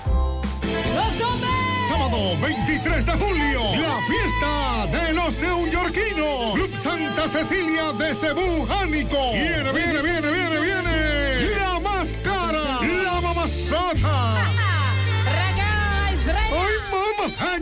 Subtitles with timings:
[1.89, 6.55] Sábado 23 de julio, la fiesta de los neoyorquinos.
[6.55, 9.33] Club Santa Cecilia de Cebú, Jánico.
[9.33, 10.36] Viene, viene, viene.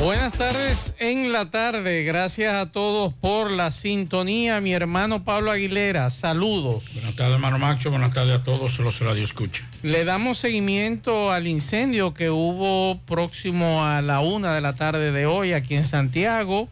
[0.00, 2.04] Buenas tardes en la tarde.
[2.04, 4.58] Gracias a todos por la sintonía.
[4.60, 6.90] Mi hermano Pablo Aguilera, saludos.
[6.94, 7.90] Buenas tardes, hermano Macho.
[7.90, 9.62] Buenas tardes a todos los radio escucha.
[9.82, 15.26] Le damos seguimiento al incendio que hubo próximo a la una de la tarde de
[15.26, 16.68] hoy aquí en Santiago.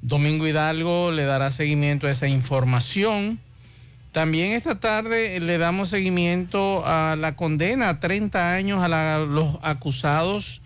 [0.00, 3.40] Domingo Hidalgo le dará seguimiento a esa información.
[4.12, 9.56] También esta tarde le damos seguimiento a la condena a 30 años a la- los
[9.62, 10.60] acusados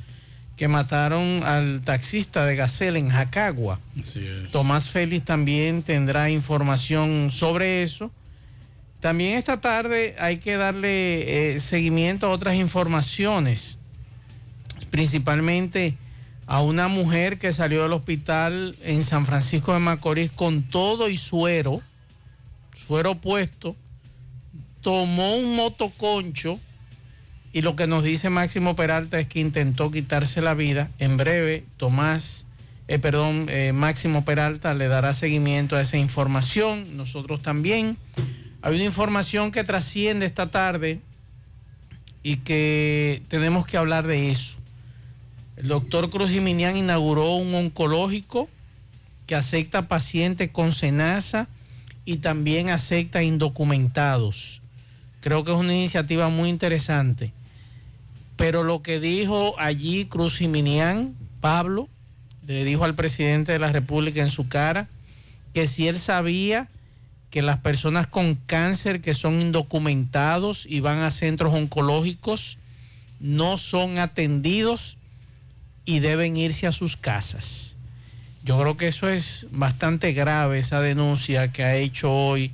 [0.58, 3.78] que mataron al taxista de Gacel en Jacagua.
[4.02, 4.50] Así es.
[4.50, 8.10] Tomás Félix también tendrá información sobre eso.
[8.98, 13.78] También esta tarde hay que darle eh, seguimiento a otras informaciones,
[14.90, 15.96] principalmente
[16.48, 21.16] a una mujer que salió del hospital en San Francisco de Macorís con todo y
[21.16, 21.80] suero,
[22.74, 23.76] suero puesto,
[24.80, 26.58] tomó un motoconcho
[27.52, 30.90] y lo que nos dice Máximo Peralta es que intentó quitarse la vida.
[30.98, 32.46] En breve, Tomás,
[32.88, 36.96] eh, perdón, eh, Máximo Peralta le dará seguimiento a esa información.
[36.96, 37.96] Nosotros también.
[38.60, 41.00] Hay una información que trasciende esta tarde
[42.22, 44.58] y que tenemos que hablar de eso.
[45.56, 48.48] El doctor Cruz Jiminián inauguró un oncológico
[49.26, 51.48] que acepta pacientes con cenaza
[52.04, 54.62] y también acepta indocumentados.
[55.20, 57.32] Creo que es una iniciativa muy interesante.
[58.38, 61.88] Pero lo que dijo allí Cruz Jiminián, Pablo,
[62.46, 64.86] le dijo al presidente de la República en su cara
[65.52, 66.68] que si él sabía
[67.30, 72.58] que las personas con cáncer que son indocumentados y van a centros oncológicos
[73.18, 74.96] no son atendidos
[75.84, 77.74] y deben irse a sus casas.
[78.44, 82.52] Yo creo que eso es bastante grave, esa denuncia que ha hecho hoy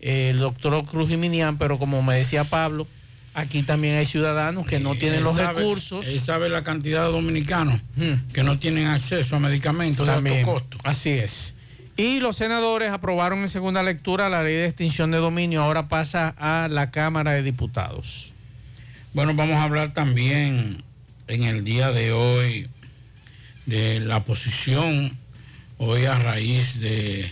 [0.00, 2.86] el doctor Cruz Jiminián, pero como me decía Pablo,
[3.34, 6.06] aquí también hay ciudadanos que no tienen Él los sabe- recursos.
[6.08, 7.80] Él sabe la cantidad de dominicanos
[8.32, 10.78] que no tienen acceso a medicamentos de También, alto costo.
[10.84, 11.54] Así es.
[11.96, 15.62] Y los senadores aprobaron en segunda lectura la ley de extinción de dominio.
[15.62, 18.32] Ahora pasa a la Cámara de Diputados.
[19.12, 20.82] Bueno, vamos a hablar también
[21.28, 22.68] en el día de hoy
[23.66, 25.16] de la posición,
[25.78, 27.30] hoy a raíz de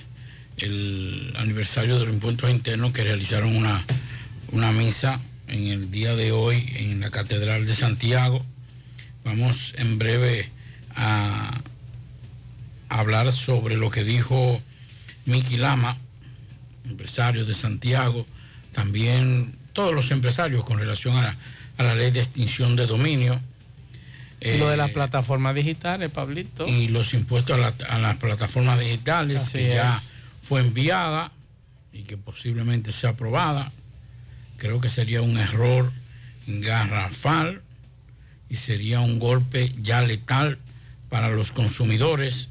[0.59, 3.85] el aniversario de los impuestos internos que realizaron una,
[4.53, 8.45] una misa en el día de hoy en la Catedral de Santiago.
[9.25, 10.49] Vamos en breve
[10.95, 11.61] a
[12.89, 14.61] hablar sobre lo que dijo
[15.25, 15.97] Miki Lama,
[16.85, 18.27] empresario de Santiago,
[18.73, 21.37] también todos los empresarios con relación a
[21.79, 23.41] la, ley de extinción de dominio.
[24.41, 26.67] lo de las eh, plataformas digitales, Pablito.
[26.67, 27.59] Y los impuestos
[27.89, 30.00] a, las plataformas digitales, que ya
[30.43, 31.33] fue enviada
[31.93, 33.73] y que posiblemente sea aprobada.
[34.58, 35.90] Creo que sería un error
[36.46, 37.62] garrafal
[38.50, 40.58] y sería un golpe ya letal
[41.08, 42.49] para los consumidores.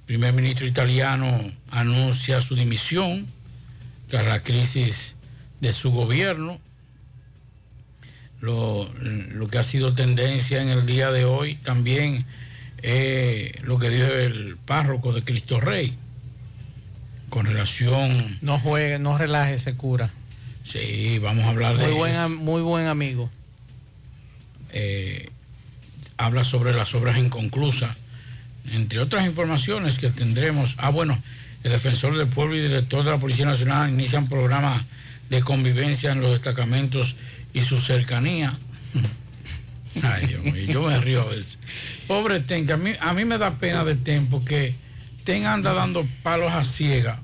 [0.00, 1.40] El primer ministro italiano
[1.70, 3.26] anuncia su dimisión
[4.08, 5.16] tras la crisis
[5.60, 6.60] de su gobierno.
[8.40, 8.92] Lo,
[9.50, 12.26] que ha sido tendencia en el día de hoy también
[12.82, 15.94] es lo que dijo el párroco de Cristo Rey
[17.30, 18.38] con relación...
[18.42, 20.10] No juegue, no relaje ese cura.
[20.64, 23.30] Sí, vamos a hablar muy de buen, Muy buen amigo.
[24.72, 25.28] Eh,
[26.16, 27.96] habla sobre las obras inconclusas,
[28.72, 30.76] entre otras informaciones que tendremos.
[30.78, 31.20] Ah, bueno,
[31.64, 34.82] el defensor del pueblo y director de la Policía Nacional inician programas
[35.30, 37.16] de convivencia en los destacamentos
[37.52, 38.56] y su cercanía.
[40.02, 41.58] Ay, Dios mío, yo me río a veces.
[42.06, 44.74] Pobre Ten, que a mí, a mí me da pena de tiempo que
[45.24, 47.20] Ten anda dando palos a ciega,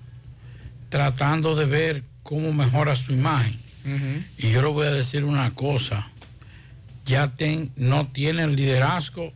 [0.88, 3.58] tratando de ver cómo mejora su imagen.
[4.36, 6.10] Y yo le voy a decir una cosa,
[7.06, 9.32] ya Ten no tiene el liderazgo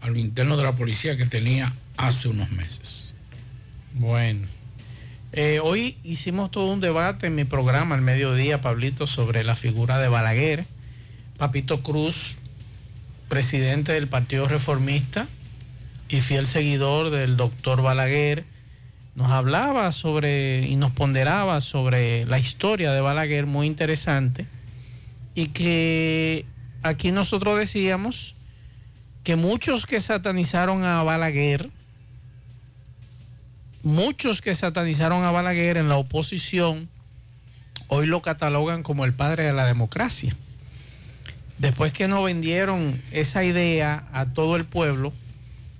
[0.00, 3.16] a lo interno de la policía que tenía hace unos meses.
[3.94, 4.46] Bueno.
[5.32, 9.98] Eh, hoy hicimos todo un debate en mi programa al mediodía, Pablito, sobre la figura
[9.98, 10.64] de Balaguer.
[11.38, 12.36] Papito Cruz,
[13.28, 15.26] presidente del Partido Reformista
[16.08, 18.44] y fiel seguidor del doctor Balaguer,
[19.18, 24.46] nos hablaba sobre y nos ponderaba sobre la historia de Balaguer, muy interesante,
[25.34, 26.44] y que
[26.84, 28.36] aquí nosotros decíamos
[29.24, 31.68] que muchos que satanizaron a Balaguer,
[33.82, 36.88] muchos que satanizaron a Balaguer en la oposición,
[37.88, 40.32] hoy lo catalogan como el padre de la democracia.
[41.58, 45.12] Después que nos vendieron esa idea a todo el pueblo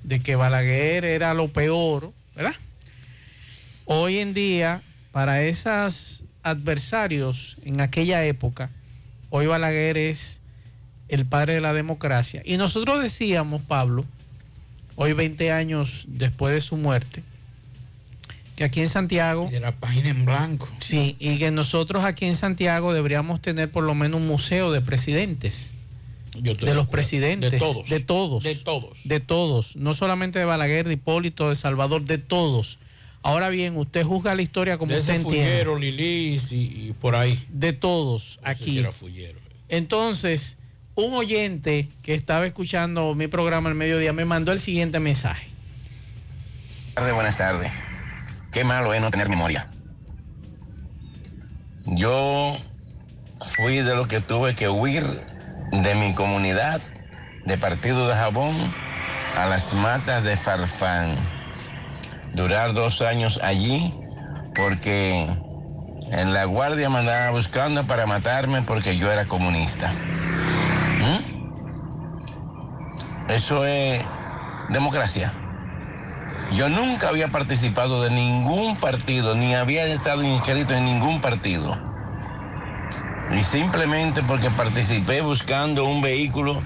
[0.03, 2.57] de que Balaguer era lo peor, ¿verdad?
[3.91, 4.83] Hoy en día,
[5.13, 8.69] para esos adversarios en aquella época,
[9.31, 10.43] hoy Balaguer es
[11.09, 12.43] el padre de la democracia.
[12.45, 14.05] Y nosotros decíamos, Pablo,
[14.95, 17.23] hoy 20 años después de su muerte,
[18.57, 19.47] que aquí en Santiago...
[19.49, 20.69] Y de la página en blanco.
[20.81, 24.83] Sí, y que nosotros aquí en Santiago deberíamos tener por lo menos un museo de
[24.83, 25.71] presidentes.
[26.35, 27.53] de los presidentes.
[27.53, 27.89] De todos.
[27.89, 28.45] De todos.
[28.45, 28.99] De todos.
[29.05, 29.77] De todos.
[29.77, 32.79] No solamente de Balaguer, de Hipólito, de Salvador, de todos.
[33.23, 35.65] Ahora bien, usted juzga la historia como de usted entiende.
[35.79, 37.45] Lilis y, por ahí.
[37.51, 38.85] De todos aquí.
[39.69, 40.59] Entonces,
[40.95, 45.49] un oyente que estaba escuchando mi programa al mediodía me mandó el siguiente mensaje.
[46.97, 47.71] Buenas tardes.
[48.51, 49.71] Qué malo es no tener memoria.
[51.87, 52.57] Yo
[53.57, 55.05] fui de los que tuve que huir
[55.71, 56.81] de mi comunidad,
[57.45, 58.57] de Partido de Jabón,
[59.37, 61.38] a las matas de Farfán.
[62.39, 63.93] Durar dos años allí
[64.55, 65.29] porque
[66.13, 69.91] en la guardia me andaba buscando para matarme porque yo era comunista.
[71.01, 71.19] ¿Mm?
[73.29, 74.05] Eso es
[74.69, 75.33] democracia.
[76.55, 81.77] Yo nunca había participado de ningún partido, ni había estado inscrito en ningún partido.
[83.37, 86.63] Y simplemente porque participé buscando un vehículo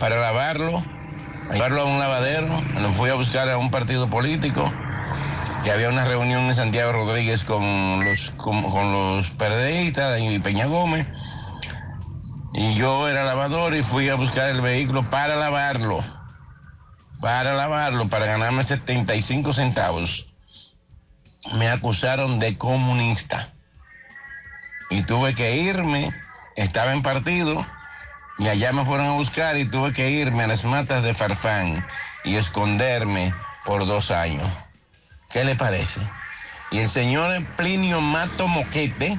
[0.00, 0.82] para lavarlo,
[1.52, 2.48] llevarlo a un lavadero,
[2.82, 4.72] lo fui a buscar a un partido político,
[5.64, 11.08] que había una reunión en Santiago Rodríguez con los, con, los y Peña Gómez.
[12.52, 16.04] Y yo era lavador y fui a buscar el vehículo para lavarlo
[17.24, 20.26] para lavarlo, para ganarme 75 centavos,
[21.54, 23.48] me acusaron de comunista.
[24.90, 26.14] Y tuve que irme,
[26.54, 27.64] estaba en partido,
[28.38, 31.86] y allá me fueron a buscar y tuve que irme a las matas de Farfán
[32.24, 33.32] y esconderme
[33.64, 34.46] por dos años.
[35.34, 36.00] ¿Qué le parece?
[36.70, 39.18] Y el señor Plinio Mato Moquete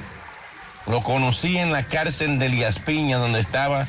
[0.88, 3.86] lo conocí en la cárcel de Elías Piña, donde estaba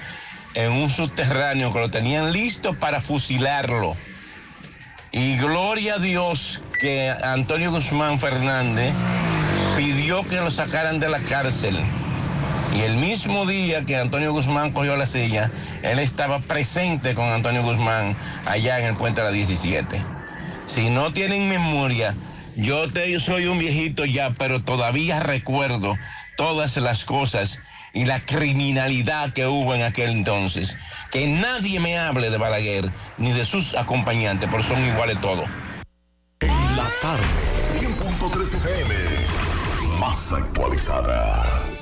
[0.55, 3.97] en un subterráneo que lo tenían listo para fusilarlo.
[5.13, 8.93] Y gloria a Dios que Antonio Guzmán Fernández
[9.77, 11.79] pidió que lo sacaran de la cárcel.
[12.75, 15.49] Y el mismo día que Antonio Guzmán cogió la silla,
[15.85, 18.17] él estaba presente con Antonio Guzmán
[18.47, 20.17] allá en el puente de la 17.
[20.67, 22.15] Si no tienen memoria,
[22.57, 25.95] yo, te, soy un viejito ya, pero todavía recuerdo
[26.37, 27.61] todas las cosas
[27.93, 30.77] y la criminalidad que hubo en aquel entonces.
[31.11, 35.49] Que nadie me hable de Balaguer ni de sus acompañantes, porque son iguales todos.
[36.41, 37.25] En la tarde,
[37.79, 38.95] 100.3 FM,
[39.99, 41.66] más actualizada.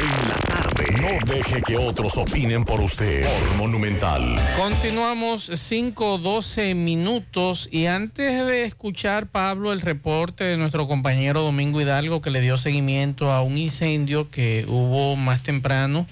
[0.00, 0.84] En la tarde.
[0.92, 3.24] No deje que otros opinen por usted.
[3.24, 4.36] Por Monumental.
[4.56, 12.22] Continuamos 5-12 minutos y antes de escuchar, Pablo, el reporte de nuestro compañero Domingo Hidalgo
[12.22, 16.06] que le dio seguimiento a un incendio que hubo más temprano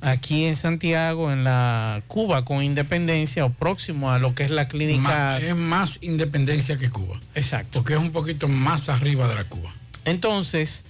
[0.00, 4.66] aquí en Santiago, en la Cuba con Independencia o próximo a lo que es la
[4.66, 5.38] clínica.
[5.38, 7.20] es más Independencia que Cuba.
[7.36, 7.78] Exacto.
[7.78, 9.72] Porque es un poquito más arriba de la Cuba.
[10.04, 10.84] Entonces,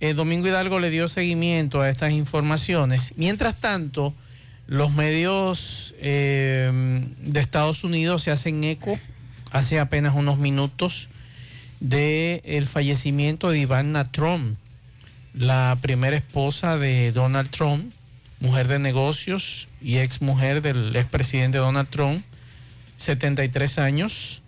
[0.00, 3.14] eh, Domingo Hidalgo le dio seguimiento a estas informaciones.
[3.16, 4.14] Mientras tanto,
[4.66, 6.70] los medios eh,
[7.20, 8.98] de Estados Unidos se hacen eco
[9.52, 11.08] hace apenas unos minutos
[11.80, 14.56] del el fallecimiento de Ivana Trump,
[15.34, 17.92] la primera esposa de Donald Trump,
[18.40, 22.22] mujer de negocios y ex mujer del expresidente Donald Trump,
[22.98, 24.42] 73 años.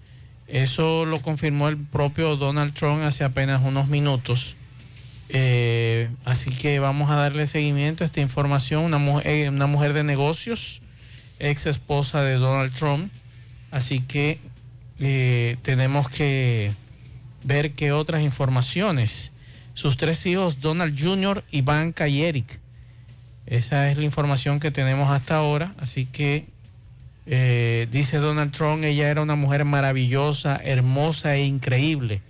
[0.46, 4.56] Eso lo confirmó el propio Donald Trump hace apenas unos minutos.
[5.30, 8.84] Eh, así que vamos a darle seguimiento a esta información.
[8.84, 10.80] Una, mu- eh, una mujer de negocios,
[11.38, 13.12] ex esposa de Donald Trump.
[13.70, 14.38] Así que
[14.98, 16.72] eh, tenemos que
[17.44, 19.32] ver qué otras informaciones.
[19.74, 22.58] Sus tres hijos, Donald Jr., Ivanka y Eric.
[23.46, 25.72] Esa es la información que tenemos hasta ahora.
[25.78, 26.46] Así que
[27.26, 32.22] eh, dice Donald Trump, ella era una mujer maravillosa, hermosa e increíble,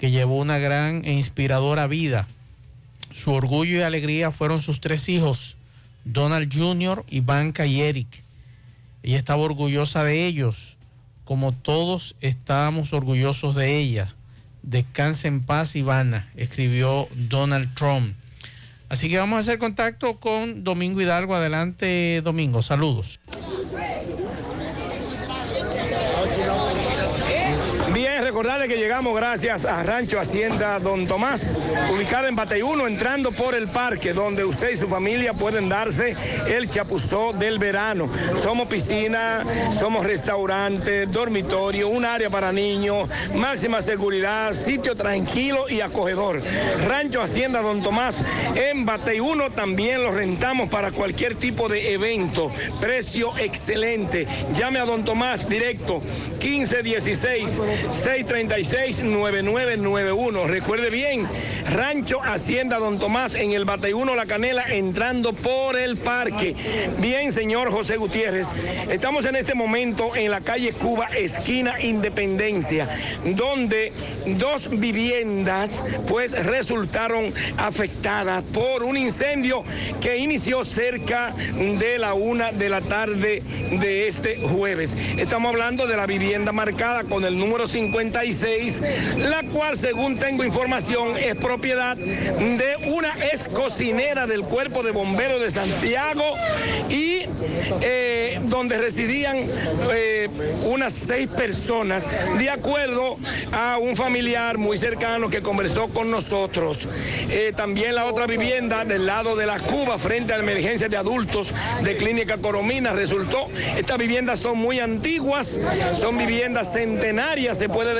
[0.00, 2.26] que llevó una gran e inspiradora vida.
[3.12, 5.58] Su orgullo y alegría fueron sus tres hijos,
[6.06, 8.08] Donald Jr., Ivanka y Eric.
[9.02, 10.78] Ella estaba orgullosa de ellos,
[11.26, 14.14] como todos estábamos orgullosos de ella.
[14.62, 18.14] Descanse en paz, Ivana, escribió Donald Trump.
[18.88, 21.34] Así que vamos a hacer contacto con Domingo Hidalgo.
[21.34, 22.62] Adelante, Domingo.
[22.62, 23.20] Saludos.
[27.92, 31.58] Bien, recordarle que llegamos gracias a Rancho Hacienda Don Tomás,
[31.94, 36.16] ubicada en Bateyuno, entrando por el parque, donde usted y su familia pueden darse
[36.48, 38.08] el chapuzó del verano.
[38.42, 39.44] Somos piscina,
[39.78, 46.40] somos restaurante, dormitorio, un área para niños, máxima seguridad, sitio tranquilo y acogedor.
[46.88, 48.24] Rancho Hacienda Don Tomás
[48.54, 52.50] en Bateyuno también lo rentamos para cualquier tipo de evento.
[52.80, 54.26] Precio excelente.
[54.54, 56.00] Llame a Don Tomás directo
[56.40, 60.46] 1516 636 9991.
[60.46, 61.26] Recuerde bien,
[61.74, 66.54] Rancho Hacienda Don Tomás en el Bateyuno La Canela entrando por el parque.
[66.98, 68.48] Bien, señor José Gutiérrez,
[68.88, 72.88] estamos en este momento en la calle Cuba, esquina Independencia,
[73.36, 73.92] donde
[74.38, 79.64] dos viviendas pues resultaron afectadas por un incendio
[80.00, 83.42] que inició cerca de la una de la tarde
[83.80, 84.96] de este jueves.
[85.16, 87.66] Estamos hablando de la vivienda marcada con el número
[88.10, 88.82] 56,
[89.18, 95.40] la cual según tengo información es propiedad de una ex cocinera del cuerpo de bomberos
[95.40, 96.24] de Santiago
[96.88, 97.24] y
[97.82, 99.36] eh, donde residían
[99.92, 100.28] eh,
[100.64, 102.06] unas seis personas,
[102.38, 103.16] de acuerdo
[103.52, 106.88] a un familiar muy cercano que conversó con nosotros.
[107.28, 110.96] Eh, también la otra vivienda del lado de la Cuba, frente a la emergencia de
[110.96, 113.46] adultos de Clínica Coromina, resultó,
[113.76, 115.60] estas viviendas son muy antiguas,
[115.98, 117.99] son viviendas centenarias, se puede decir,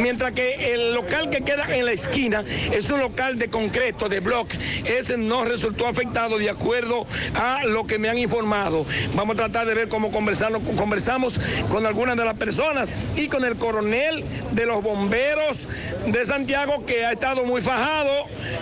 [0.00, 4.20] mientras que el local que queda en la esquina es un local de concreto, de
[4.20, 4.50] block,
[4.84, 8.84] ese no resultó afectado de acuerdo a lo que me han informado.
[9.14, 11.40] Vamos a tratar de ver cómo conversamos
[11.70, 15.68] con algunas de las personas y con el coronel de los bomberos
[16.06, 18.12] de Santiago que ha estado muy fajado,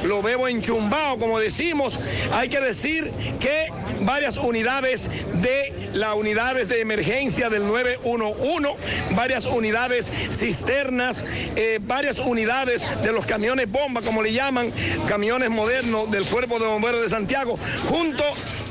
[0.04, 1.98] lo veo enchumbado, como decimos.
[2.32, 3.68] Hay que decir que
[4.02, 8.74] varias unidades de las unidades de emergencia del 911,
[9.12, 11.24] varias unidades cisternas,
[11.56, 14.72] eh, varias unidades de los camiones bomba, como le llaman,
[15.08, 18.24] camiones modernos del Cuerpo de Bomberos de Santiago, junto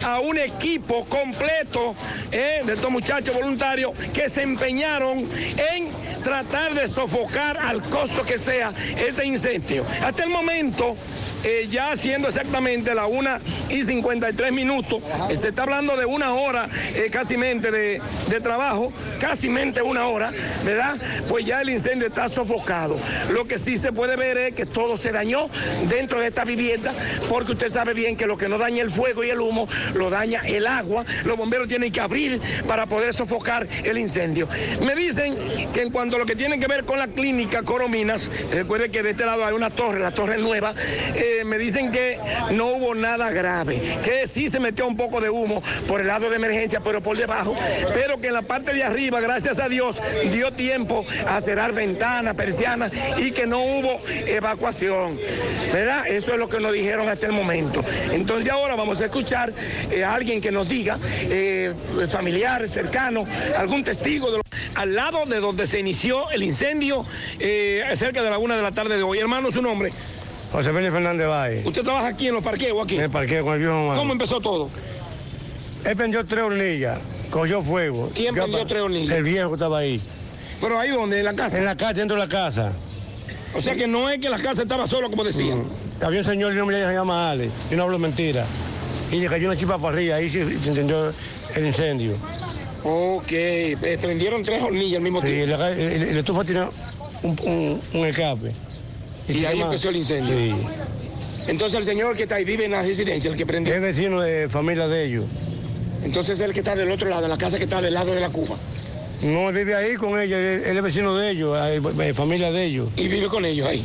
[0.06, 1.96] a un equipo completo
[2.32, 5.90] eh, de estos muchachos voluntarios que se empeñaron en
[6.24, 9.86] tratar de sofocar al costo que sea este incendio.
[10.04, 10.96] Hasta el momento
[11.46, 13.30] eh, ya siendo exactamente la 1
[13.70, 17.38] y 53 minutos, eh, se está hablando de una hora eh, casi
[17.72, 19.48] de, de trabajo, casi
[19.84, 20.32] una hora,
[20.64, 20.98] ¿verdad?
[21.30, 22.98] Pues ya el incendio está sofocado.
[23.30, 25.50] Lo que sí se puede ver es que todo se dañó
[25.88, 26.92] dentro de esta vivienda,
[27.30, 30.10] porque usted sabe bien que lo que no daña el fuego y el humo, lo
[30.10, 31.06] daña el agua.
[31.26, 34.48] Los bomberos tienen que abrir para poder sofocar el incendio.
[34.82, 35.36] Me dicen
[35.74, 39.04] que en cuanto a lo que tiene que ver con la clínica Corominas, recuerde que
[39.04, 40.74] de este lado hay una torre, la torre nueva,
[41.16, 42.18] eh, me dicen que
[42.52, 46.30] no hubo nada grave, que sí se metió un poco de humo por el lado
[46.30, 47.56] de emergencia, pero por debajo,
[47.94, 52.36] pero que en la parte de arriba, gracias a Dios, dio tiempo a cerrar ventanas,
[52.36, 55.20] persianas y que no hubo evacuación.
[55.74, 56.08] ¿Verdad?
[56.08, 57.84] Eso es lo que nos dijeron hasta el momento.
[58.12, 59.52] Entonces ahora vamos a escuchar
[59.92, 60.98] eh, a alguien que nos diga,
[61.30, 61.74] eh,
[62.10, 63.26] familiar, cercano,
[63.58, 64.44] algún testigo de lo-
[64.76, 67.06] al lado de donde se inició el incendio,
[67.40, 69.20] eh, cerca de la una de la tarde de hoy.
[69.20, 69.92] Hermano, su nombre.
[70.52, 71.62] José Félix Fernández Valle.
[71.66, 72.96] ¿Usted trabaja aquí en los parqueos aquí?
[72.96, 73.98] En el parqueo con el viejo Juan.
[73.98, 74.70] ¿Cómo empezó todo?
[75.86, 76.98] Él prendió tres hornillas,
[77.30, 78.10] cogió fuego.
[78.16, 79.18] ¿Quién Yo prendió tres hornillas?
[79.18, 80.02] El viejo que estaba ahí.
[80.62, 81.20] ¿Pero ahí dónde?
[81.20, 81.58] ¿En la casa?
[81.58, 82.72] En la casa, dentro de la casa.
[83.54, 85.60] O sea que no es que la casa estaba sola, como decían.
[85.60, 86.04] Mm.
[86.06, 88.46] Había un señor, y no me llama Ale, yo no hablo mentira.
[89.12, 91.14] Y le cayó una chipa para arriba, ahí se, se encendió
[91.56, 92.14] el incendio.
[92.84, 95.58] Ok, eh, prendieron tres hornillas al mismo Sí, tiempo.
[95.58, 96.66] la, el, el- el estufa tiene
[97.24, 98.52] un, un- un escape.
[99.28, 100.36] Y ahí llama- empezó el incendio.
[100.38, 100.56] Sí.
[101.48, 103.74] Entonces el señor que está ahí vive en la residencia, el que prendió.
[103.76, 105.26] Es vecino de familia de ellos.
[106.04, 108.14] Entonces es el que está del otro lado, en la casa que está del lado
[108.14, 108.56] de la Cuba.
[109.24, 112.52] No, él vive ahí con ellos, él, él es vecino de ellos, eh, eh, familia
[112.52, 112.90] de ellos.
[112.98, 113.84] Y vive con ellos ahí.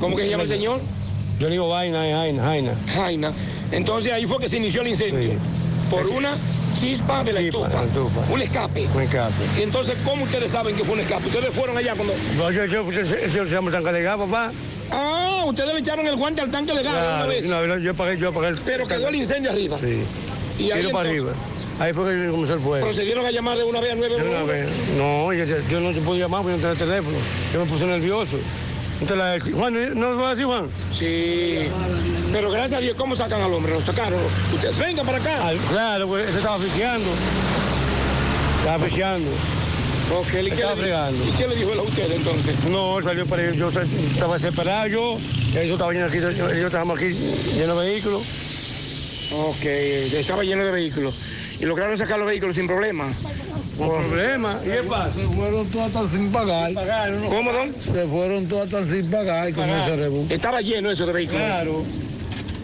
[0.00, 0.80] ¿Cómo que se llama el señor?
[1.38, 2.74] Yo le digo vaina, Jaina, Jaina.
[2.94, 3.32] Jaina.
[3.70, 5.32] Entonces ahí fue que se inició el incendio.
[5.90, 6.36] Por una
[6.80, 7.80] chispa de la estufa.
[8.30, 8.88] Un escape.
[8.94, 9.32] Un escape.
[9.58, 11.26] Y entonces, ¿cómo ustedes saben que fue un escape?
[11.26, 12.14] ¿Ustedes fueron allá cuando.?
[12.36, 14.50] No, yo, yo, yo, yo, yo se llama tanque de gas, papá.
[14.90, 17.46] Ah, ustedes le echaron el guante al tanque de gas una vez.
[17.46, 18.48] no, yo apagué, yo apagué.
[18.48, 19.78] el- Pero quedó el incendio arriba.
[19.78, 20.02] Sí.
[20.58, 21.54] Y ahí Tiro para entonces- arriba.
[21.80, 22.86] Ahí fue que comenzó el fuego.
[22.86, 24.08] Procedieron a llamar de una vez a De una
[24.40, 24.52] 911.
[24.52, 24.68] vez.
[24.96, 27.16] No, yo, no te pude llamar porque no tenía teléfono.
[27.52, 28.36] Yo me puse nervioso.
[29.00, 30.68] Entonces la, Juan, ¿no va así, Juan?
[30.96, 31.66] Sí.
[32.32, 33.72] Pero gracias a Dios, ¿cómo sacan al hombre?
[33.72, 34.20] Lo sacaron.
[34.54, 35.52] Ustedes, vengan para acá.
[35.70, 37.08] Claro, pues ese estaba asfixiando.
[38.58, 39.30] Estaba asfixiando.
[40.12, 41.24] Ok, ¿y qué, Estaba fregando.
[41.24, 42.64] ¿y qué le dijo él a usted entonces?
[42.64, 43.56] No, él salió para ellos.
[43.56, 45.18] Yo estaba desesperado yo.
[45.54, 47.10] Ellos estaban aquí, yo, yo estábamos aquí
[47.54, 48.22] llenos de vehículos.
[49.32, 51.14] Ok, estaba lleno de vehículos.
[51.60, 53.12] Y lograron sacar los vehículos sin problema.
[53.78, 54.60] Con problema.
[54.64, 55.18] ¿Y qué pasa?
[55.18, 56.72] Se fueron todas hasta sin pagar.
[57.28, 57.74] ¿Cómo, don?
[57.78, 60.26] Se fueron todas hasta sin pagar con ese rebú.
[60.30, 61.42] Estaba lleno eso de vehículos.
[61.42, 61.84] Claro.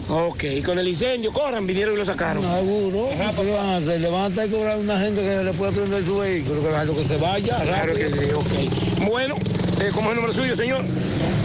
[0.09, 2.43] Ok, y con el incendio, corran, vinieron y lo sacaron.
[2.43, 3.09] Seguro.
[3.11, 4.01] ¿Qué van a hacer?
[4.01, 6.95] Le van a estar cobrando a una gente que le puede prender su vehículo, que
[6.95, 7.57] que se vaya.
[7.63, 9.07] Claro que sí, ok.
[9.07, 9.35] Bueno,
[9.79, 10.83] eh, ¿cómo es el nombre suyo, señor?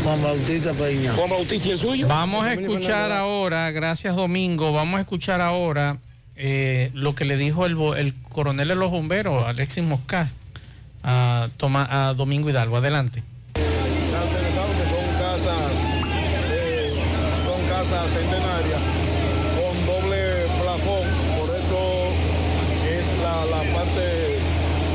[0.03, 1.13] Juan Bautista Peña.
[1.13, 2.09] Juan Bautista y el suyo.
[2.09, 5.99] Vamos a escuchar ahora, gracias Domingo, vamos a escuchar ahora
[6.37, 10.29] eh, lo que le dijo el, el coronel de los bomberos, Alexis Moscat,
[11.03, 12.77] a, Toma- a Domingo Hidalgo.
[12.77, 13.23] Adelante.
[13.55, 15.71] son casas,
[16.51, 16.93] eh,
[17.45, 18.81] son casas centenarias
[19.57, 20.21] con doble
[20.61, 21.07] plafón,
[21.39, 21.81] por eso
[22.85, 24.05] es la, la parte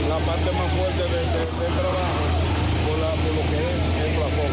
[0.10, 2.24] la parte más fuerte de- de- del trabajo
[2.86, 4.52] por, la- por lo que es el plafón.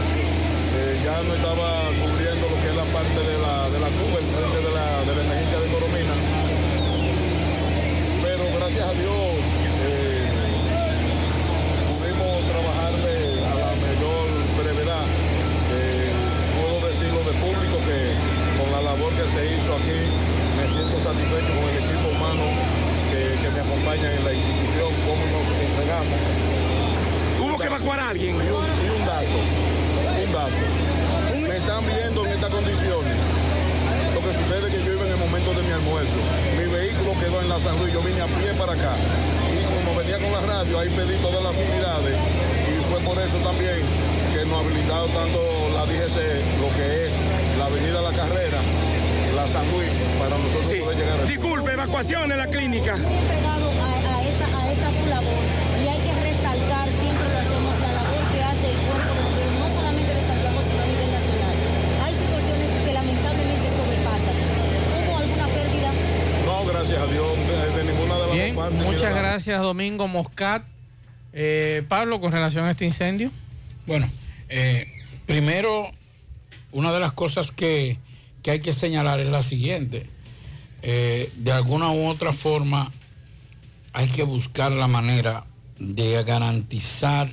[0.79, 4.17] Eh, ya no estaba cubriendo lo que es la parte de la, de la cuba,
[4.23, 6.15] el frente de la, de la emergencia de Coromina.
[8.23, 9.19] Pero gracias a Dios
[9.89, 10.23] eh,
[11.89, 14.27] pudimos trabajarle a la mayor
[14.61, 15.05] brevedad.
[15.75, 16.11] Eh,
[16.55, 17.99] puedo decirlo de público que
[18.61, 19.99] con la labor que se hizo aquí
[20.55, 22.45] me siento satisfecho con el equipo humano
[23.11, 23.23] que,
[23.87, 26.19] en la institución, cómo nos entregamos.
[27.39, 28.35] ¿Tuvo que evacuar a alguien?
[28.35, 29.39] Y un, y un dato,
[30.19, 31.49] un dato.
[31.49, 33.17] Me están viendo en estas condiciones.
[34.15, 36.19] Lo que sucede es que yo iba en el momento de mi almuerzo.
[36.59, 38.93] Mi vehículo quedó en la San Luis, yo vine a pie para acá.
[39.47, 42.15] Y como venía con la radio, ahí pedí todas las unidades.
[42.67, 43.79] Y fue por eso también
[44.35, 45.39] que nos ha habilitado tanto
[45.73, 46.19] la DGC,
[46.61, 47.13] lo que es
[47.57, 48.59] la avenida La Carrera,
[49.35, 52.99] la San Luis, para nosotros poder llegar a Disculpe, evacuación en la clínica.
[54.69, 55.43] Entregado a, a esta, a esta su labor
[55.79, 59.55] y hay que resaltar, siempre lo hacemos, la labor que hace el cuerpo de bomberos,
[59.59, 61.57] no solamente de Santiago, sino a nivel nacional.
[62.05, 64.37] Hay situaciones que lamentablemente sobrepasan.
[64.99, 65.91] ¿Hubo alguna pérdida?
[66.47, 68.83] No, gracias a Dios, de, de ninguna de las Bien, dos partes.
[68.85, 70.63] muchas Mira, gracias Domingo Moscat.
[71.33, 73.31] Eh, Pablo, con relación a este incendio.
[73.87, 74.11] Bueno,
[74.49, 74.87] eh,
[75.27, 75.91] primero,
[76.73, 77.99] una de las cosas que,
[78.43, 80.07] que hay que señalar es la siguiente.
[80.83, 82.91] Eh, de alguna u otra forma,
[83.93, 85.45] hay que buscar la manera
[85.79, 87.29] de garantizar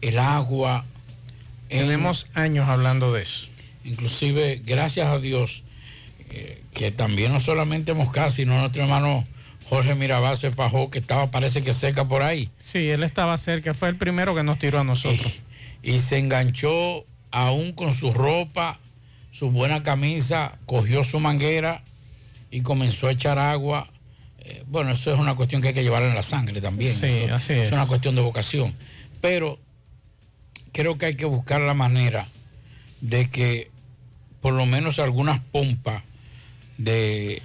[0.00, 0.84] el agua.
[1.68, 3.48] en- Tenemos años hablando de eso.
[3.84, 5.62] Inclusive, gracias a Dios,
[6.30, 9.24] eh, que también no solamente Mosca, sino nuestro hermano
[9.68, 12.50] Jorge Mirabal se fajó, que estaba, parece que cerca por ahí.
[12.58, 15.40] Sí, él estaba cerca, fue el primero que nos tiró a nosotros.
[15.82, 18.78] Y se enganchó aún con su ropa,
[19.32, 21.82] su buena camisa, cogió su manguera
[22.50, 23.88] y comenzó a echar agua.
[24.48, 26.94] Eh, bueno, eso es una cuestión que hay que llevar en la sangre también.
[26.94, 27.72] Sí, Eso- así es es.
[27.72, 28.72] una cuestión de vocación.
[29.20, 29.58] Pero
[30.72, 32.28] creo que hay que buscar la manera
[33.00, 33.70] de que
[34.40, 36.02] por lo menos algunas pompas
[36.78, 37.42] de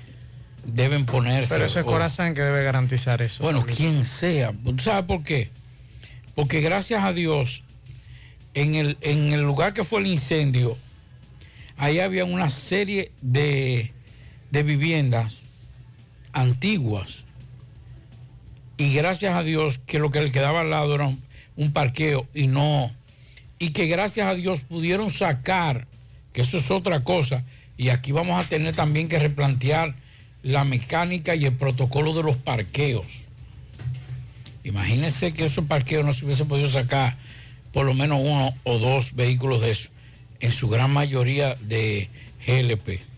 [0.65, 1.53] deben ponerse.
[1.55, 3.43] Pero eso es o- Corazán que debe garantizar eso.
[3.43, 4.51] bueno, quien sea.
[4.53, 5.49] ¿Tú sabes por qué?
[6.35, 7.63] Porque gracias a Dios,
[8.53, 10.77] en el, en el lugar que fue el incendio,
[11.77, 13.91] ahí había una serie de,
[14.51, 15.45] de viviendas
[16.33, 17.25] antiguas.
[18.77, 21.15] Y gracias a Dios que lo que le quedaba al lado era
[21.55, 22.91] un, parqueo y no.
[23.59, 25.87] Y que gracias a Dios pudieron sacar,
[26.33, 27.43] que eso es otra cosa.
[27.77, 29.95] Y aquí vamos a tener también que replantear
[30.41, 33.25] la mecánica y el protocolo de los parqueos.
[34.63, 37.17] Imagínense que esos parqueos no se hubiesen podido sacar
[37.71, 39.89] por lo menos uno o dos vehículos de eso,
[40.39, 42.09] en su gran mayoría de
[42.45, 43.10] GLP.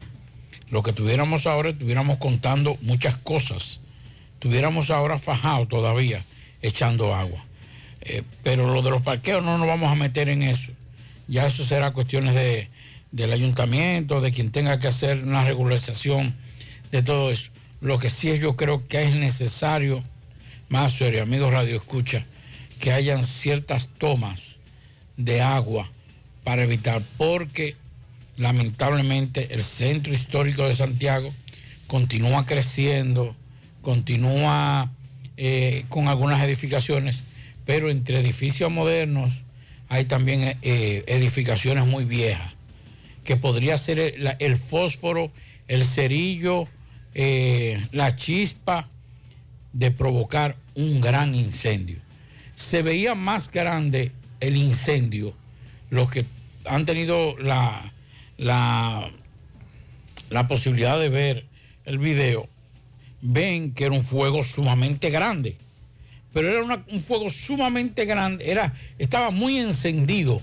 [0.74, 3.80] Lo que tuviéramos ahora, estuviéramos contando muchas cosas.
[4.40, 6.26] Tuviéramos ahora fajado todavía,
[6.64, 7.46] echando agua.
[8.02, 10.72] Eh, pero lo de los parqueos no nos vamos a meter en eso.
[11.28, 12.70] Ya eso será cuestiones de,
[13.12, 16.34] del ayuntamiento, de quien tenga que hacer una regularización
[16.92, 17.52] de todo eso.
[17.80, 20.04] Lo que sí yo creo que es necesario,
[20.70, 22.26] más serio, amigos Radio Escucha,
[22.80, 24.60] que hayan ciertas tomas
[25.18, 25.88] de agua
[26.44, 27.76] para evitar, porque
[28.38, 31.34] lamentablemente el centro histórico de Santiago
[31.88, 33.36] continúa creciendo,
[33.82, 34.92] continúa
[35.38, 37.24] eh, con algunas edificaciones,
[37.66, 39.34] pero entre edificios modernos
[39.90, 42.54] hay también eh, edificaciones muy viejas,
[43.24, 45.32] que podría ser el, fósforo,
[45.68, 46.68] el cerillo,
[47.14, 48.90] eh, la chispa
[49.72, 51.98] de provocar un gran incendio.
[52.56, 55.36] Se veía más grande el incendio,
[55.90, 56.26] los que
[56.66, 57.93] han tenido la,
[58.38, 59.10] la,
[60.30, 61.46] la posibilidad de ver
[61.86, 62.48] el video,
[63.22, 65.58] ven que era un fuego sumamente grande.
[66.34, 70.42] Pero era una- un fuego sumamente grande, era, estaba muy encendido.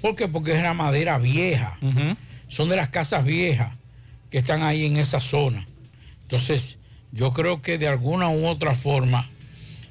[0.00, 0.26] ¿Por qué?
[0.26, 1.78] Porque era madera vieja.
[2.48, 3.72] Son de las casas viejas
[4.30, 5.66] que están ahí en esa zona.
[6.22, 6.78] Entonces,
[7.12, 9.28] yo creo que de alguna u otra forma,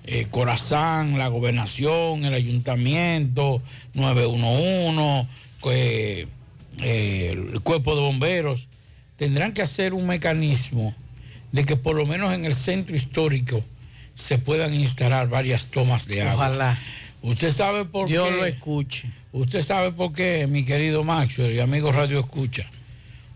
[0.04, 3.62] eh, Corazán, la gobernación, el ayuntamiento,
[3.94, 5.28] 911,
[5.64, 6.28] que,
[6.80, 8.68] eh, el cuerpo de bomberos,
[9.18, 10.96] tendrán que hacer un mecanismo
[11.52, 13.64] de que por lo menos en el centro histórico
[14.16, 16.48] se puedan instalar varias tomas de agua.
[16.48, 16.80] Ojalá.
[17.22, 18.36] Usted sabe por Dios qué.
[18.36, 19.10] lo escuche.
[19.32, 22.70] Usted sabe por qué, mi querido Maxwell y amigos Radio Escucha.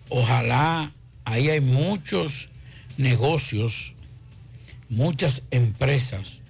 [0.09, 0.91] Ojalá
[1.23, 2.49] ahí hay muchos
[2.97, 3.93] negocios,
[4.89, 6.41] muchas empresas.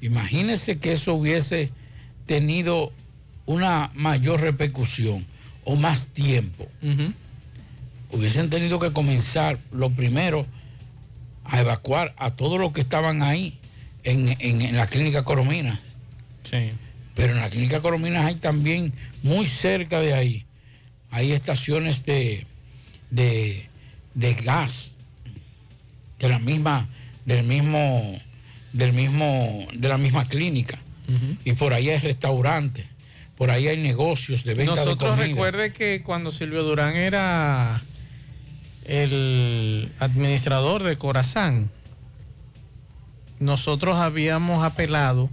[0.00, 1.70] Imagínese que eso hubiese
[2.26, 2.92] tenido
[3.46, 5.24] una mayor repercusión
[5.64, 6.68] o más tiempo.
[8.10, 10.46] Hubiesen tenido que comenzar lo primero
[11.44, 13.58] a evacuar a todos los que estaban ahí
[14.04, 15.96] en, en- en la clínica Corominas.
[17.14, 20.44] Pero en la clínica Corominas hay también, muy cerca de ahí,
[21.10, 22.46] hay estaciones de,
[23.10, 23.68] de,
[24.14, 24.96] de gas,
[26.18, 26.88] de la misma,
[27.26, 28.18] del mismo,
[28.72, 30.78] del mismo, de la misma clínica.
[31.44, 32.86] Y por ahí hay restaurantes,
[33.42, 35.26] por ahí hay negocios de venta de Nosotros comida.
[35.26, 37.82] recuerde que cuando Silvio Durán era
[38.84, 41.68] el administrador de Corazán,
[43.40, 45.28] nosotros habíamos apelado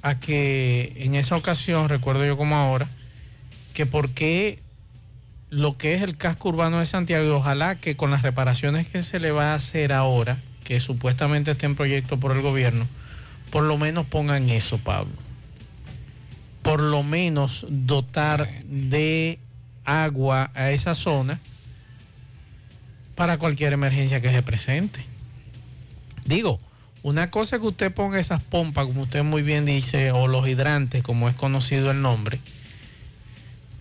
[0.00, 2.88] a que en esa ocasión, recuerdo yo como ahora,
[3.74, 4.60] que por qué
[5.50, 9.02] lo que es el casco urbano de Santiago y ojalá que con las reparaciones que
[9.02, 12.86] se le va a hacer ahora, que supuestamente está en proyecto por el gobierno,
[13.50, 15.27] por lo menos pongan eso, Pablo.
[16.62, 19.38] Por lo menos dotar de
[19.84, 21.40] agua a esa zona
[23.14, 25.04] para cualquier emergencia que se presente.
[26.24, 26.60] Digo,
[27.02, 30.46] una cosa es que usted ponga esas pompas, como usted muy bien dice, o los
[30.46, 32.38] hidrantes, como es conocido el nombre,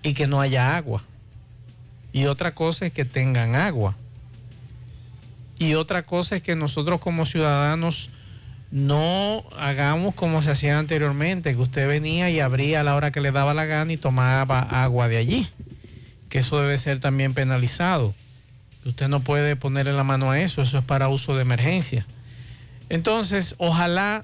[0.02, 1.04] y que no haya agua.
[2.14, 3.96] Y otra cosa es que tengan agua.
[5.60, 8.10] Y otra cosa es que nosotros como ciudadanos
[8.72, 13.22] no hagamos como se hacía anteriormente, que usted venía y abría a la hora que
[13.22, 15.48] le daba la gana y tomaba agua de allí.
[16.30, 18.14] Que eso debe ser también penalizado.
[18.86, 22.06] Usted no puede ponerle la mano a eso, eso es para uso de emergencia.
[22.90, 24.24] Entonces, ojalá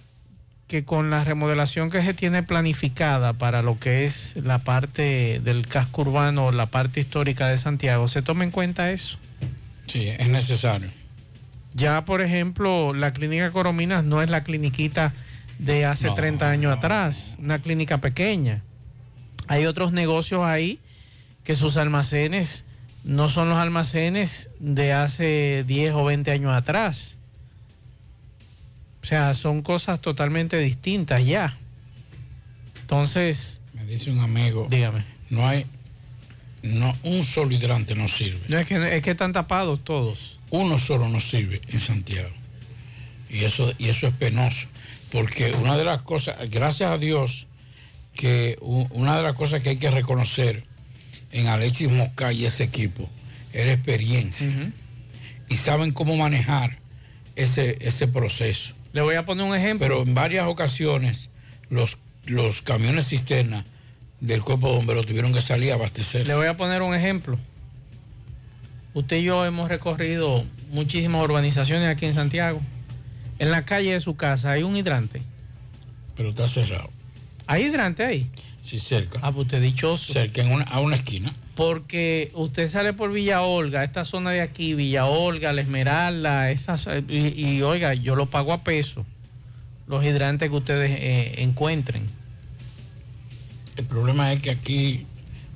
[0.67, 5.67] que con la remodelación que se tiene planificada para lo que es la parte del
[5.67, 9.17] casco urbano, la parte histórica de Santiago, se tome en cuenta eso.
[9.87, 10.89] Sí, es necesario.
[11.73, 15.13] Ya, por ejemplo, la clínica Corominas no es la cliniquita
[15.59, 18.61] de hace 30 años atrás, una clínica pequeña.
[19.47, 20.79] Hay otros negocios ahí
[21.43, 22.63] que sus almacenes
[23.03, 27.17] no son los almacenes de hace 10 o 20 años atrás.
[29.01, 31.57] O sea, son cosas totalmente distintas ya.
[32.81, 33.59] Entonces...
[33.73, 34.67] Me dice un amigo.
[34.69, 35.03] Dígame.
[35.29, 35.65] No hay...
[36.61, 38.39] No, un solo hidrante no sirve.
[38.47, 40.32] No, es, que, es que están tapados todos.
[40.53, 42.29] Uno solo no sirve en Santiago.
[43.27, 44.67] Y eso, y eso es penoso.
[45.11, 47.47] Porque una de las cosas, gracias a Dios,
[48.13, 50.63] que una de las cosas que hay que reconocer
[51.31, 53.09] en Alexis Mosca y ese equipo
[53.51, 54.47] es la experiencia.
[55.49, 56.77] Y saben cómo manejar
[57.35, 58.75] ese, ese proceso.
[58.93, 59.87] Le voy a poner un ejemplo.
[59.87, 61.31] Pero en varias ocasiones
[61.69, 63.65] los, los camiones cisterna
[64.19, 66.27] del cuerpo de bomberos tuvieron que salir a abastecerse.
[66.27, 67.39] Le voy a poner un ejemplo.
[68.93, 72.61] Usted y yo hemos recorrido muchísimas urbanizaciones aquí en Santiago.
[73.39, 75.21] En la calle de su casa hay un hidrante.
[76.15, 76.89] Pero está cerrado.
[77.47, 78.27] ¿Hay hidrante ahí?
[78.63, 79.19] Sí, cerca.
[79.21, 80.13] Ah, pues usted es dichoso.
[80.13, 81.33] Cerca, en una, a una esquina.
[81.55, 86.87] Porque usted sale por Villa Olga, esta zona de aquí, Villa Olga, La Esmeralda, esas,
[87.09, 89.05] y, y, oiga, yo lo pago a peso,
[89.87, 92.07] los hidrantes que ustedes eh, encuentren.
[93.75, 95.05] El problema es que aquí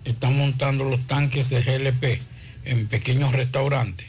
[0.06, 2.22] están montando los tanques de GLP
[2.68, 4.08] en pequeños restaurantes,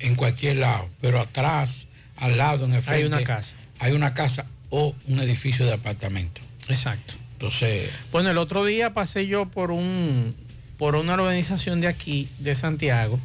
[0.00, 3.56] en cualquier lado, pero atrás, al lado, en el Hay frente, una casa.
[3.78, 6.40] Hay una casa o un edificio de apartamento.
[6.68, 7.14] Exacto.
[7.32, 10.34] Entonces, Bueno, el otro día pasé yo por un
[10.78, 13.18] por una organización de aquí, de Santiago,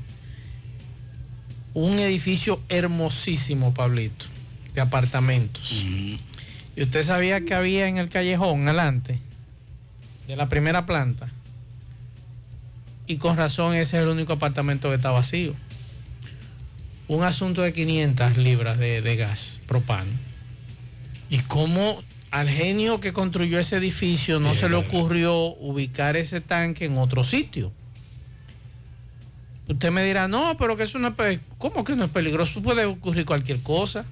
[1.74, 4.26] un edificio hermosísimo, Pablito,
[4.74, 5.72] de apartamentos.
[5.72, 6.20] Y
[6.78, 9.20] usted sabía que había en el callejón, adelante,
[10.28, 11.30] de la primera planta.
[13.12, 15.54] Y con razón ese es el único apartamento que está vacío.
[17.10, 20.10] Un asunto de 500 libras de, de gas propano.
[21.30, 26.86] Y cómo al genio que construyó ese edificio no se le ocurrió ubicar ese tanque
[26.86, 27.74] en otro sitio.
[29.68, 32.62] Usted me dirá, no, pero que eso no es ¿Cómo que no es peligroso?
[32.62, 34.06] Puede ocurrir cualquier cosa.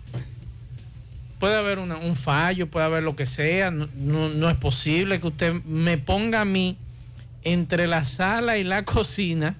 [1.40, 3.72] Puede haber una- un fallo, puede haber lo que sea.
[3.72, 6.76] No, no- no es posible que usted me ponga a mí
[7.44, 9.56] entre la sala y la cocina.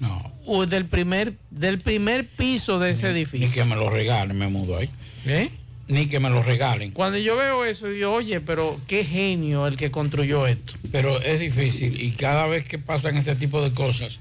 [0.00, 0.32] No.
[0.44, 3.46] O del primer, del primer piso de ese edificio.
[3.46, 4.90] ni que me lo regalen, me mudo ahí.
[5.24, 5.50] ¿Eh?
[5.88, 6.90] Ni que me lo regalen.
[6.90, 10.74] Cuando yo veo eso, digo, oye, pero qué genio el que construyó esto.
[10.92, 14.18] Pero es difícil y cada vez que pasan este tipo de cosas,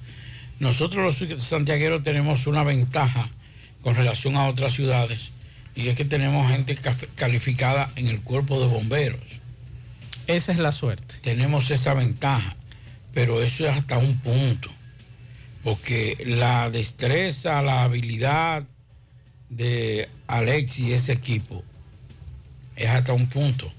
[0.60, 3.28] nosotros los santiagueros tenemos una ventaja
[3.82, 5.32] con relación a otras ciudades
[5.76, 6.78] y es que tenemos gente
[7.16, 9.20] calificada en el cuerpo de bomberos.
[10.28, 11.16] Esa es la suerte.
[11.22, 12.56] Tenemos esa ventaja,
[13.14, 14.70] pero eso es hasta un punto,
[15.64, 18.64] porque la destreza, la habilidad
[19.50, 21.64] de Alex y ese equipo
[22.76, 23.72] es hasta un punto.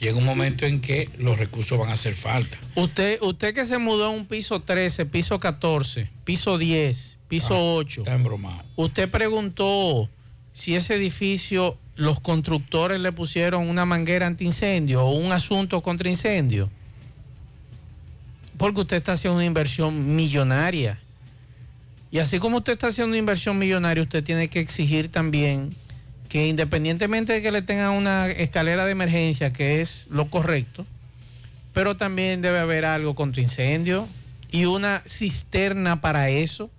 [0.00, 2.56] Llega un momento en que los recursos van a hacer falta.
[2.76, 8.02] Usted, usted que se mudó a un piso 13, piso 14, piso 10, piso 8.
[8.02, 8.62] Está embromado.
[8.76, 10.08] Usted preguntó
[10.52, 16.70] si ese edificio los constructores le pusieron una manguera antiincendio o un asunto contra incendio.
[18.56, 20.96] Porque usted está haciendo una inversión millonaria.
[22.12, 25.74] Y así como usted está haciendo una inversión millonaria, usted tiene que exigir también
[26.28, 30.86] que independientemente de que le tengan una escalera de emergencia, que es lo correcto,
[31.72, 34.06] pero también debe haber algo contra incendio
[34.52, 36.70] y una cisterna para eso,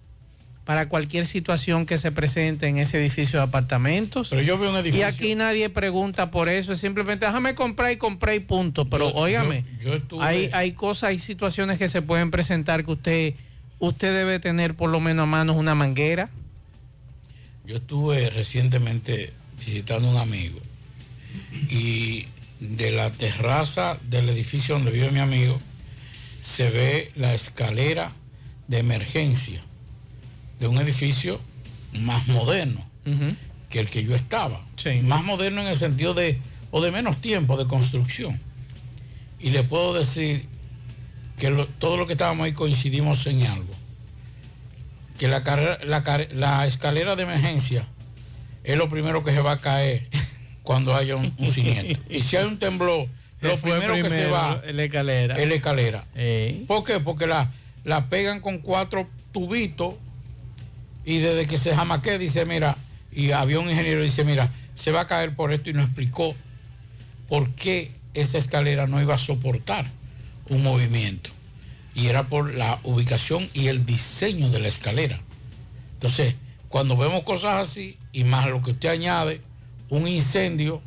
[0.69, 4.29] para cualquier situación que se presente en ese edificio de apartamentos.
[4.29, 5.07] Pero yo veo un Y edificio.
[5.07, 8.85] aquí nadie pregunta por eso, es simplemente déjame comprar y comprar y punto.
[8.85, 12.85] Pero Yo- óigame, yo- yo estuve- hay, hay cosas, hay situaciones que se pueden presentar
[12.85, 13.33] que usted,
[13.79, 16.29] usted debe tener por lo menos a manos una manguera.
[17.65, 19.33] Yo estuve recientemente
[19.65, 20.59] visitando a un amigo
[21.71, 22.27] y
[22.59, 25.59] de la terraza del edificio donde vive mi amigo
[26.43, 28.11] se ve la escalera
[28.67, 29.63] de emergencia
[30.59, 31.39] de un edificio
[31.93, 32.85] más moderno
[33.69, 34.59] que el que yo estaba.
[35.01, 36.39] Más moderno en el sentido de,
[36.71, 38.39] o de menos tiempo de construcción.
[39.39, 40.45] Y le puedo decir
[41.37, 43.73] que lo- todo lo que estábamos ahí coincidimos en algo.
[45.17, 47.85] Que la, carrera- la, car- la escalera de emergencia
[48.63, 50.07] es lo primero que se va a caer
[50.63, 51.99] cuando haya un, un siniestro.
[52.09, 53.07] Y si hay un temblor,
[53.41, 55.35] lo primero, que se va es la escalera.
[55.39, 56.05] es la escalera.
[56.67, 56.99] ¿Por qué?
[56.99, 57.51] Porque la,
[57.85, 59.95] la pegan con cuatro tubitos
[61.05, 62.77] y desde que se jamaque dice, mira,
[63.11, 66.35] y había un ingeniero dice, mira, se va a caer por esto y nos explicó
[67.27, 69.85] por qué esa escalera no iba a soportar
[70.49, 71.29] un movimiento.
[71.95, 75.19] Y era por la ubicación y el diseño de la escalera.
[75.93, 76.35] Entonces,
[76.69, 79.41] cuando vemos cosas así, y más lo que usted añade,
[79.89, 80.81] un incendio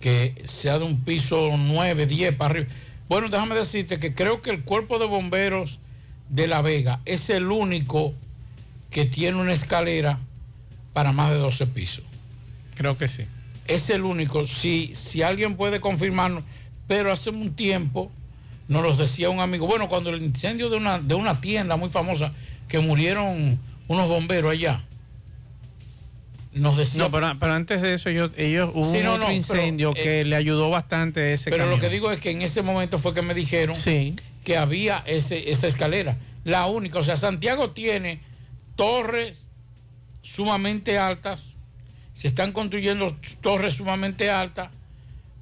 [0.00, 2.66] que sea de un piso 9, 10 para arriba.
[3.08, 5.78] Bueno, déjame decirte que creo que el cuerpo de bomberos
[6.28, 8.14] de La Vega es el único
[8.92, 10.20] que tiene una escalera
[10.92, 12.04] para más de 12 pisos.
[12.74, 13.24] Creo que sí.
[13.66, 16.44] Es el único, si, si alguien puede confirmarnos,
[16.86, 18.10] pero hace un tiempo
[18.68, 21.88] nos lo decía un amigo, bueno, cuando el incendio de una, de una tienda muy
[21.88, 22.32] famosa,
[22.68, 24.82] que murieron unos bomberos allá,
[26.52, 27.02] nos decía...
[27.02, 29.92] No, pero, pero antes de eso ellos, ellos hubo Sí, un no, otro no, incendio
[29.92, 32.62] pero, que eh, le ayudó bastante ese Pero lo que digo es que en ese
[32.62, 33.76] momento fue que me dijeron
[34.44, 36.16] que había ese, esa escalera.
[36.44, 38.20] La única, o sea, Santiago tiene
[38.82, 39.46] torres
[40.22, 41.54] sumamente altas,
[42.14, 44.70] se están construyendo torres sumamente altas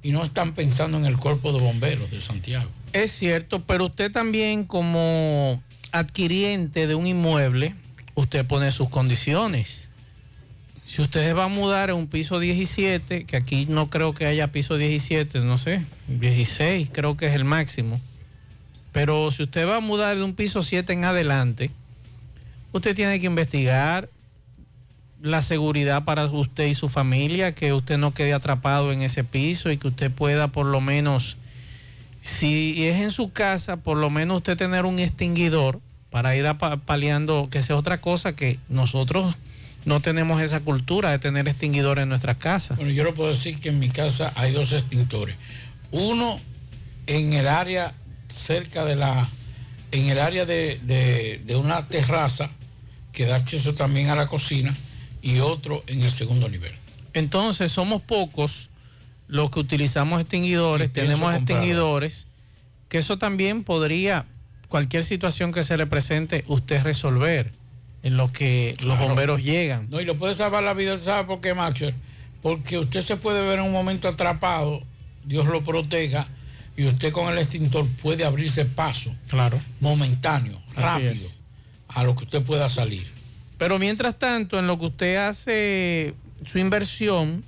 [0.03, 2.69] y no están pensando en el cuerpo de bomberos de Santiago.
[2.93, 5.59] Es cierto, pero usted también como
[5.91, 7.73] adquiriente de un inmueble,
[8.13, 9.89] usted pone sus condiciones.
[10.85, 14.51] Si usted va a mudar a un piso 17, que aquí no creo que haya
[14.51, 17.99] piso 17, no sé, 16 creo que es el máximo.
[18.91, 21.71] Pero si usted va a mudar de un piso 7 en adelante,
[22.71, 24.09] usted tiene que investigar
[25.21, 29.71] la seguridad para usted y su familia, que usted no quede atrapado en ese piso
[29.71, 31.37] y que usted pueda por lo menos,
[32.21, 36.45] si es en su casa, por lo menos usted tener un extinguidor para ir
[36.85, 39.35] paliando, que sea otra cosa que nosotros
[39.85, 42.77] no tenemos esa cultura de tener extinguidores en nuestras casas.
[42.77, 45.35] Bueno, yo le puedo decir que en mi casa hay dos extintores.
[45.91, 46.39] Uno
[47.07, 47.93] en el área
[48.27, 49.29] cerca de la,
[49.91, 52.49] en el área de una terraza
[53.11, 54.75] que da acceso también a la cocina
[55.21, 56.73] y otro en el segundo nivel.
[57.13, 58.69] Entonces somos pocos
[59.27, 62.27] los que utilizamos extinguidores, Y tenemos extinguidores,
[62.89, 64.25] que eso también podría,
[64.67, 67.51] cualquier situación que se le presente, usted resolver
[68.03, 69.87] en lo que los bomberos llegan.
[69.89, 71.93] No, y lo puede salvar la vida, ¿sabe por qué, Maxwell?
[72.41, 74.81] Porque usted se puede ver en un momento atrapado,
[75.23, 76.27] Dios lo proteja,
[76.75, 79.13] y usted con el extintor puede abrirse paso.
[79.27, 79.61] Claro.
[79.79, 81.40] Momentáneo, Así rápido, es.
[81.93, 83.07] A lo que usted pueda salir.
[83.57, 86.13] Pero mientras tanto, en lo que usted hace
[86.45, 87.43] su inversión,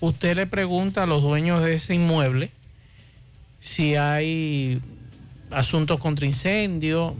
[0.00, 2.50] usted le pregunta a los dueños de ese inmueble
[3.60, 4.80] si hay
[5.50, 7.14] asuntos contra incendio,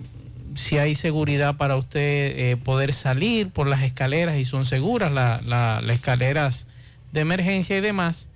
[0.56, 2.00] si hay seguridad para usted
[2.36, 6.66] eh, poder salir por las escaleras y son seguras la- la- las escaleras
[7.12, 8.26] de emergencia y demás,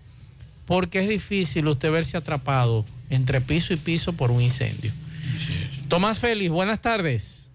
[0.67, 4.93] porque es difícil usted verse atrapado entre piso y piso por un incendio.
[5.89, 7.46] Tomás Félix, buenas tardes.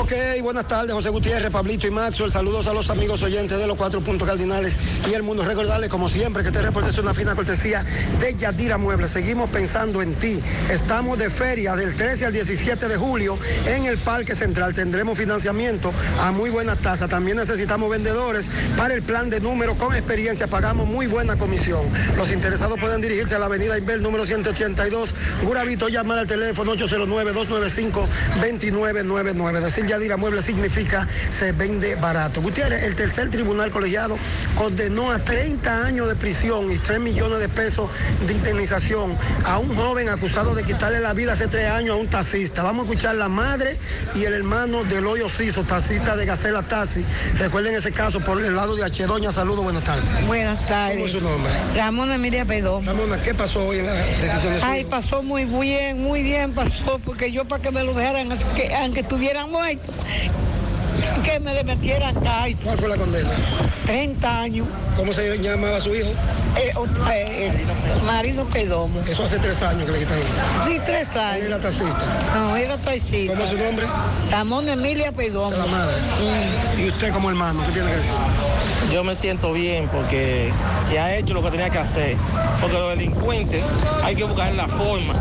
[0.00, 2.30] Ok, buenas tardes, José Gutiérrez, Pablito y Maxwell.
[2.30, 5.44] Saludos a los amigos oyentes de los cuatro puntos cardinales y el mundo.
[5.44, 7.84] Recordarles, como siempre, que este reporte es una fina cortesía
[8.20, 9.10] de Yadira Muebles.
[9.10, 10.40] Seguimos pensando en ti.
[10.70, 14.72] Estamos de feria del 13 al 17 de julio en el Parque Central.
[14.72, 17.08] Tendremos financiamiento a muy buena tasa.
[17.08, 20.46] También necesitamos vendedores para el plan de número con experiencia.
[20.46, 21.82] Pagamos muy buena comisión.
[22.16, 29.47] Los interesados pueden dirigirse a la avenida Inver número 182, Guravito, llamar al teléfono 809-295-2999.
[29.52, 32.40] Decir Yadira Muebles significa se vende barato.
[32.40, 34.18] Gutiérrez, el tercer tribunal colegiado
[34.54, 37.90] condenó a 30 años de prisión y 3 millones de pesos
[38.26, 42.08] de indemnización a un joven acusado de quitarle la vida hace 3 años a un
[42.08, 42.62] taxista.
[42.62, 43.78] Vamos a escuchar la madre
[44.14, 47.04] y el hermano del hoyo Ciso, taxista de Gacela Taxi.
[47.38, 49.06] Recuerden ese caso por el lado de H.
[49.06, 50.26] Doña, saludos, buenas tardes.
[50.26, 50.96] Buenas tardes.
[50.96, 51.52] ¿Cómo es su nombre?
[51.74, 52.84] Ramona Emilia Pedón.
[52.84, 56.52] Ramona, ¿qué pasó hoy en la decisión de su Ay, pasó muy bien, muy bien
[56.52, 59.92] pasó, porque yo para que me lo dejaran, que, aunque estuvieran muito.
[61.22, 62.56] Que me le metieran cárcel.
[62.62, 63.30] ¿Cuál fue la condena?
[63.86, 64.66] 30 años.
[64.96, 66.10] ¿Cómo se llamaba su hijo?
[66.56, 66.72] Eh,
[67.12, 67.52] eh,
[67.94, 69.00] el marido Pedomo.
[69.08, 70.24] Eso hace tres años que le quitaron.
[70.66, 71.46] Sí, tres años.
[71.46, 72.34] ¿Él era taxista?
[72.34, 73.34] No, era taxista.
[73.34, 73.86] ¿Cómo es su nombre?
[74.30, 75.56] Ramona Emilia Pedomo.
[75.56, 75.96] La madre.
[76.20, 76.80] Mm.
[76.80, 78.12] ¿Y usted como hermano, qué tiene que decir?
[78.92, 80.50] Yo me siento bien porque
[80.88, 82.16] se ha hecho lo que tenía que hacer.
[82.60, 83.62] Porque los delincuentes
[84.02, 85.14] hay que buscar la forma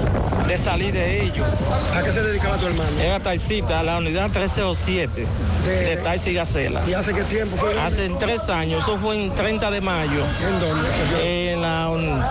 [0.48, 1.46] de salir de ellos.
[1.94, 3.00] ¿A qué se dedicaba tu hermano?
[3.00, 5.28] Era taxista, la unidad 1307
[5.66, 6.84] de, Taxi Gacela.
[6.86, 7.80] ¿Y hace qué tiempo fue?
[7.80, 10.24] Hace tres años, eso fue en 30 de mayo.
[10.46, 11.52] ¿En dónde?
[11.54, 12.22] En la un-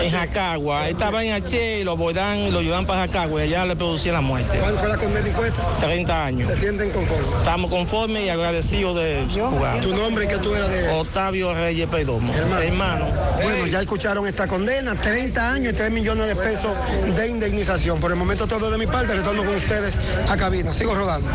[0.00, 0.88] en Jacagua.
[0.88, 4.14] Estaba en H y lo abordan y lo llevan para Jacagua y allá le producían
[4.14, 4.56] la muerte.
[4.58, 5.62] ¿Cuál fue la condena impuesta?
[5.80, 6.46] 30 años.
[6.48, 7.28] ¿Se sienten conformes?
[7.28, 9.80] Estamos conformes y agradecidos de jugar.
[9.80, 10.88] ¿Tu nombre y que tú eras de...?
[10.90, 12.32] Octavio Reyes Perdomo.
[12.32, 12.62] Hermano.
[12.62, 13.06] Hermano.
[13.42, 16.72] Bueno, ya escucharon esta condena, 30 años y 3 millones de pesos
[17.16, 17.98] de indemnización.
[18.00, 20.72] Por el momento todo de mi parte, retorno con ustedes a cabina.
[20.72, 21.28] Sigo rodando.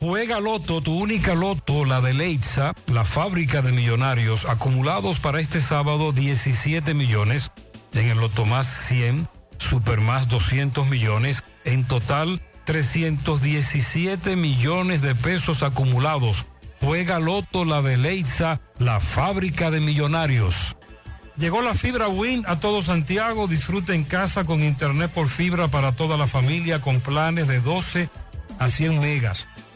[0.00, 5.60] Juega Loto, tu única Loto, la de Leitza, la fábrica de millonarios, acumulados para este
[5.60, 7.50] sábado 17 millones,
[7.94, 9.26] en el Loto más 100,
[9.58, 16.44] Super más 200 millones, en total 317 millones de pesos acumulados.
[16.80, 20.76] Juega Loto, la de Leitza, la fábrica de millonarios.
[21.38, 23.46] Llegó la fibra Win a todo Santiago.
[23.46, 28.08] Disfruta en casa con internet por fibra para toda la familia con planes de 12
[28.58, 29.46] a 100 megas.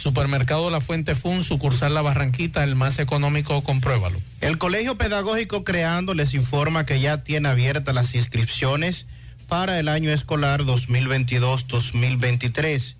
[0.00, 4.18] Supermercado La Fuente Fun, sucursal La Barranquita, el más económico, compruébalo.
[4.40, 9.06] El Colegio Pedagógico Creando les informa que ya tiene abiertas las inscripciones
[9.46, 12.94] para el año escolar 2022-2023.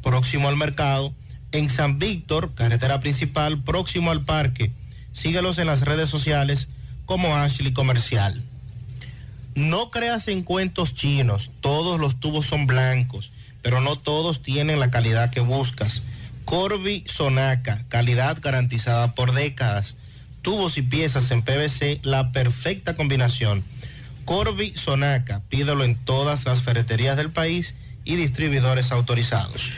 [0.00, 1.12] próximo al mercado,
[1.50, 4.70] en San Víctor, carretera principal, próximo al parque.
[5.12, 6.68] Síguelos en las redes sociales
[7.04, 8.40] como Ashley Comercial.
[9.56, 14.92] No creas en cuentos chinos, todos los tubos son blancos, pero no todos tienen la
[14.92, 16.02] calidad que buscas.
[16.44, 19.96] Corby Sonaca, calidad garantizada por décadas.
[20.42, 23.64] Tubos y piezas en PVC, la perfecta combinación.
[24.24, 29.70] Corby Sonaca, pídelo en todas las ferreterías del país y distribuidores autorizados.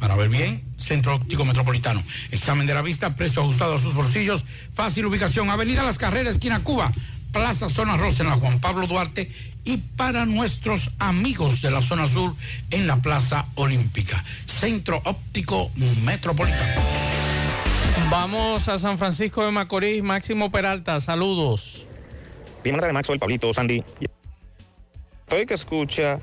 [0.00, 2.02] para ver bien, Centro Óptico Metropolitano.
[2.30, 6.60] Examen de la vista, precio ajustado a sus bolsillos, fácil ubicación, Avenida Las Carreras, esquina
[6.60, 6.90] Cuba,
[7.32, 9.30] Plaza Zona Rosa en la Juan Pablo Duarte
[9.64, 12.34] y para nuestros amigos de la zona sur
[12.70, 14.24] en la Plaza Olímpica.
[14.46, 15.70] Centro Óptico
[16.02, 17.09] Metropolitano.
[18.10, 21.86] Vamos a San Francisco de Macorís, Máximo Peralta, saludos.
[22.64, 23.84] Bien, de Maxo, el Pablito, Sandy.
[25.30, 26.18] Hoy que escucha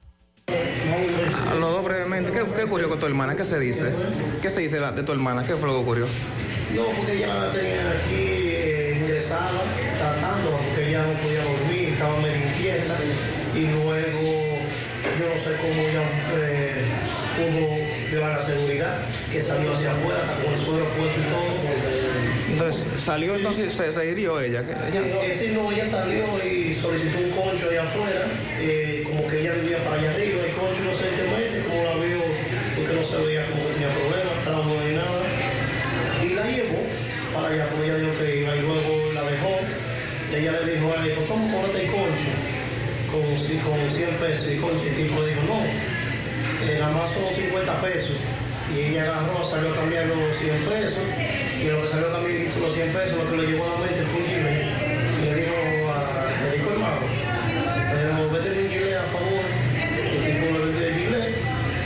[0.48, 3.36] A los dos brevemente, ¿qué, qué ocurrió con tu hermana?
[3.36, 3.92] ¿Qué se dice?
[4.42, 5.46] ¿Qué se dice de tu hermana?
[5.46, 6.08] ¿Qué fue lo que ocurrió?
[6.74, 9.52] No, porque ella la tenían aquí eh, ingresada,
[9.98, 12.96] tratando, porque ella no podía dormir, estaba medio inquieta.
[13.54, 14.22] Y luego,
[15.20, 16.04] yo no sé cómo ella
[16.38, 16.86] eh,
[17.38, 17.85] pudo
[18.16, 18.96] llevar la seguridad,
[19.32, 21.52] que salió hacia afuera, con el suelo puesto y todo.
[22.52, 24.62] Entonces, salió entonces, se, se hirió ella.
[24.62, 28.26] ella- Eh, sí, no, ella salió y solicitó un concho allá afuera,
[28.60, 32.24] eh, como que ella vivía para allá arriba, el concho inocentemente, como la vio,
[32.78, 35.22] porque no se veía como que tenía problemas, trauma ni nada,
[36.24, 36.80] y la llevó
[37.36, 39.54] para allá, porque ella dijo que iba, y luego la dejó,
[40.32, 42.32] y ella le dijo a él, pues toma, cómete el concho,
[43.12, 43.22] con,
[43.68, 45.60] con 100 pesos, y concho, el tipo le dijo, no,
[46.68, 48.16] eh, nada más son 50 pesos,
[48.74, 51.04] y ella agarró, salió a cambiar los 100 pesos,
[51.62, 53.86] y lo que salió a cambiar los 100 pesos, lo que le llevó a la
[53.86, 54.66] mente fue un gilet.
[55.22, 55.56] Y le dijo
[55.94, 55.98] a,
[56.42, 57.02] le dijo hermano,
[57.94, 59.46] pero vete un gilet a favor.
[59.46, 61.36] El tipo le vendió el gilet,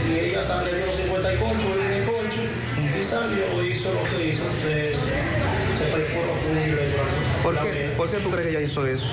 [0.08, 2.42] y ella sale, le dio 50 y concho, dio el concho,
[2.80, 6.96] y salió, hizo lo que hizo, se, se perforó con un gilet.
[7.44, 9.06] ¿Por qué, ¿Por qué tú crees que ella hizo eso?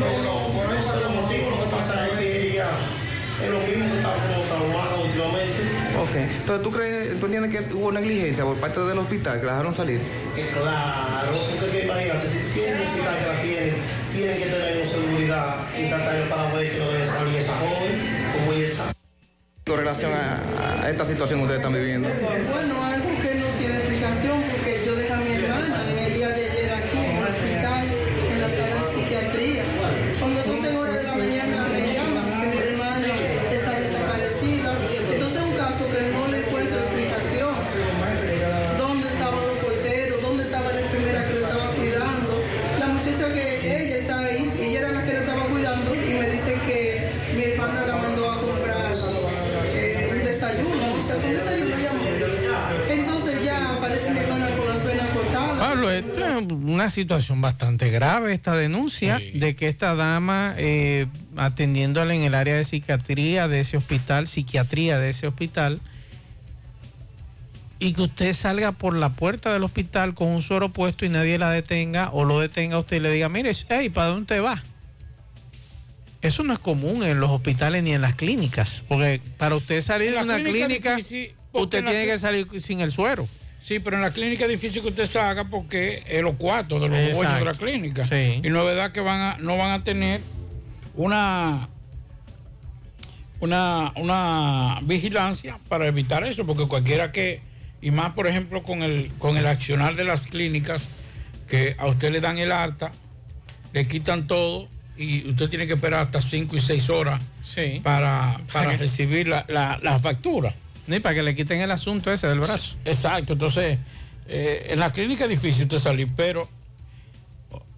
[0.00, 2.68] No, no, por eso es el motivo, lo que pasa es que ella
[3.42, 4.10] es lo mismo que está
[4.48, 5.60] como últimamente.
[6.00, 6.16] Ok.
[6.16, 9.74] Entonces, ¿tú crees, tú entiendes que hubo negligencia por parte del hospital que la dejaron
[9.74, 10.00] salir?
[10.36, 13.72] Eh, Claro, porque que imagínate, si, si es un hospital que la tiene,
[14.12, 17.92] tienen que tener una seguridad y tratar para ver que no debe salir esa joven,
[18.34, 18.84] como ella está.
[19.66, 22.08] Con relación a, a esta situación que ustedes están viviendo.
[22.08, 26.28] Bueno, algo que no tiene explicación porque yo dejé a mi hermana en el día
[26.28, 27.84] de ayer aquí en el hospital,
[28.32, 29.62] en la sala de psiquiatría.
[30.20, 33.08] Cuando 12 horas de la mañana me llaman que mi hermana
[33.56, 34.70] está desaparecida.
[35.00, 37.54] Entonces es un caso que no le encuentro explicación.
[38.78, 40.22] ¿Dónde estaban los porteros?
[40.22, 42.32] ¿Dónde estaba la enfermera que lo estaba cuidando?
[42.80, 46.28] La muchacha que ella está ahí, ella era la que lo estaba cuidando y me
[46.28, 48.92] dicen que mi hermana la mandó a comprar
[49.74, 54.84] eh, un desayuno, o sea, un desayuno ya Entonces ya aparece mi hermana con las
[54.84, 55.58] venas cortadas.
[55.58, 56.34] Pablo, esto es
[56.74, 61.06] una situación bastante grave, esta denuncia de que esta dama, eh,
[61.36, 65.80] atendiéndola en el área de psiquiatría de ese hospital, psiquiatría de ese hospital,
[67.78, 71.38] y que usted salga por la puerta del hospital con un suero puesto y nadie
[71.38, 74.40] la detenga o lo detenga a usted y le diga, mire, hey, ¿para dónde te
[74.40, 74.62] va?
[76.22, 80.12] Eso no es común en los hospitales ni en las clínicas, porque para usted salir
[80.12, 83.28] de una clínica clínica, difícil, porque usted tiene que salir sin el suero.
[83.64, 86.86] Sí, pero en la clínica es difícil que usted salga porque es los cuartos de
[86.86, 87.64] los dueños de la Exacto.
[87.64, 88.06] clínica.
[88.06, 88.42] Sí.
[88.44, 90.20] Y no es verdad que van a, no van a tener
[90.94, 91.66] una,
[93.40, 97.40] una, una vigilancia para evitar eso, porque cualquiera que,
[97.80, 100.88] y más por ejemplo con el, con el accionar de las clínicas,
[101.48, 102.92] que a usted le dan el alta,
[103.72, 107.22] le quitan todo y usted tiene que esperar hasta 5 y 6 horas
[107.82, 110.54] para, para recibir la, la, la factura.
[110.86, 112.76] Ni para que le quiten el asunto ese del brazo.
[112.84, 113.78] Exacto, entonces
[114.28, 116.48] eh, en la clínica es difícil usted salir, pero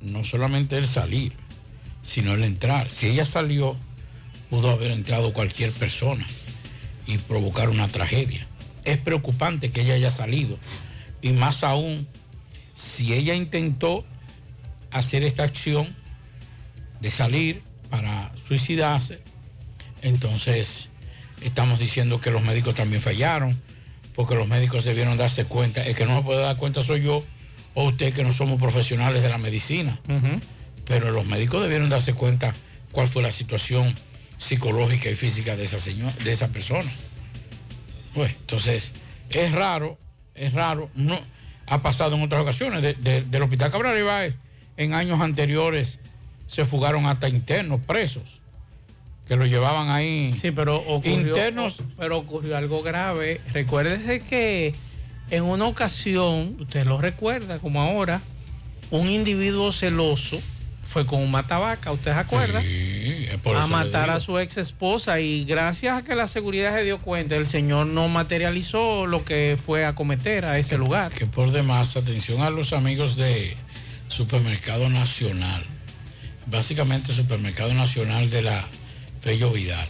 [0.00, 1.32] no solamente el salir,
[2.02, 2.90] sino el entrar.
[2.90, 3.76] Si ella salió,
[4.50, 6.26] pudo haber entrado cualquier persona
[7.06, 8.46] y provocar una tragedia.
[8.84, 10.58] Es preocupante que ella haya salido
[11.22, 12.06] y más aún
[12.74, 14.04] si ella intentó
[14.90, 15.94] hacer esta acción
[17.00, 19.20] de salir para suicidarse,
[20.02, 20.88] entonces
[21.42, 23.58] estamos diciendo que los médicos también fallaron,
[24.14, 27.22] porque los médicos debieron darse cuenta, el que no se puede dar cuenta soy yo
[27.74, 30.00] o usted que no somos profesionales de la medicina,
[30.86, 32.54] pero los médicos debieron darse cuenta
[32.92, 33.94] cuál fue la situación
[34.38, 36.90] psicológica y física de esa señora, de esa persona.
[38.14, 38.92] Pues, entonces,
[39.30, 39.98] es raro,
[40.34, 41.18] es raro, no
[41.66, 44.34] ha pasado en otras ocasiones, de- de- del Hospital Cabral Ibáez,
[44.76, 45.98] en años anteriores
[46.46, 48.40] se fugaron hasta internos presos,
[49.26, 50.30] que lo llevaban ahí.
[50.32, 51.82] Sí, pero ocurrió, internos.
[51.96, 53.40] pero ocurrió algo grave.
[53.52, 54.74] Recuérdese que
[55.30, 58.20] en una ocasión, usted lo recuerda como ahora,
[58.90, 60.40] un individuo celoso
[60.84, 62.62] fue con un matabaca, ¿usted se acuerda?
[63.42, 66.72] por a eso le matar a su ex esposa y gracias a que la seguridad
[66.74, 71.12] se dio cuenta, el señor no materializó lo que fue a cometer a ese lugar.
[71.12, 73.56] que por demás, atención a los amigos de
[74.08, 75.64] Supermercado Nacional,
[76.46, 78.64] básicamente Supermercado Nacional de la
[79.26, 79.88] Fello Vidal.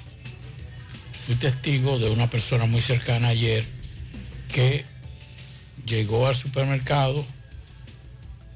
[1.27, 3.67] Fui testigo de una persona muy cercana ayer
[4.51, 4.83] que
[5.85, 7.23] llegó al supermercado,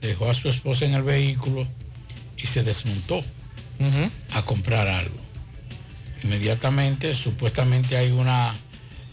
[0.01, 1.66] dejó a su esposa en el vehículo
[2.39, 3.22] y se desmontó
[4.33, 5.20] a comprar algo.
[6.24, 8.55] Inmediatamente, supuestamente hay una,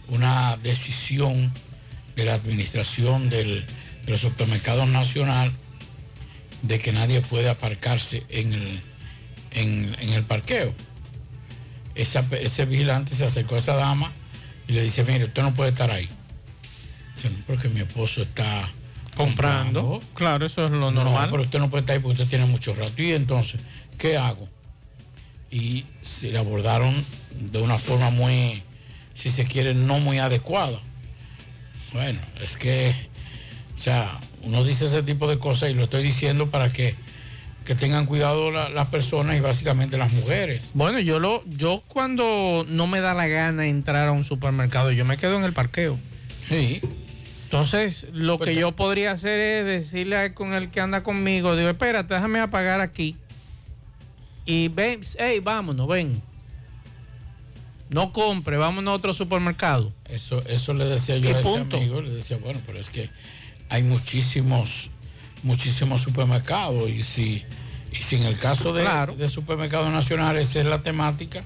[0.08, 1.52] una decisión
[2.16, 3.66] de la administración del,
[4.06, 5.52] de los supermercados nacional
[6.62, 8.82] de que nadie puede aparcarse en el,
[9.52, 10.74] en, en el parqueo.
[11.98, 14.12] Esa- ese vigilante se acercó a esa dama
[14.68, 16.08] y le dice, mire, usted no puede estar ahí.
[17.16, 18.70] Dice, "No, porque mi esposo está
[19.16, 20.00] Comprando.
[20.14, 21.30] Claro, eso es lo no, normal.
[21.32, 23.02] pero usted no puede estar ahí porque usted tiene mucho rato.
[23.02, 23.60] Y entonces,
[23.98, 24.48] ¿qué hago?
[25.50, 26.94] Y se le abordaron
[27.32, 28.62] de una forma muy,
[29.16, 30.78] si se quiere, no muy adecuada.
[31.94, 32.94] Bueno, es que,
[33.76, 34.12] o sea,
[34.44, 36.94] uno dice ese tipo de cosas y lo estoy diciendo para que,
[37.68, 40.72] que tengan cuidado la- las personas y básicamente las mujeres.
[40.74, 45.04] Bueno, yo lo, yo cuando no me da la gana entrar a un supermercado, yo
[45.06, 46.00] me quedo en el parqueo.
[46.48, 46.80] Sí.
[47.44, 51.56] Entonces, lo Pues que yo podría hacer es decirle al con el que anda conmigo,
[51.58, 53.18] digo, espérate, déjame apagar aquí.
[54.46, 56.22] Y ven, hey, vámonos, ven.
[57.90, 59.92] No compre, vámonos a otro supermercado.
[60.10, 61.78] Eso, eso le decía yo Y a ese punto.
[61.78, 63.10] amigo, le decía, bueno, pero es que
[63.70, 64.90] hay muchísimos,
[65.44, 67.46] muchísimos supermercados y si,
[67.92, 68.84] y si en el caso de,
[69.18, 71.44] de supermercados nacionales esa es la temática,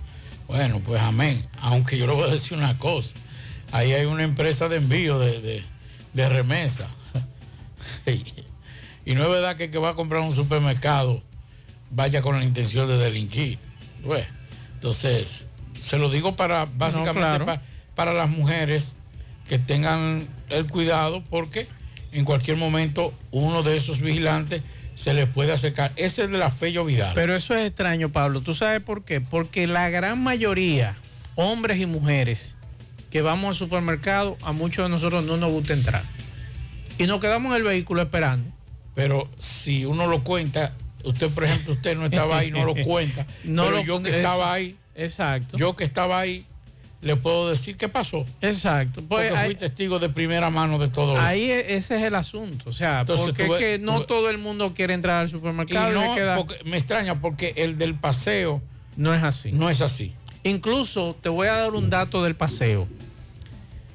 [0.48, 1.46] bueno, pues amén.
[1.62, 3.16] Aunque yo le voy a decir una cosa,
[3.72, 5.64] ahí hay una empresa de envío de, de-
[6.14, 6.88] de remesa.
[9.06, 11.22] y no es verdad que el que va a comprar un supermercado
[11.92, 13.58] vaya con la intención de delinquir.
[14.04, 14.26] Bueno,
[14.74, 15.48] entonces,
[15.80, 17.46] se lo digo para básicamente claro.
[17.46, 17.62] pa-
[17.96, 18.98] para las mujeres
[19.48, 21.68] que tengan el cuidado porque
[22.12, 24.62] en cualquier momento uno de esos vigilantes
[24.96, 25.92] se les puede acercar.
[25.96, 27.14] Ese es de la Fello Vidal.
[27.16, 28.42] Pero eso es extraño, Pablo.
[28.42, 29.22] ¿Tú sabes por qué?
[29.22, 30.96] Porque la gran mayoría,
[31.36, 32.56] hombres y mujeres,
[33.10, 36.04] que vamos al supermercado, a muchos de nosotros no nos gusta entrar.
[36.98, 38.50] Y nos quedamos en el vehículo esperando.
[38.94, 43.26] Pero si uno lo cuenta, usted por ejemplo, usted no estaba ahí, no lo cuenta.
[43.44, 45.58] No pero lo yo que estaba ahí, Exacto.
[45.58, 46.46] yo que estaba ahí,
[47.02, 48.26] le puedo decir qué pasó.
[48.42, 49.02] Exacto.
[49.08, 51.22] Pues Porque ahí- fui testigo de primera mano de todo eso.
[51.22, 52.70] Ahí e- ese es el asunto.
[52.70, 55.92] O sea, Entonces, porque es que no todo el mundo quiere entrar al supermercado.
[55.92, 58.62] y no, le queda- porque- me extraña porque el del paseo
[58.98, 59.52] no es así.
[59.52, 60.14] No es así.
[60.44, 62.88] Incluso te voy a dar un dato del paseo.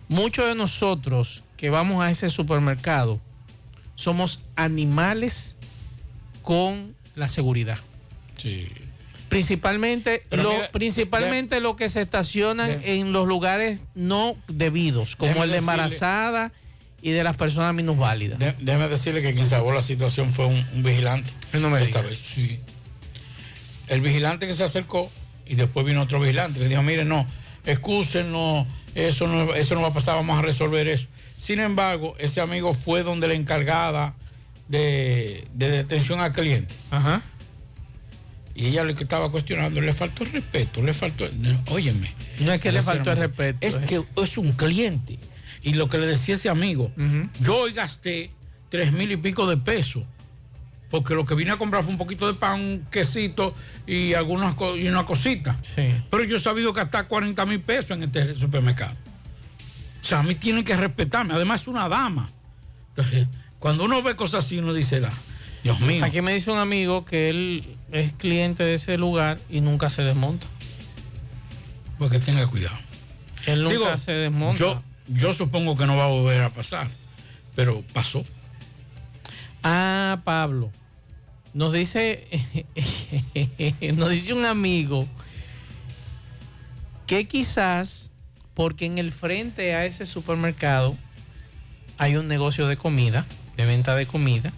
[0.08, 3.20] Muchos de nosotros que vamos a ese supermercado
[3.94, 5.56] somos animales
[6.42, 7.78] con la seguridad.
[8.36, 8.68] Sí.
[9.28, 15.32] Principalmente, Pero lo, mira, principalmente lo que se estacionan en los lugares no debidos, como
[15.44, 16.52] el de decirle- embarazada
[17.02, 18.38] y de las personas minusválidas.
[18.38, 21.30] De- déjeme decirle que quien salvó la situación fue un, un vigilante.
[21.52, 22.60] No me Esta vez, sí.
[23.88, 25.10] El vigilante que se acercó
[25.46, 26.58] y después vino otro vigilante.
[26.60, 27.26] Le dijo, mire, no,
[27.64, 31.06] excúsenos, eso no, eso no va a pasar, vamos a resolver eso.
[31.36, 34.14] Sin embargo, ese amigo fue donde la encargada
[34.68, 36.74] de, de detención al cliente.
[36.90, 37.22] Ajá.
[38.56, 42.10] Y ella le que estaba cuestionando, le faltó el respeto, le faltó, no, óyeme.
[42.40, 45.18] No es que le faltó el respeto, Es es- que es un cliente.
[45.62, 46.90] Y lo que le decía ese amigo,
[47.40, 48.30] yo hoy gasté
[48.70, 50.04] tres mil y pico de pesos.
[50.88, 53.54] Porque lo que vine a comprar fue un poquito de pan, un quesito
[53.88, 55.56] y algunas y una cosita.
[56.10, 58.94] Pero yo he sabido gastar 40 mil pesos en este supermercado.
[60.02, 61.34] O sea, a mí tienen que respetarme.
[61.34, 62.30] Además, es una dama.
[62.90, 63.26] Entonces,
[63.58, 65.12] cuando uno ve cosas así, uno dice, "La-
[65.64, 66.04] Dios mío.
[66.04, 70.02] Aquí me dice un amigo que él es cliente de ese lugar y nunca se
[70.02, 70.46] desmonta.
[71.98, 72.76] Porque tenga cuidado.
[73.46, 74.58] Él nunca Digo, se desmonta.
[74.58, 76.88] Yo, yo supongo que no va a volver a pasar,
[77.54, 78.24] pero pasó.
[79.62, 80.70] Ah, Pablo.
[81.54, 82.28] Nos dice,
[83.94, 85.08] nos dice un amigo
[87.06, 88.10] que quizás
[88.54, 90.96] porque en el frente a ese supermercado
[91.98, 93.24] hay un negocio de comida,
[93.56, 94.52] de venta de comida,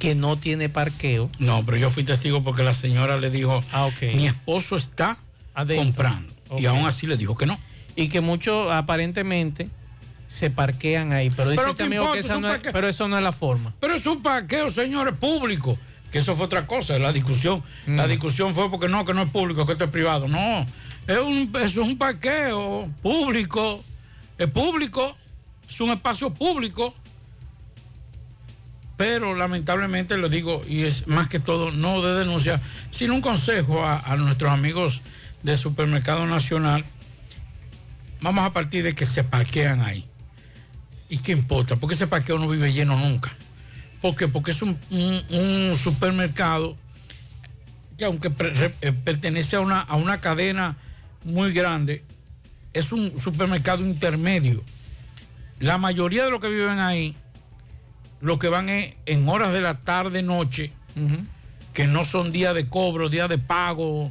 [0.00, 1.30] que no tiene parqueo.
[1.38, 3.62] No, pero yo fui testigo porque la señora le dijo,
[4.14, 5.16] mi esposo está
[5.76, 6.32] comprando.
[6.58, 7.56] Y aún así le dijo que no.
[7.94, 9.68] Y que muchos aparentemente
[10.26, 11.30] se parquean ahí.
[11.30, 13.72] Pero Pero este ¿qué amigo que esa no es, pero eso no es la forma.
[13.78, 15.78] Pero es un parqueo, señores, público.
[16.10, 17.62] Que eso fue otra cosa, la discusión.
[17.86, 18.10] La Mm.
[18.10, 20.26] discusión fue porque no, que no es público, que esto es privado.
[20.26, 20.66] No,
[21.06, 23.84] es un, es un parqueo público.
[24.38, 25.16] Es público,
[25.68, 26.94] es un espacio público.
[29.00, 33.82] Pero lamentablemente lo digo, y es más que todo, no de denuncia, sino un consejo
[33.82, 35.00] a, nuestros amigos
[35.42, 36.84] del Supermercado Nacional.
[38.20, 40.06] Vamos a partir de que se parquean ahí.
[41.08, 41.76] ¿Y qué importa?
[41.76, 43.34] Porque ese parqueo no vive lleno nunca.
[44.02, 44.28] ¿Por qué?
[44.28, 44.78] Porque es un,
[45.82, 46.76] supermercado
[47.96, 48.30] que aunque
[48.82, 50.76] eh, pertenece a una, a una cadena
[51.24, 52.04] muy grande,
[52.74, 54.62] es un supermercado intermedio.
[55.58, 57.16] La mayoría de los que viven ahí,
[58.20, 60.72] lo que van es en horas de la tarde, noche,
[61.72, 64.10] que no son días de cobro, días de pago,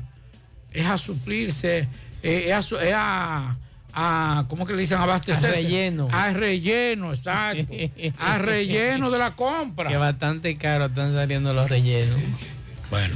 [0.72, 1.88] es a suplirse,
[2.24, 3.57] eh, es, a, es a-
[3.91, 4.99] a, ¿cómo que le dicen?
[4.99, 5.47] Abastecerse.
[5.47, 6.07] A relleno.
[6.12, 7.74] A relleno, exacto.
[8.20, 9.89] a relleno de la compra.
[9.89, 12.18] Que bastante caro están saliendo los rellenos.
[12.91, 13.16] Bueno.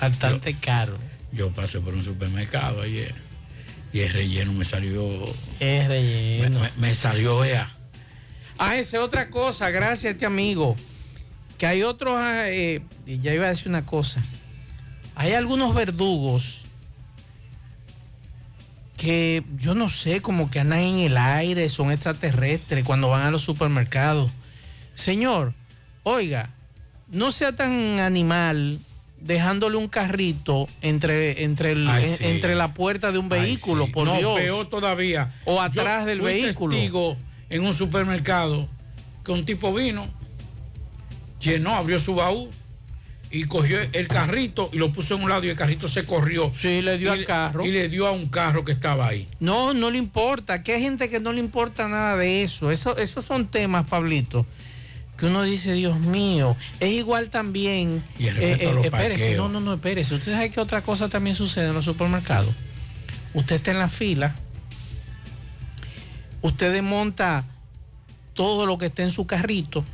[0.00, 0.98] Bastante caro.
[1.32, 3.14] Yo pasé por un supermercado ayer
[3.92, 5.08] y el relleno me salió.
[5.60, 6.58] Es relleno.
[6.60, 7.70] Me, me salió, vea.
[8.58, 10.74] Ah, esa es otra cosa, gracias a este amigo.
[11.58, 14.22] Que hay otros, ah, eh, ya iba a decir una cosa.
[15.14, 16.64] Hay algunos verdugos
[18.96, 23.30] que yo no sé, como que andan en el aire, son extraterrestres cuando van a
[23.30, 24.30] los supermercados.
[24.94, 25.54] Señor,
[26.02, 26.50] oiga,
[27.08, 28.80] no sea tan animal
[29.20, 32.24] dejándole un carrito entre, entre, el- Ay, en- sí.
[32.24, 33.92] entre la puerta de un vehículo, Ay, sí.
[33.94, 34.38] por no, Dios.
[34.40, 35.32] peor todavía.
[35.44, 36.74] O atrás Yo del fui vehículo.
[36.74, 37.16] testigo
[37.50, 38.68] en un supermercado
[39.24, 40.06] que un tipo vino,
[41.40, 42.48] llenó, abrió su baúl
[43.30, 46.50] y cogió el carrito y lo puso en un lado y el carrito se corrió.
[46.58, 47.64] Sí, le dio Y al carro.
[47.66, 49.28] Y le dio a un carro que estaba ahí.
[49.38, 50.62] No, no le importa.
[50.62, 52.70] Que hay gente que no le importa nada de eso.
[52.70, 54.46] eso esos son temas, Pablito,
[55.18, 56.56] que uno dice, Dios mío.
[56.80, 58.02] Es igual también.
[58.18, 59.36] eh, Y el respeto a los espérese, parqueos.
[59.36, 60.14] no, no, no, espérese.
[60.14, 62.54] Usted sabe que otra cosa también sucede en los supermercados.
[63.34, 64.34] Usted está en la fila.
[66.42, 67.44] Usted desmonta
[68.34, 69.84] todo lo que está en su carrito.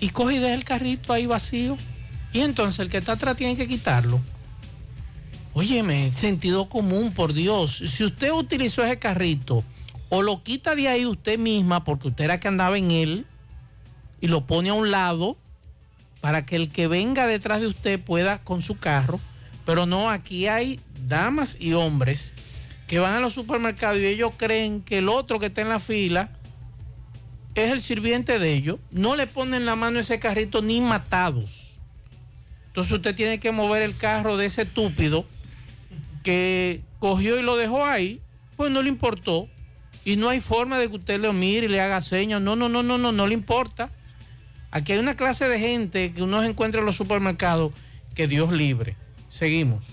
[0.00, 1.76] Y coge y deja el carrito ahí vacío.
[2.32, 4.20] Y entonces el que está atrás tiene que quitarlo.
[5.54, 7.82] Óyeme, sentido común, por Dios.
[7.84, 9.64] Si usted utilizó ese carrito,
[10.08, 13.26] o lo quita de ahí usted misma, porque usted era que andaba en él,
[14.20, 15.36] y lo pone a un lado,
[16.20, 19.18] para que el que venga detrás de usted pueda con su carro.
[19.66, 20.78] Pero no, aquí hay
[21.08, 22.34] damas y hombres
[22.88, 25.78] que van a los supermercados y ellos creen que el otro que está en la
[25.78, 26.30] fila
[27.54, 28.78] es el sirviente de ellos.
[28.90, 31.78] No le ponen la mano a ese carrito ni matados.
[32.68, 35.26] Entonces usted tiene que mover el carro de ese estúpido
[36.24, 38.20] que cogió y lo dejó ahí,
[38.56, 39.48] pues no le importó.
[40.04, 42.40] Y no hay forma de que usted lo mire y le haga señas.
[42.40, 43.90] No, no, no, no, no, no le importa.
[44.70, 47.72] Aquí hay una clase de gente que uno se encuentra en los supermercados
[48.14, 48.96] que Dios libre.
[49.28, 49.84] Seguimos.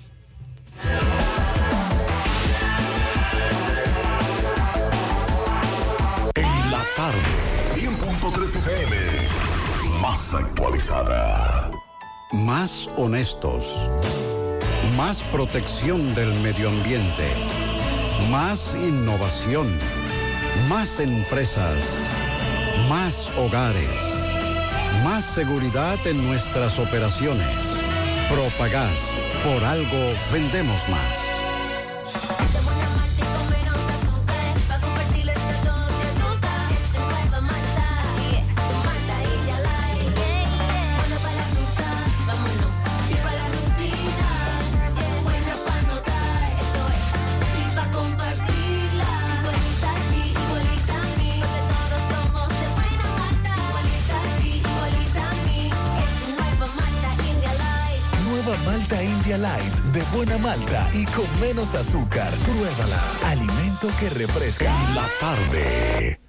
[6.98, 7.20] En la tarde,
[7.76, 8.96] 100.3 FM,
[10.02, 11.72] más actualizada.
[12.32, 13.90] Más honestos.
[14.96, 17.34] Más protección del medio ambiente.
[18.30, 19.68] Más innovación.
[20.70, 21.78] Más empresas.
[22.90, 23.90] Más hogares.
[25.04, 27.58] Más seguridad en nuestras operaciones.
[28.30, 29.14] Propagás.
[29.44, 32.85] Por algo vendemos más.
[58.76, 62.30] Malta India Light de buena malta y con menos azúcar.
[62.44, 63.02] Pruébala.
[63.24, 64.66] Alimento que refresca.
[64.94, 66.20] La tarde.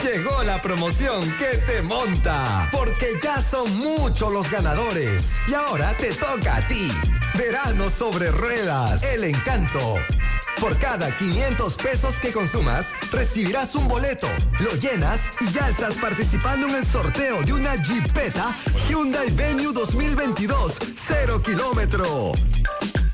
[0.00, 5.24] Llegó la promoción que te monta, porque ya son muchos los ganadores.
[5.48, 6.88] Y ahora te toca a ti.
[7.36, 9.96] Verano sobre ruedas, el encanto.
[10.60, 14.28] Por cada 500 pesos que consumas, recibirás un boleto,
[14.60, 18.54] lo llenas y ya estás participando en el sorteo de una Jeepeta
[18.88, 22.32] Hyundai Venue 2022, 0 kilómetro.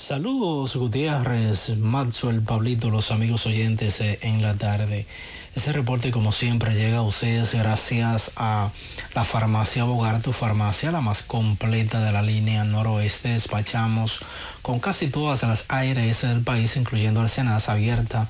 [0.00, 5.06] Saludos Gutiérrez, Maxwell, Pablito, los amigos oyentes en la tarde.
[5.54, 8.70] Este reporte como siempre llega a ustedes gracias a
[9.14, 13.28] la farmacia Bogar, tu farmacia, la más completa de la línea noroeste.
[13.28, 14.24] Despachamos
[14.62, 18.26] con casi todas las ARS del país, incluyendo el Senas abierta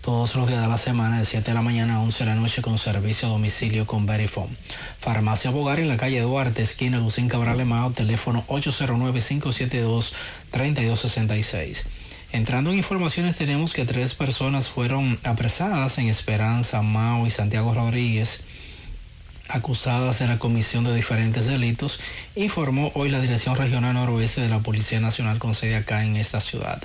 [0.00, 2.34] todos los días de la semana de 7 de la mañana a 11 de la
[2.34, 4.50] noche con servicio a domicilio con Verifone.
[4.98, 8.44] Farmacia Bogar en la calle Duarte, esquina Lucín Cabral Emao, teléfono
[10.52, 11.84] 809-572-3266.
[12.32, 18.44] Entrando en informaciones tenemos que tres personas fueron apresadas en Esperanza, Mao y Santiago Rodríguez
[19.48, 22.00] acusadas de la comisión de diferentes delitos,
[22.34, 26.40] informó hoy la Dirección Regional Noroeste de la Policía Nacional con sede acá en esta
[26.40, 26.82] ciudad.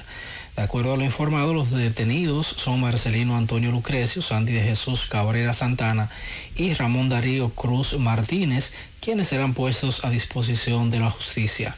[0.57, 5.53] De acuerdo a lo informado, los detenidos son Marcelino Antonio Lucrecio, Sandy de Jesús Cabrera
[5.53, 6.09] Santana
[6.55, 11.75] y Ramón Darío Cruz Martínez, quienes serán puestos a disposición de la justicia.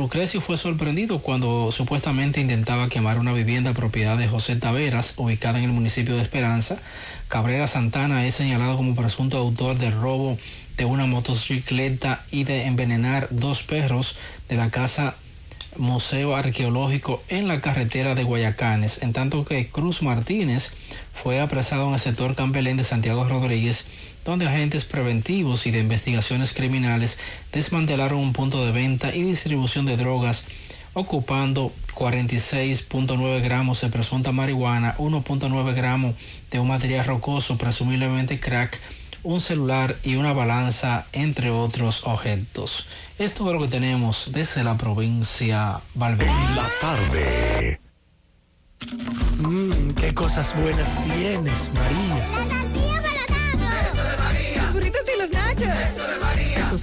[0.00, 5.66] Lucrecio fue sorprendido cuando supuestamente intentaba quemar una vivienda propiedad de José Taveras, ubicada en
[5.66, 6.80] el municipio de Esperanza.
[7.28, 10.38] Cabrera Santana es señalado como presunto autor del robo
[10.78, 14.16] de una motocicleta y de envenenar dos perros
[14.48, 15.16] de la casa
[15.76, 20.72] Museo Arqueológico en la carretera de Guayacanes, en tanto que Cruz Martínez
[21.12, 23.86] fue apresado en el sector Campelén de Santiago Rodríguez,
[24.24, 27.18] donde agentes preventivos y de investigaciones criminales
[27.52, 30.46] desmantelaron un punto de venta y distribución de drogas
[30.92, 36.14] ocupando 46.9 gramos de presunta marihuana, 1.9 gramos
[36.50, 38.78] de un material rocoso, presumiblemente crack,
[39.22, 42.88] un celular y una balanza, entre otros objetos.
[43.18, 46.32] Esto es lo que tenemos desde la provincia Valverde.
[46.56, 47.80] La tarde.
[49.40, 52.69] Mmm, qué cosas buenas tienes, María.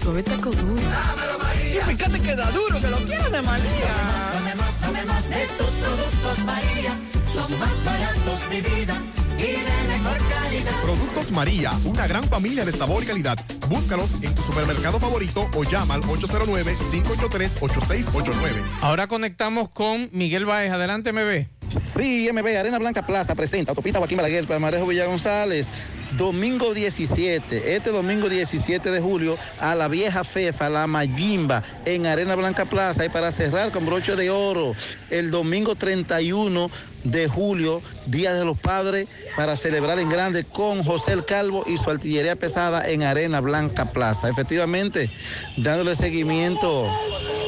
[0.07, 0.81] Suave taco duro.
[0.81, 1.81] Dámelo, María.
[1.81, 3.91] Y fíjate que da duro, que lo quiero de María.
[4.31, 6.97] Tomemos, tomemos de tus productos, María.
[7.33, 9.01] Son más baratos de vida
[9.37, 10.71] y de mejor calidad.
[10.81, 13.37] Productos María, una gran familia de sabor y calidad.
[13.67, 18.63] Búscalos en tu supermercado favorito o llama al 809-583-8689.
[18.79, 20.71] Ahora conectamos con Miguel Baez.
[20.71, 21.47] Adelante, MB.
[21.69, 25.69] Sí, MB, Arena Blanca Plaza presenta Autopista Joaquín Balaguer, Palmarejo Villa González.
[26.15, 32.35] Domingo 17, este domingo 17 de julio, a la vieja Fefa, la Mayimba, en Arena
[32.35, 33.05] Blanca Plaza.
[33.05, 34.73] Y para cerrar con broche de oro,
[35.09, 36.71] el domingo 31
[37.03, 41.77] de julio, Día de los Padres, para celebrar en grande con José el Calvo y
[41.77, 44.29] su artillería pesada en Arena Blanca Plaza.
[44.29, 45.09] Efectivamente,
[45.57, 46.89] dándole seguimiento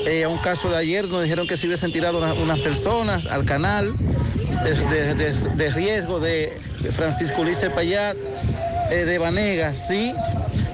[0.06, 3.46] eh, a un caso de ayer, nos dijeron que se hubiesen tirado unas, personas al
[3.46, 3.94] canal
[4.64, 6.58] de- de- de riesgo de
[6.92, 8.16] Francisco Ulises Payat,
[8.92, 10.14] eh, de Vanegas, sí.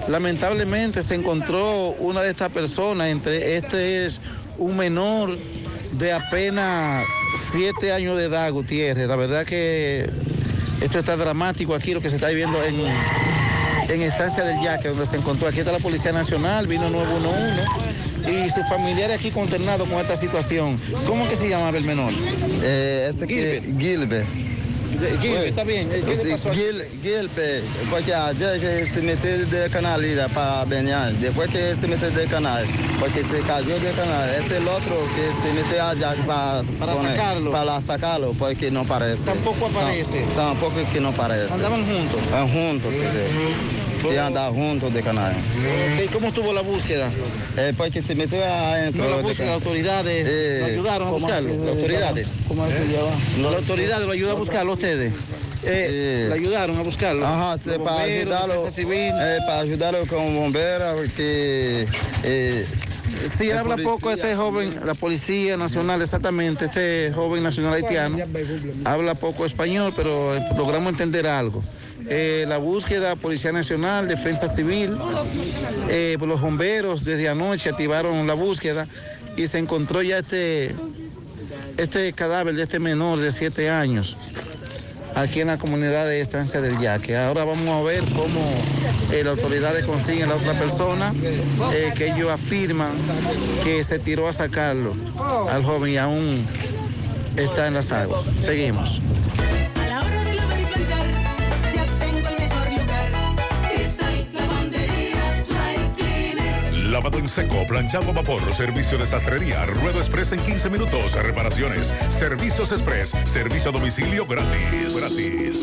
[0.08, 4.22] Lamentablemente se encontró una de estas personas, entre este es
[4.58, 5.38] un menor
[5.94, 7.06] de apenas
[7.52, 9.08] siete años de edad, Gutiérrez.
[9.08, 10.10] La verdad que
[10.82, 12.76] esto está dramático aquí, lo que se está viviendo en,
[13.90, 15.48] en Estancia del Yaque, donde se encontró.
[15.48, 17.86] Aquí está la Policía Nacional, vino 911
[18.28, 20.80] y sus familiares aquí consternados con esta situación.
[21.06, 22.14] ¿Cómo que se llamaba el menor?
[22.64, 23.80] Eh, ese que Gilbert.
[23.80, 24.28] Gilbert,
[25.04, 25.90] está bien.
[25.90, 26.52] ¿Qué le pasó?
[26.54, 26.84] Gil,
[27.90, 32.66] porque ayer que se metió de canal para Beñar, después que se metió de canal,
[33.00, 36.94] porque se cayó de canal, este es el otro que se metió allá para, Para
[36.94, 37.52] poner- sacarlo.
[37.52, 39.24] Para sacarlo, porque no parece.
[39.26, 40.22] Tampoco aparece.
[40.22, 41.54] No, tampoco que no parece.
[41.54, 42.20] Andaban juntos.
[42.32, 43.95] Van juntos, sí.
[44.10, 45.32] Sí, andaban juntos de canal.
[45.34, 47.10] Ok, ¿Cómo estuvo la búsqueda?
[47.58, 49.04] Eh, porque se metió adentro.
[49.04, 51.50] No, la búsqueda, las autoridades Eh, lo ayudaron a ¿cómo buscarlo.
[51.50, 52.30] Las autoridades.
[52.48, 53.50] ¿Cómo se llama?
[53.50, 55.14] Las autoridades lo ayudan a buscarlo a ustedes.
[55.64, 57.26] Eh, ¿Le ayudaron a buscarlo?
[57.26, 61.88] Ajá, sí, para ayudarlo, eh, para ayudarlo con bomberos, porque
[62.24, 62.66] eh,
[63.38, 68.18] Sí, habla poco este joven, la Policía Nacional, exactamente, este joven nacional haitiano.
[68.84, 71.64] Habla poco español, pero logramos entender algo.
[72.08, 74.96] Eh, la búsqueda, Policía Nacional, Defensa Civil,
[75.90, 78.88] eh, los bomberos desde anoche activaron la búsqueda
[79.36, 80.76] y se encontró ya este,
[81.78, 84.18] este cadáver de este menor de siete años
[85.16, 87.18] aquí en la comunidad de Estancia del Yaque.
[87.18, 88.42] Ahora vamos a ver cómo
[89.12, 91.14] eh, las autoridades consiguen la otra persona
[91.96, 92.92] que ellos afirman
[93.64, 94.94] que se tiró a sacarlo
[95.50, 96.46] al joven y aún
[97.38, 98.26] está en las aguas.
[98.26, 99.02] Seguimos.
[106.96, 111.94] Lavado en seco, planchado a vapor, servicio de sastrería, ruedo express en 15 minutos, reparaciones,
[112.08, 114.96] servicios express, servicio a domicilio gratis.
[114.96, 115.58] Gratis.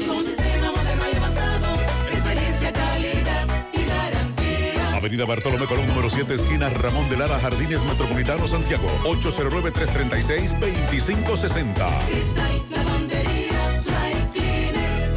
[4.95, 8.91] Avenida Bartolomé Colón, número 7, esquina Ramón de Lara, Jardines Metropolitano, Santiago.
[9.05, 11.64] 809-336-2560.
[12.09, 15.11] Cristal, lavandería, dry cleaner.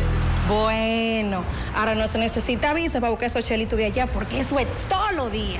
[0.47, 1.43] Bueno,
[1.75, 5.11] ahora no se necesita visa para buscar esos chelitos de allá porque eso es todo
[5.11, 5.59] lo día.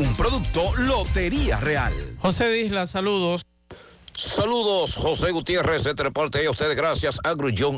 [0.00, 1.92] Un producto Lotería Real.
[2.20, 3.42] José Disla, saludos.
[4.20, 7.34] Saludos, José Gutiérrez, este reporte a ustedes gracias a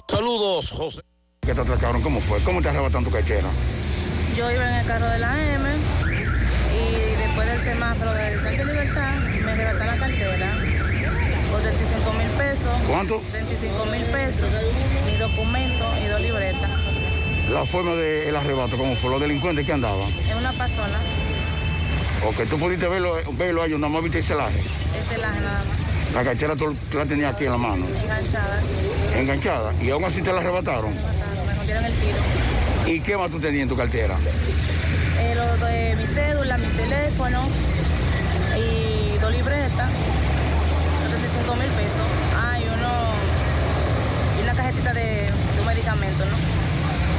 [0.08, 1.02] Saludos, José.
[1.40, 2.00] ¿Qué te atracaron?
[2.02, 2.38] ¿Cómo fue?
[2.40, 3.48] ¿Cómo te arrebataron tu cartera?
[4.36, 5.70] Yo iba en el carro de la M
[6.72, 10.52] y después del semáforo del Centro de Libertad me arrebataron la cartera
[11.50, 12.80] por 35 mil pesos.
[12.86, 13.22] ¿Cuánto?
[13.32, 14.48] 35 mil pesos,
[15.06, 16.70] mi documento y dos libretas.
[17.52, 19.10] La forma del arrebato, ¿cómo fue?
[19.10, 20.08] ¿Los delincuentes que andaban?
[20.08, 20.98] Es una persona,
[22.24, 24.58] Ok, tú pudiste verlo, verlo a ellos, nada más viste el celaje.
[24.60, 28.60] es celaje nada más, La cartera tú la tenías aquí en la mano, enganchada,
[29.16, 30.94] enganchada, y aún así te la arrebataron.
[30.94, 32.18] me rompieron el tiro.
[32.86, 34.16] ¿Y qué más tú tenías en tu cartera?
[35.20, 37.48] Eh, lo de mi cédula, mi teléfono
[38.56, 39.90] y dos libretas,
[41.08, 42.08] 35 mil pesos.
[42.36, 42.90] Ah, y uno,
[44.38, 46.36] y una cajetita de, de un medicamento, ¿no?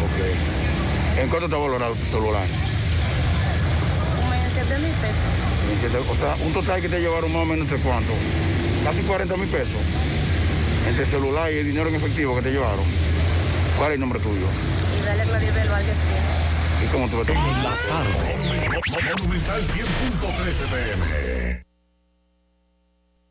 [0.06, 1.20] Ok.
[1.20, 2.46] ¿En cuánto te ha valorado tu celular?
[4.64, 6.08] Como en 7 mil pesos.
[6.10, 8.14] O sea, un total que te llevaron más o menos entre cuánto?
[8.84, 9.78] Casi 40 mil pesos.
[10.88, 12.86] Entre el celular y el dinero en efectivo que te llevaron.
[13.78, 14.46] ¿Cuál es el nombre tuyo?
[15.00, 15.98] Y dale Claribel Vargas.
[16.84, 17.30] ¿Y cómo tú ves?
[17.30, 18.36] En la tarde.
[19.18, 21.73] Monumental 100.13 pm.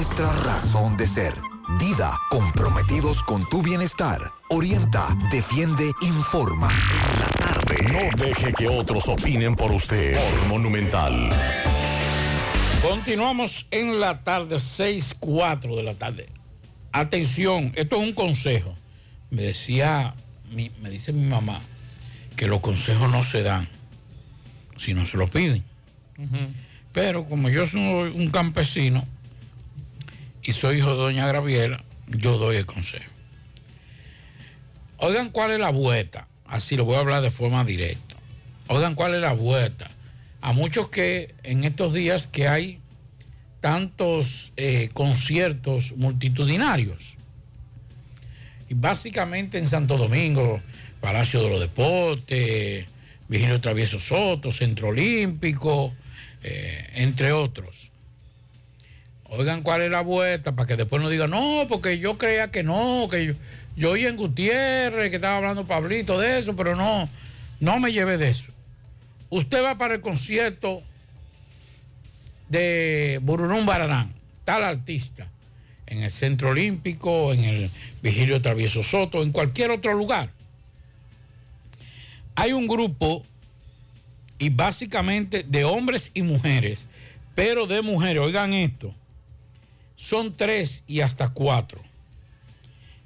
[0.00, 1.34] nuestra razón de ser.
[1.78, 4.32] Dida, comprometidos con tu bienestar.
[4.48, 6.70] Orienta, defiende, informa.
[7.92, 10.14] No deje que otros opinen por usted.
[10.18, 11.28] Por Monumental.
[12.80, 16.30] Continuamos en la tarde, 6, 4 de la tarde.
[16.92, 18.74] Atención, esto es un consejo.
[19.30, 20.14] Me decía,
[20.50, 21.60] mi- me dice mi mamá
[22.36, 23.68] que los consejos no se dan
[24.78, 25.62] si no se los piden.
[26.90, 29.04] Pero como yo soy un campesino
[30.42, 33.10] y soy hijo de doña Graviela, yo doy el consejo.
[34.98, 38.16] Oigan cuál es la vuelta, así lo voy a hablar de forma directa.
[38.68, 39.90] Oigan cuál es la vuelta.
[40.42, 42.80] A muchos que en estos días que hay
[43.60, 47.16] tantos eh, conciertos multitudinarios.
[48.68, 50.62] Y básicamente en Santo Domingo,
[51.00, 52.86] Palacio de los Deportes,
[53.28, 55.94] Virgilio Travieso Soto, Centro Olímpico,
[56.42, 57.79] eh, entre otros.
[59.30, 62.64] Oigan cuál es la vuelta para que después no digan, no, porque yo creía que
[62.64, 63.34] no, que yo,
[63.76, 67.08] yo oí en Gutiérrez, que estaba hablando Pablito de eso, pero no,
[67.60, 68.52] no me llevé de eso.
[69.28, 70.82] Usted va para el concierto
[72.48, 74.12] de Bururún Bararán,
[74.44, 75.28] tal artista,
[75.86, 77.70] en el Centro Olímpico, en el
[78.02, 80.30] Vigilio Travieso Soto, en cualquier otro lugar.
[82.34, 83.24] Hay un grupo,
[84.40, 86.88] y básicamente de hombres y mujeres,
[87.36, 88.92] pero de mujeres, oigan esto,
[90.00, 91.78] son tres y hasta cuatro,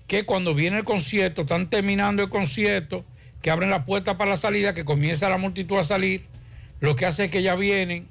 [0.06, 3.04] que cuando viene el concierto, están terminando el concierto,
[3.42, 6.24] que abren la puerta para la salida, que comienza la multitud a salir,
[6.78, 8.06] lo que hace es que ya vienen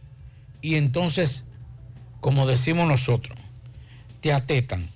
[0.62, 1.46] y entonces,
[2.20, 3.38] como decimos nosotros,
[4.20, 4.90] te atetan.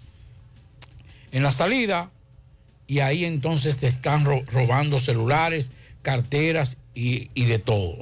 [1.31, 2.09] en la salida
[2.87, 7.97] y ahí entonces te están ro- robando celulares, carteras y, y de todo.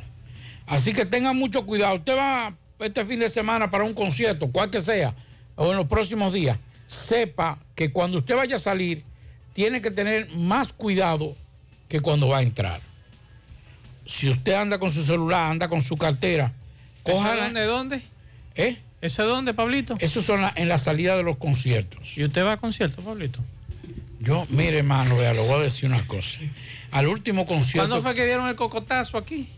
[0.66, 1.96] Así que tengan mucho cuidado.
[1.98, 5.14] Usted va este fin de semana para un concierto, cual que sea,
[5.56, 6.58] o en los próximos días,
[6.88, 9.04] sepa que cuando usted vaya a salir,
[9.54, 11.36] tiene que tener más cuidado
[11.88, 12.82] que cuando va a entrar.
[14.06, 16.54] Si usted anda con su celular, anda con su cartera,
[17.04, 17.44] ¿Eso es cójala.
[17.46, 18.02] dónde, dónde?
[18.56, 18.78] ¿Eh?
[19.02, 19.96] ¿Eso es dónde, Pablito?
[20.00, 22.18] Eso son la- en la salida de los conciertos.
[22.18, 23.40] ¿Y usted va a concierto, Pablito?
[24.20, 26.40] Yo, mire, hermano, vea, le voy a decir una cosa.
[26.92, 27.88] Al último concierto.
[27.88, 29.50] ¿Cuándo fue que dieron el cocotazo aquí?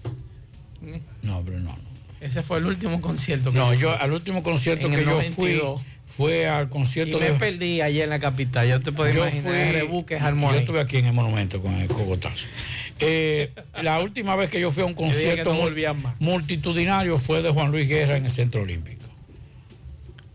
[1.21, 1.75] No, pero no.
[2.21, 3.51] Ese fue el último concierto.
[3.51, 3.77] que No, fui.
[3.77, 5.33] yo al último concierto que yo 92.
[5.35, 7.33] fui fue al Y concierto me de.
[7.33, 8.67] perdí ayer en la capital.
[8.67, 11.87] Yo te puedo yo imaginar fui- rebuque yo estuve aquí en el monumento con el
[11.87, 12.47] cogotazo.
[12.99, 13.51] Eh,
[13.83, 15.69] la última vez que yo fui a un concierto no
[16.19, 19.05] multitudinario fue de Juan Luis Guerra en el Centro Olímpico.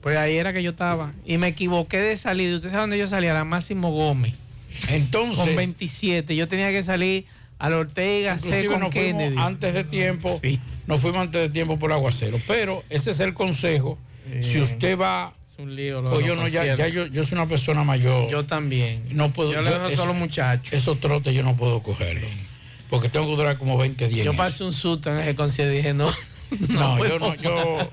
[0.03, 1.13] Pues ahí era que yo estaba.
[1.25, 2.57] Y me equivoqué de salida.
[2.57, 3.31] ¿Usted sabe dónde yo salía?
[3.33, 4.35] A la Máximo Gómez.
[4.89, 5.45] Entonces.
[5.45, 6.35] Con 27.
[6.37, 7.27] Yo tenía que salir
[7.59, 9.37] a la Ortega C con Kennedy.
[9.39, 10.41] antes de tiempo,
[10.87, 12.39] nos fuimos antes de tiempo por aguacero.
[12.47, 13.99] Pero ese es el consejo.
[14.41, 16.01] Si usted va, Es un lío.
[16.01, 18.31] lo pues yo no, ya, ya yo, yo soy una persona mayor.
[18.31, 19.03] Yo también.
[19.11, 19.53] no puedo.
[19.53, 20.73] Yo le dejo eso- solo muchachos.
[20.73, 22.31] Esos trotes yo no puedo cogerlos.
[22.89, 24.25] Porque tengo que durar como 20 días.
[24.27, 26.11] Yo pasé un susto en ese concierto y dije, no.
[26.69, 27.91] No, puedo yo no, yo,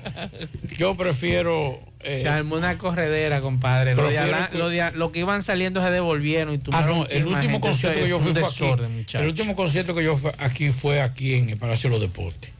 [0.78, 1.80] yo prefiero.
[2.02, 3.96] eh, Se armó una corredera, compadre.
[3.96, 4.16] Lo, de
[4.52, 7.26] que- lo de a- lo que iban saliendo se devolvieron y Ah, tumbaron no, el
[7.26, 8.94] último concierto que yo fui fue desorden, aquí.
[8.96, 9.22] muchachos.
[9.22, 12.52] El último concierto que yo fui aquí fue aquí en el Palacio de los Deportes.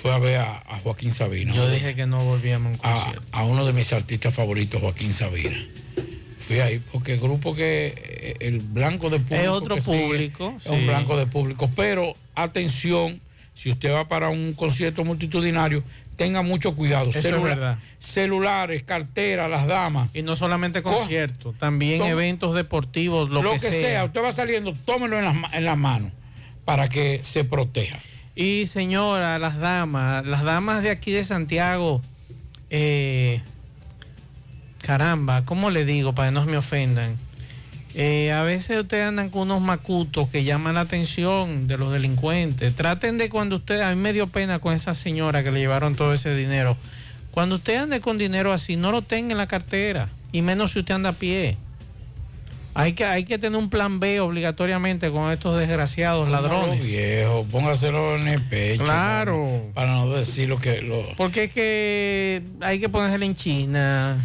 [0.00, 1.54] Fue a ver a, a Joaquín Sabina.
[1.54, 5.56] Yo dije que no volvíamos a un a, uno de mis artistas favoritos, Joaquín Sabina.
[6.38, 10.06] Fui ahí porque el grupo que eh, el blanco de público Es otro que sigue
[10.06, 13.20] público, es un blanco de público, pero atención,
[13.54, 15.84] si usted va para un concierto multitudinario,
[16.16, 17.12] tenga mucho cuidado.
[17.12, 17.78] Celula-.
[17.98, 20.08] Celulares, carteras, las damas.
[20.14, 23.80] Y no solamente Co- conciertos, también eventos deportivos, lo, lo, que, que, sea.
[23.80, 24.04] sea.
[24.06, 26.10] usted va saliendo, tómelo en las en las manos
[26.64, 27.98] para que se proteja.
[28.40, 32.00] Y señora, las damas, las damas de aquí de Santiago,
[32.70, 33.42] eh,
[34.80, 37.18] caramba, ¿cómo le digo para que no me ofendan?
[37.94, 42.74] Eh, a veces ustedes andan con unos macutos que llaman la atención de los delincuentes.
[42.74, 45.94] Traten de cuando usted, a mí me dio pena con esa señora que le llevaron
[45.94, 46.78] todo ese dinero.
[47.32, 50.78] Cuando usted ande con dinero así, no lo tenga en la cartera, y menos si
[50.78, 51.58] usted anda a pie.
[52.72, 56.86] Hay que, hay que tener un plan B obligatoriamente con estos desgraciados ladrones.
[56.86, 58.84] Viejo, póngaselo en el pecho.
[58.84, 59.62] Claro.
[59.74, 60.80] Para, para no decir lo que.
[60.80, 64.24] Lo, Porque es que hay que ponérsela en China.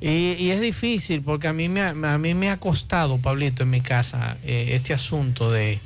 [0.00, 3.64] Y, y es difícil porque a mí me ha, a mí me ha costado, Pablito,
[3.64, 5.78] en mi casa, eh, este asunto de,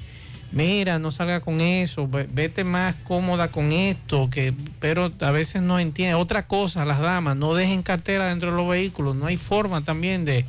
[0.52, 5.62] mira, no salga con eso, ve- vete más cómoda con esto, que pero a veces
[5.62, 6.14] no entiende.
[6.14, 9.16] Otra cosa, las damas, no dejen cartera dentro de los vehículos.
[9.16, 10.44] No hay forma también de,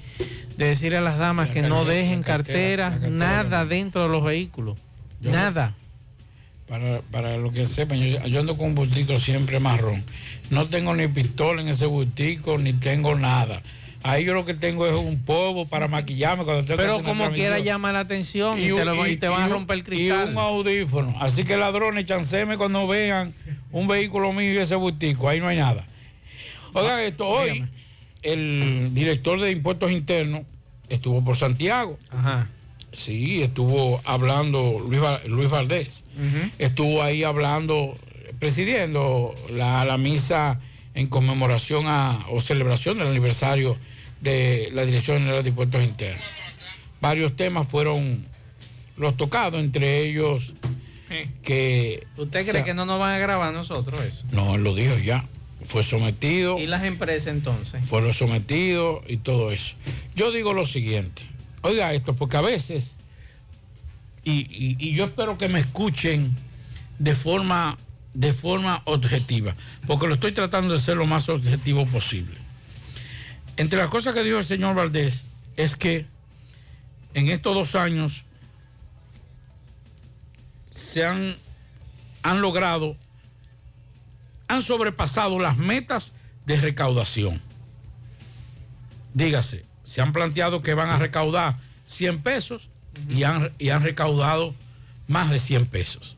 [0.58, 4.24] de decirle a las damas La que no dejen la cartera- nada dentro de los
[4.24, 4.78] vehículos.
[5.22, 5.74] Yo- nada.
[6.68, 10.04] para, para lo que sepan, yo, yo ando con un bultico siempre marrón.
[10.50, 13.62] No tengo ni pistola en ese bultico, ni tengo nada.
[14.04, 17.58] Ahí yo lo que tengo es un polvo para maquillarme cuando tengo Pero como quiera
[17.60, 20.30] llama la atención y, te, lo- y te van a romper el Y cristal.
[20.30, 21.16] un audífono.
[21.20, 23.34] Así que ladrones, chanceme cuando vean
[23.72, 25.28] un vehículo mío y ese bultico.
[25.28, 25.86] Ahí no hay nada.
[26.74, 27.66] Oigan esto, hoy
[28.26, 30.42] el director de impuestos internos
[30.90, 31.98] estuvo por Santiago.
[32.10, 32.50] Ajá.
[32.92, 36.04] Sí, estuvo hablando Luis, Luis Valdés.
[36.60, 37.94] Estuvo ahí hablando,
[38.40, 40.60] presidiendo la, la misa
[40.94, 43.78] en conmemoración a, o celebración del aniversario
[44.22, 46.24] de la Dirección General de Impuestos Internos.
[47.02, 48.26] Varios temas fueron
[48.96, 50.54] los tocados, entre ellos
[51.44, 52.08] que...
[52.16, 54.26] ¿Usted cree que no nos van a grabar nosotros eso?
[54.32, 55.26] No, él lo dijo ya.
[55.64, 57.86] Fue sometido, ¿Y las empresas entonces?
[57.88, 59.76] fueron sometidos y todo eso.
[60.16, 61.24] Yo digo lo siguiente,
[61.62, 62.96] oiga esto, porque a veces,
[64.24, 66.36] y, y- y yo espero que me escuchen
[67.00, 67.78] de forma,
[68.14, 69.56] de forma objetiva,
[69.88, 72.36] porque lo estoy tratando de ser lo más objetivo posible.
[73.58, 75.26] Entre las cosas que dijo el señor Valdés
[75.56, 76.06] es que
[77.14, 78.26] en estos dos años
[80.70, 81.36] se han,
[82.24, 82.98] han logrado
[84.48, 86.14] han sobrepasado las metas
[86.46, 87.42] de recaudación.
[89.14, 91.56] Dígase, se han planteado que van a recaudar
[91.86, 92.70] 100 pesos
[93.10, 94.54] y han, y han recaudado
[95.08, 96.18] más de 100 pesos.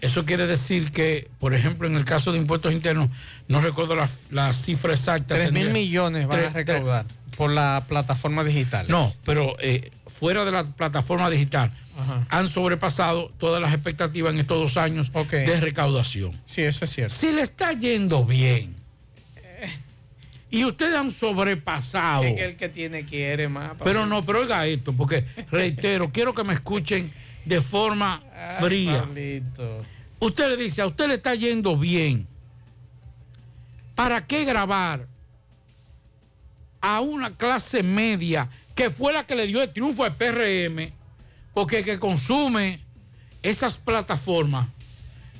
[0.00, 3.10] Eso quiere decir que, por ejemplo, en el caso de impuestos internos,
[3.48, 5.34] no recuerdo la, la cifra exacta.
[5.34, 7.06] 3 mil millones van a recaudar
[7.40, 8.84] por la plataforma digital.
[8.90, 12.26] No, pero eh, fuera de la plataforma digital, Ajá.
[12.28, 16.38] han sobrepasado todas las expectativas en estos dos años de recaudación.
[16.44, 17.14] Sí, eso es cierto.
[17.14, 18.76] Si le está yendo bien,
[20.50, 22.24] Y ustedes han sobrepasado.
[22.24, 23.72] Es que el que tiene quiere más.
[23.82, 27.10] Pero no, pero oiga esto, porque reitero, quiero que me escuchen
[27.46, 29.00] de forma Ay, fría.
[29.00, 29.82] Pablito.
[30.18, 32.26] Usted le dice, a usted le está yendo bien.
[33.94, 35.06] ¿Para qué grabar
[36.80, 40.92] a una clase media que fue la que le dio el triunfo al PRM?
[41.54, 42.80] Porque el que consume
[43.42, 44.68] esas plataformas,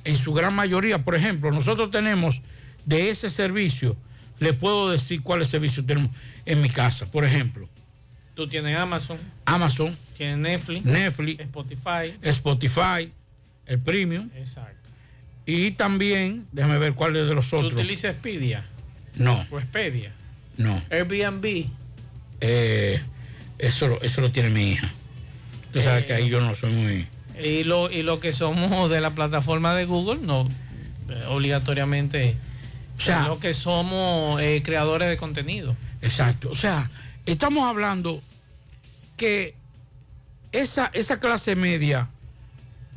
[0.03, 2.41] en su gran mayoría, por ejemplo, nosotros tenemos
[2.85, 3.95] de ese servicio,
[4.39, 6.11] le puedo decir cuáles servicios tenemos
[6.45, 7.67] en mi casa, por ejemplo,
[8.33, 12.15] Tú tienes Amazon, Amazon, tienes Netflix, Netflix, Spotify.
[12.21, 13.11] Spotify,
[13.67, 14.89] el Premium, Exacto.
[15.45, 17.73] y también, déjame ver cuál es de los ¿Tú otros.
[17.73, 18.65] utilizas Expedia
[19.15, 20.13] No, o Expedia?
[20.61, 20.81] No.
[20.89, 21.65] Airbnb.
[22.41, 23.01] Eh,
[23.59, 24.89] eso, lo- eso lo tiene mi hija.
[25.67, 27.07] Usted sabe Eh, que ahí yo no soy muy...
[27.43, 30.47] Y lo, y lo que somos de la plataforma de Google, no
[31.09, 32.35] eh, obligatoriamente.
[32.97, 35.75] O sea, lo que somos eh, creadores de contenido.
[36.01, 36.49] Exacto.
[36.51, 36.89] O sea,
[37.25, 38.21] estamos hablando
[39.17, 39.55] que
[40.51, 42.09] esa, esa clase media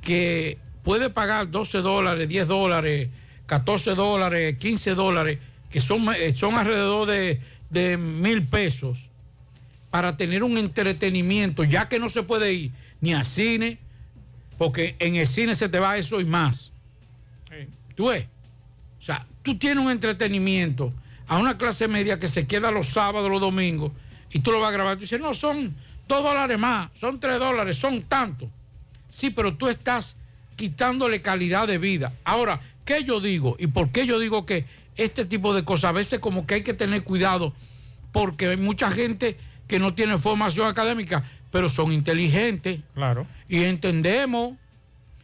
[0.02, 3.08] que puede pagar 12 dólares, 10 dólares,
[3.46, 5.38] 14 dólares, 15 dólares,
[5.70, 7.40] que son, son alrededor de,
[7.74, 9.10] de mil pesos,
[9.90, 13.78] para tener un entretenimiento, ya que no se puede ir ni al cine,
[14.56, 16.72] porque en el cine se te va eso y más.
[17.94, 18.26] ¿Tú ves?
[18.98, 20.92] O sea, tú tienes un entretenimiento
[21.28, 23.92] a una clase media que se queda los sábados, los domingos,
[24.32, 24.96] y tú lo vas a grabar.
[24.96, 25.76] Tú dices, no, son
[26.08, 28.50] dos dólares más, son tres dólares, son tanto.
[29.10, 30.16] Sí, pero tú estás
[30.56, 32.12] quitándole calidad de vida.
[32.24, 33.56] Ahora, ¿qué yo digo?
[33.58, 34.64] ¿Y por qué yo digo que
[34.96, 37.52] este tipo de cosas a veces como que hay que tener cuidado?
[38.12, 42.80] Porque hay mucha gente que no tiene formación académica, pero son inteligentes.
[42.94, 43.26] Claro.
[43.48, 44.54] Y entendemos.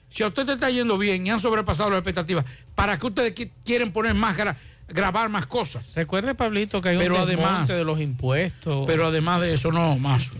[0.08, 2.44] Si a usted te está yendo bien y han sobrepasado las expectativas,
[2.74, 4.56] ¿para qué ustedes qui- quieren poner más, gra-
[4.88, 5.94] grabar más cosas?
[5.94, 8.84] Recuerde, Pablito, que hay Pero un además- de los impuestos.
[8.88, 10.30] Pero además de eso, no, más.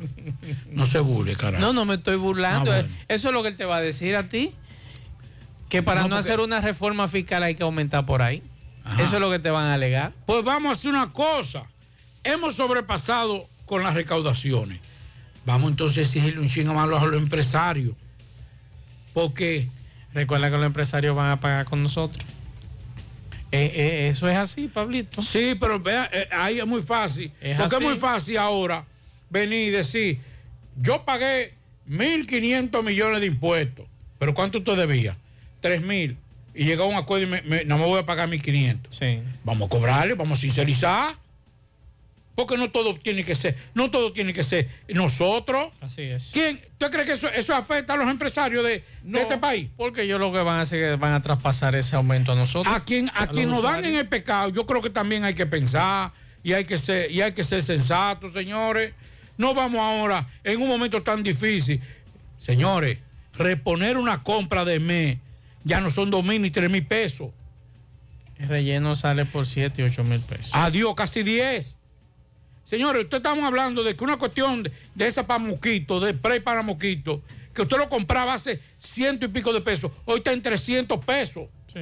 [0.72, 1.60] No se burle, carajo.
[1.64, 2.72] No, no me estoy burlando.
[2.72, 2.88] Ah, bueno.
[3.06, 4.52] Eso es lo que él te va a decir a ti.
[5.68, 8.42] Que para No, no, porque- hacer una reforma fiscal hay que aumentar por ahí.
[8.98, 10.12] Eso es lo que te van a alegar.
[10.26, 11.64] Pues vamos a hacer una cosa.
[12.24, 14.80] Hemos sobrepasado con las recaudaciones.
[15.46, 17.94] Vamos entonces a exigirle un chingo más a los empresarios.
[19.12, 19.68] Porque
[20.12, 22.24] Recuerda que los empresarios van a pagar con nosotros.
[23.52, 25.22] Eh, eh, eso es así, Pablito.
[25.22, 27.32] Sí, pero vea, eh, ahí es muy fácil.
[27.40, 27.84] Es porque así.
[27.84, 28.84] es muy fácil ahora
[29.28, 30.20] venir y decir,
[30.76, 31.54] yo pagué
[31.88, 33.86] 1.500 millones de impuestos,
[34.18, 35.16] pero ¿cuánto usted debía?
[35.62, 36.16] 3.000.
[36.54, 38.78] Y llegó a un acuerdo y me, me- no me voy a pagar 1.500.
[38.90, 39.20] Sí.
[39.44, 41.14] Vamos a cobrarle, vamos a sincerizar.
[42.34, 45.68] Porque no todo tiene que ser, no todo tiene que ser nosotros.
[45.80, 46.30] Así es.
[46.32, 46.58] ¿Quién?
[46.72, 49.68] ¿Usted cree que eso, eso afecta a los empresarios de, de este país?
[49.76, 52.36] Porque ellos lo que van a hacer es que van a traspasar ese aumento a
[52.36, 52.74] nosotros.
[52.74, 55.44] A quien, a quien nos dan en el pecado, yo creo que también hay que
[55.44, 56.12] pensar
[56.42, 58.94] y hay que ser, y hay que ser sensatos, señores.
[59.36, 61.80] No vamos ahora en un momento tan difícil.
[62.38, 62.98] Señores,
[63.34, 65.18] reponer una compra de mes
[65.64, 67.30] ya no son dos mil ni tres mil pesos.
[68.40, 70.50] El relleno sale por 7 y 8 mil pesos.
[70.54, 71.76] Adiós, casi 10.
[72.64, 76.40] Señores, usted estamos hablando de que una cuestión de, de esa para mosquito, de spray
[76.40, 77.22] para mosquito,
[77.52, 81.48] que usted lo compraba hace ciento y pico de pesos, hoy está en 300 pesos.
[81.70, 81.80] Sí.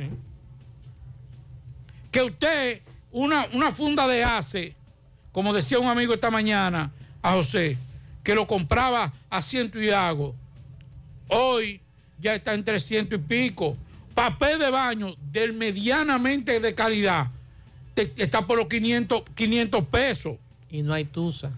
[2.10, 2.82] Que usted,
[3.12, 4.74] una, una funda de ACE,
[5.30, 6.90] como decía un amigo esta mañana
[7.22, 7.78] a José,
[8.24, 10.34] que lo compraba a ciento y algo,
[11.28, 11.80] hoy
[12.20, 13.76] ya está en 300 y pico.
[14.14, 17.28] Papel de baño del medianamente de calidad
[17.94, 20.36] te- está por los 500, 500 pesos.
[20.70, 21.50] Y no hay tusa.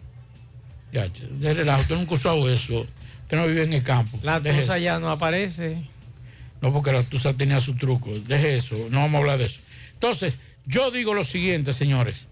[0.92, 2.80] Ya, de relajo, usted nunca usado eso.
[3.22, 4.18] Usted no vive en el campo.
[4.22, 4.84] La Deje tusa eso.
[4.84, 5.84] ya no aparece.
[6.60, 8.10] No, porque la tusa tenía su truco.
[8.10, 9.60] Deje eso, no vamos a hablar de eso.
[9.94, 12.28] Entonces, yo digo lo siguiente, señores.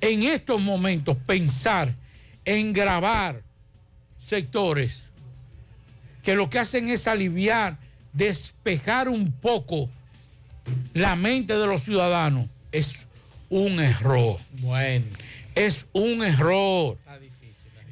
[0.00, 1.94] En estos momentos, pensar
[2.44, 3.42] en grabar
[4.18, 5.05] sectores
[6.26, 7.78] que lo que hacen es aliviar,
[8.12, 9.88] despejar un poco
[10.92, 13.06] la mente de los ciudadanos, es
[13.48, 14.40] un error.
[14.58, 15.04] Bueno.
[15.54, 16.98] Es un error.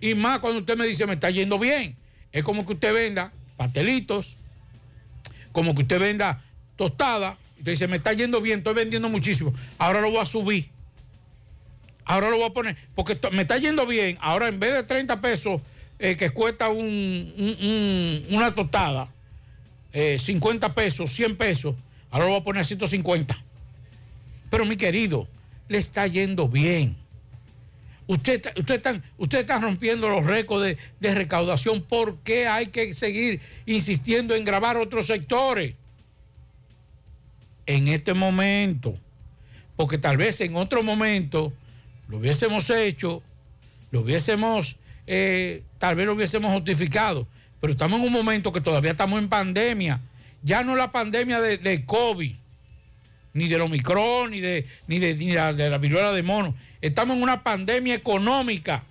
[0.00, 1.94] Y más cuando usted me dice, me está yendo bien.
[2.32, 4.36] Es como que usted venda pastelitos,
[5.52, 6.42] como que usted venda
[6.74, 7.38] tostada.
[7.58, 9.54] Usted dice, me está yendo bien, estoy vendiendo muchísimo.
[9.78, 10.70] Ahora lo voy a subir.
[12.04, 14.18] Ahora lo voy a poner, porque me está yendo bien.
[14.20, 15.62] Ahora en vez de 30 pesos
[15.98, 16.84] eh, que cuesta un,
[17.38, 17.56] un-
[18.28, 19.12] un- una tostada,
[19.92, 21.74] eh, 50 pesos, 100 pesos,
[22.10, 23.42] ahora lo voy a poner a 150.
[24.50, 25.28] Pero mi querido,
[25.68, 26.96] le está yendo bien.
[28.06, 31.80] Usted, usted, usted está rompiendo los récords de, de recaudación.
[31.82, 35.74] ¿Por qué hay que seguir insistiendo en grabar otros sectores?
[37.66, 38.98] En este momento.
[39.76, 41.52] Porque tal vez en otro momento
[42.08, 43.22] lo hubiésemos hecho,
[43.90, 44.76] lo hubiésemos,
[45.06, 47.26] eh, tal vez lo hubiésemos justificado,
[47.60, 50.00] pero estamos en un momento que todavía estamos en pandemia.
[50.42, 52.34] Ya no la pandemia de, COVID,
[53.34, 56.54] ni del Omicron, ni de, ni de, ni la, de la viruela de mono.
[56.80, 58.82] Estamos en una pandemia económica.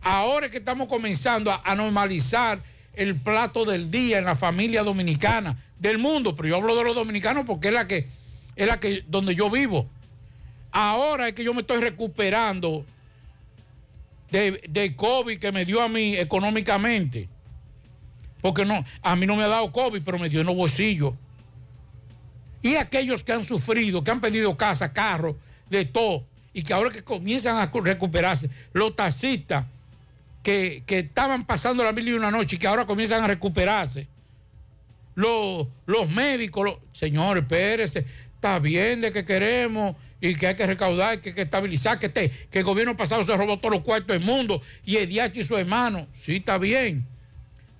[0.00, 2.62] Ahora es que estamos comenzando a, a normalizar
[2.94, 6.94] el plato del día en la familia dominicana del mundo, pero yo hablo de los
[6.94, 8.08] dominicanos porque es la que
[8.56, 9.86] es la que donde yo vivo.
[10.72, 12.86] Ahora es que yo me estoy recuperando
[14.30, 17.28] de, de COVID que me dio a mí económicamente.
[18.40, 21.14] Porque no, a mí no me ha dado COVID, pero me dio en los bolsillos.
[22.62, 25.36] Y aquellos que han sufrido, que han perdido casa, carro,
[25.68, 29.66] de todo, y que ahora que comienzan a recuperarse, los taxistas
[30.42, 34.08] que, que estaban pasando la mil y una noche y que ahora comienzan a recuperarse,
[35.14, 38.04] los, los médicos, los, señores, espérese,
[38.34, 42.06] está bien de que queremos y que hay que recaudar, que hay que estabilizar, que,
[42.06, 45.38] este, que el gobierno pasado se robó todos los cuartos del mundo y el DH
[45.40, 47.06] y su hermano, sí, está bien,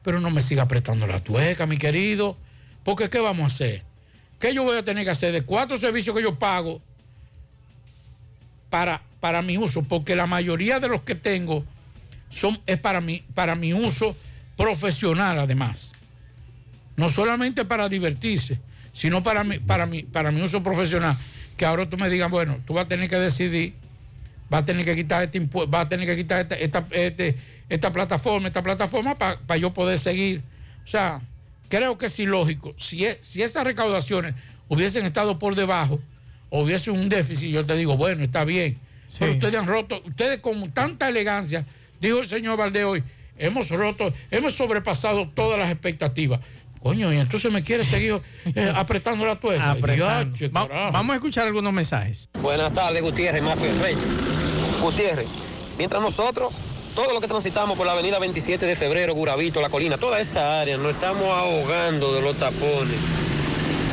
[0.03, 2.37] pero no me siga apretando la tueca, mi querido,
[2.83, 3.83] porque ¿qué vamos a hacer?
[4.39, 6.81] ¿Qué yo voy a tener que hacer de cuatro servicios que yo pago
[8.71, 9.83] para, para mi uso?
[9.83, 11.65] Porque la mayoría de los que tengo
[12.31, 14.17] son, es para mi, para mi uso
[14.57, 15.93] profesional además.
[16.97, 18.59] No solamente para divertirse,
[18.95, 21.19] sino para mi, para mi, para mi uso profesional.
[21.61, 23.75] Que ahora tú me digas, bueno, tú vas a tener que decidir,
[24.49, 27.37] vas a tener que quitar este impuesto, vas a tener que quitar esta, esta, este,
[27.69, 30.41] esta plataforma, esta plataforma para yo poder seguir.
[30.83, 31.21] O sea,
[31.69, 32.73] creo que es ilógico.
[32.79, 34.35] Si, es, si esas recaudaciones
[34.69, 36.01] hubiesen estado por debajo,
[36.49, 38.79] hubiese un déficit, yo te digo, bueno, está bien.
[39.07, 39.19] Sí.
[39.19, 41.67] Pero ustedes han roto, ustedes con tanta elegancia,
[42.01, 43.05] dijo el señor Valdés hoy,
[43.37, 46.41] hemos roto, hemos sobrepasado todas las expectativas.
[46.83, 48.23] Coño, y entonces me quiere seguir
[48.55, 49.73] eh, apretando la tuerca.
[49.73, 50.37] Apretando.
[50.51, 52.31] Va, vamos a escuchar algunos mensajes.
[52.41, 53.95] Buenas tardes, Gutiérrez, Mazo y Rey.
[54.81, 55.29] Gutiérrez,
[55.77, 56.55] mientras nosotros,
[56.95, 60.61] todo lo que transitamos por la avenida 27 de febrero, Guravito, La Colina, toda esa
[60.63, 62.97] área, nos estamos ahogando de los tapones.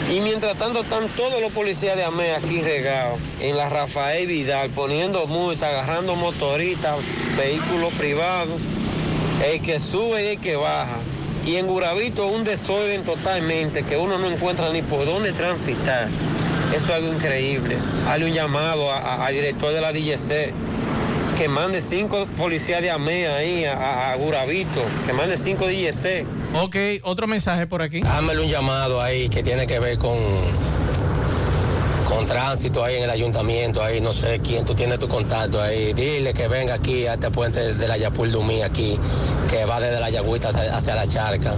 [0.09, 4.69] Y mientras tanto están todos los policías de AME aquí regados en la Rafael Vidal,
[4.69, 6.95] poniendo multa, agarrando motoristas,
[7.38, 8.61] vehículos privados,
[9.45, 10.95] el que sube y el que baja.
[11.47, 16.09] Y en Guravito un desorden totalmente, que uno no encuentra ni por dónde transitar.
[16.75, 17.77] Eso es algo increíble.
[18.05, 20.51] Hazle un llamado al director de la DGC
[21.37, 26.25] que mande cinco policías de AME ahí a, a, Guravito, que mande cinco DGC.
[26.53, 28.01] Ok, otro mensaje por aquí.
[28.05, 30.17] Hámele un llamado ahí que tiene que ver con
[32.07, 35.93] con tránsito ahí en el ayuntamiento, ahí no sé quién, tú tienes tu contacto ahí,
[35.93, 38.97] dile que venga aquí a este puente de la Yapul Dumí aquí,
[39.49, 41.53] que va desde la Yagüita hacia, hacia, la charca.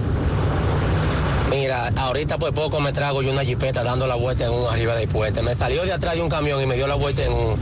[1.50, 4.94] Mira, ahorita por poco me trago yo una jipeta dando la vuelta en un arriba
[4.94, 5.42] del puente.
[5.42, 7.56] Me salió de atrás de un camión y me dio la vuelta en un.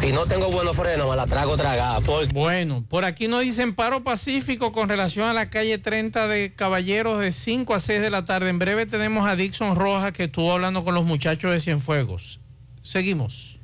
[0.00, 2.00] Si no tengo buenos frenos, me la trago tragada.
[2.00, 2.30] Por...
[2.32, 7.18] Bueno, por aquí nos dicen paro pacífico con relación a la calle 30 de Caballeros
[7.18, 8.50] de 5 a 6 de la tarde.
[8.50, 12.40] En breve tenemos a Dixon Rojas que estuvo hablando con los muchachos de Cienfuegos.
[12.82, 13.58] Seguimos.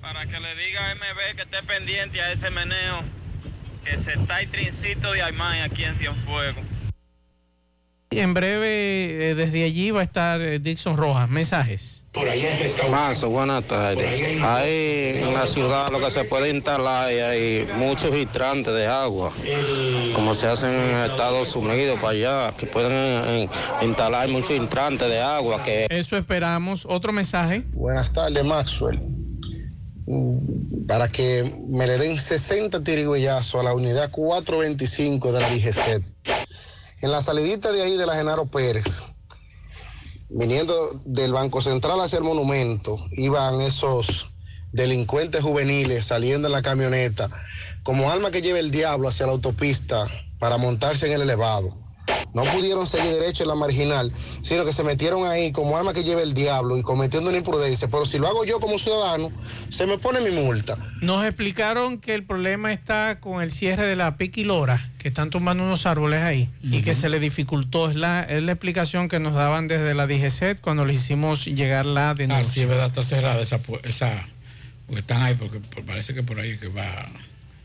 [0.00, 3.02] Para que le diga a MB que esté pendiente a ese meneo,
[3.84, 6.64] que se está el trincito de Aymán aquí en Cienfuegos.
[8.10, 11.28] En breve, eh, desde allí va a estar eh, Dixon Rojas.
[11.28, 12.04] Mensajes.
[12.90, 14.42] Mazo, buenas tardes.
[14.42, 19.30] Ahí en la ciudad lo que se puede instalar y hay muchos hidrantes de agua,
[20.14, 23.48] como se hacen en Estados Unidos para allá, que pueden eh,
[23.82, 25.62] instalar muchos hidrantes de agua.
[25.62, 25.86] Que...
[25.90, 26.86] Eso esperamos.
[26.88, 27.62] Otro mensaje.
[27.72, 29.00] Buenas tardes, Maxwell.
[30.88, 36.02] Para que me le den 60 tirigüeyazos a la unidad 425 de la DGC.
[37.00, 39.02] En la salidita de ahí de la Genaro Pérez,
[40.30, 44.30] viniendo del Banco Central hacia el monumento, iban esos
[44.72, 47.30] delincuentes juveniles saliendo en la camioneta,
[47.84, 50.08] como alma que lleva el diablo hacia la autopista
[50.40, 51.72] para montarse en el elevado.
[52.34, 54.12] No pudieron seguir derecho en la marginal,
[54.42, 57.88] sino que se metieron ahí como alma que lleva el diablo y cometiendo una imprudencia.
[57.88, 59.32] Pero si lo hago yo como ciudadano,
[59.70, 60.76] se me pone mi multa.
[61.00, 65.64] Nos explicaron que el problema está con el cierre de la Piquilora, que están tumbando
[65.64, 66.78] unos árboles ahí uh -huh.
[66.78, 67.90] y que se le dificultó.
[67.90, 71.86] Es la, es la explicación que nos daban desde la DGCET cuando le hicimos llegar
[71.86, 72.46] la denuncia.
[72.48, 74.28] Ah, sí, es verdad, está cerrada esa, esa
[74.86, 77.06] porque están ahí, porque parece que por ahí que va.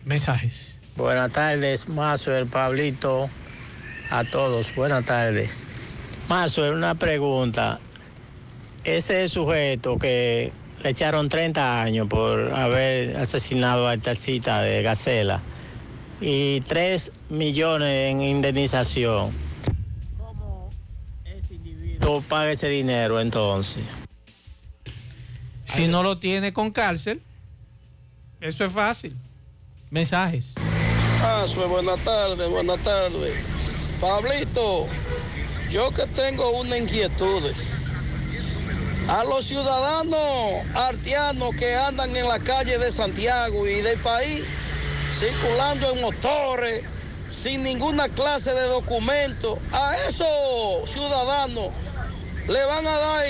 [0.04, 0.78] Mensajes.
[0.98, 3.30] Buenas tardes, Mazo, el Pablito
[4.14, 4.76] a todos.
[4.76, 5.66] Buenas tardes.
[6.30, 7.80] Mazo, una pregunta.
[8.84, 10.52] Ese sujeto que
[10.84, 15.42] le echaron 30 años por haber asesinado a Tercita de Gacela
[16.22, 19.32] y 3 millones en indemnización.
[20.20, 20.70] ¿Cómo
[21.26, 23.84] ese individuo paga ese dinero entonces?
[25.66, 27.22] Si no lo tiene con cárcel,
[28.40, 29.16] Eso es fácil.
[29.90, 30.54] Mensajes.
[31.24, 33.53] Ah, su buenas tardes, buenas tardes.
[34.04, 34.86] Pablito,
[35.70, 37.42] yo que tengo una inquietud.
[39.08, 44.44] A los ciudadanos artianos que andan en la calle de Santiago y del país,
[45.18, 46.84] circulando en motores,
[47.30, 51.70] sin ninguna clase de documento, a esos ciudadanos
[52.50, 53.26] le van a dar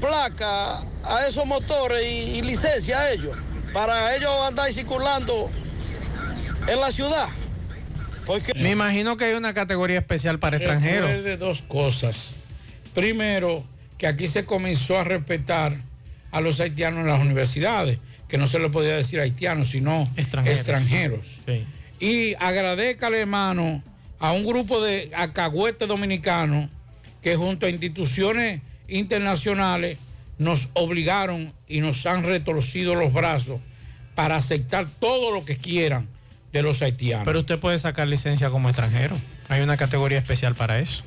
[0.00, 3.36] placa a esos motores y, y licencia a ellos,
[3.74, 5.50] para ellos andar circulando
[6.68, 7.28] en la ciudad.
[8.26, 11.08] Porque Me imagino que hay una categoría especial para extranjeros.
[11.08, 12.34] Recuerde dos cosas.
[12.94, 13.64] Primero,
[13.98, 15.76] que aquí se comenzó a respetar
[16.32, 17.98] a los haitianos en las universidades,
[18.28, 20.58] que no se le podía decir haitianos, sino Extranjeros.
[20.58, 21.26] extranjeros.
[21.46, 21.64] Sí.
[22.00, 23.82] Y agradezcale, hermano,
[24.18, 26.68] a un grupo de acagüetes dominicanos
[27.22, 29.98] que junto a instituciones internacionales
[30.38, 33.60] nos obligaron y nos han retorcido los brazos
[34.14, 36.08] para aceptar todo lo que quieran
[36.56, 37.24] de los haitianos.
[37.24, 39.16] Pero usted puede sacar licencia como extranjero.
[39.48, 41.02] Hay una categoría especial para eso.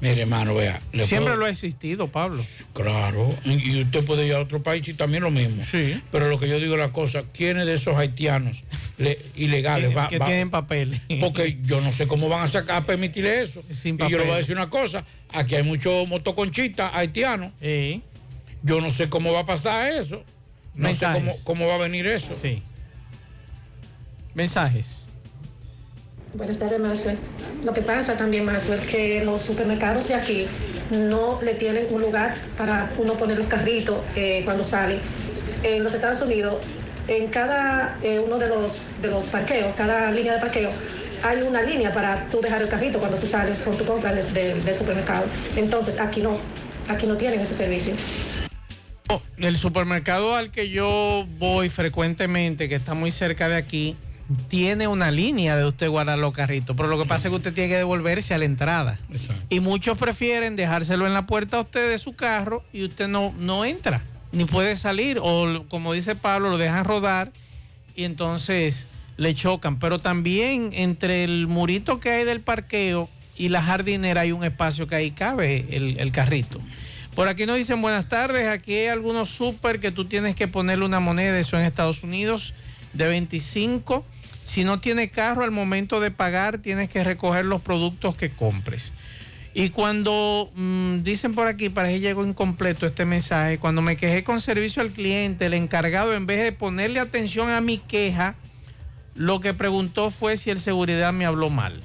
[0.00, 0.80] Mire, hermano, vea.
[0.92, 2.42] Siempre puedo- lo ha existido, Pablo.
[2.74, 5.64] Claro, y usted puede ir a otro país y también lo mismo.
[5.64, 5.98] Sí.
[6.12, 8.64] Pero lo que yo digo es la cosa, ¿quiénes de esos haitianos
[8.98, 11.00] le- ilegales va- que va- tienen papeles.
[11.20, 13.62] Porque yo no sé cómo van a sacar a permitirle eso.
[13.70, 17.52] Sin y yo le voy a decir una cosa, aquí hay muchos motoconchistas haitianos.
[18.62, 20.22] Yo no sé cómo va a pasar eso.
[20.74, 22.34] No sé cómo, cómo va a venir eso.
[22.34, 22.62] Sí.
[24.34, 25.08] Mensajes.
[26.34, 27.16] Buenas tardes, Maxwell.
[27.64, 30.46] Lo que pasa también, Maxwell, que los supermercados de aquí
[30.90, 34.98] no le tienen un lugar para uno poner los carritos eh, cuando sale.
[35.62, 36.56] En los Estados Unidos,
[37.06, 40.70] en cada eh, uno de los, de los parqueos, cada línea de parqueo,
[41.22, 44.30] hay una línea para tú dejar el carrito cuando tú sales con tu compra del-
[44.34, 45.26] del- del supermercado.
[45.56, 46.38] Entonces, aquí no,
[46.88, 47.94] aquí no tienen ese servicio.
[49.36, 53.96] El supermercado al que yo voy frecuentemente, que está muy cerca de aquí,
[54.48, 57.52] tiene una línea de usted guardar los carritos, pero lo que pasa es que usted
[57.52, 58.98] tiene que devolverse a la entrada.
[59.50, 63.34] Y muchos prefieren dejárselo en la puerta a usted de su carro y usted no,
[63.38, 64.00] no entra,
[64.32, 67.32] ni puede salir, o como dice Pablo, lo dejan rodar
[67.94, 68.86] y entonces
[69.16, 69.78] le chocan.
[69.78, 74.86] Pero también entre el murito que hay del parqueo y la jardinera hay un espacio
[74.86, 76.60] que ahí cabe el, el carrito.
[77.14, 80.84] Por aquí nos dicen buenas tardes, aquí hay algunos súper que tú tienes que ponerle
[80.84, 82.54] una moneda, eso en Estados Unidos,
[82.92, 84.04] de 25.
[84.44, 88.92] Si no tienes carro, al momento de pagar tienes que recoger los productos que compres.
[89.54, 94.22] Y cuando mm, dicen por aquí, para que llegó incompleto este mensaje, cuando me quejé
[94.22, 98.34] con servicio al cliente, el encargado en vez de ponerle atención a mi queja,
[99.14, 101.82] lo que preguntó fue si el seguridad me habló mal.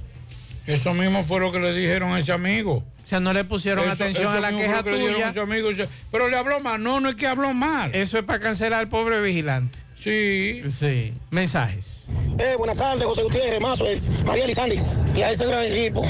[0.65, 2.83] Eso mismo fue lo que le dijeron a ese amigo.
[3.05, 5.27] O sea, no le pusieron Eso- atención eso a la queja que le tuya.
[5.27, 5.69] a ese amigo.
[6.11, 6.81] Pero le habló mal.
[6.83, 7.93] No, no es que habló mal.
[7.95, 9.77] Eso es para cancelar al pobre vigilante.
[10.01, 10.61] Sí.
[10.71, 11.13] Sí.
[11.29, 12.05] Mensajes.
[12.37, 14.79] Eh, buenas tardes, José Gutiérrez, Mazo es María Lizandi
[15.13, 16.03] y a ese gran equipo.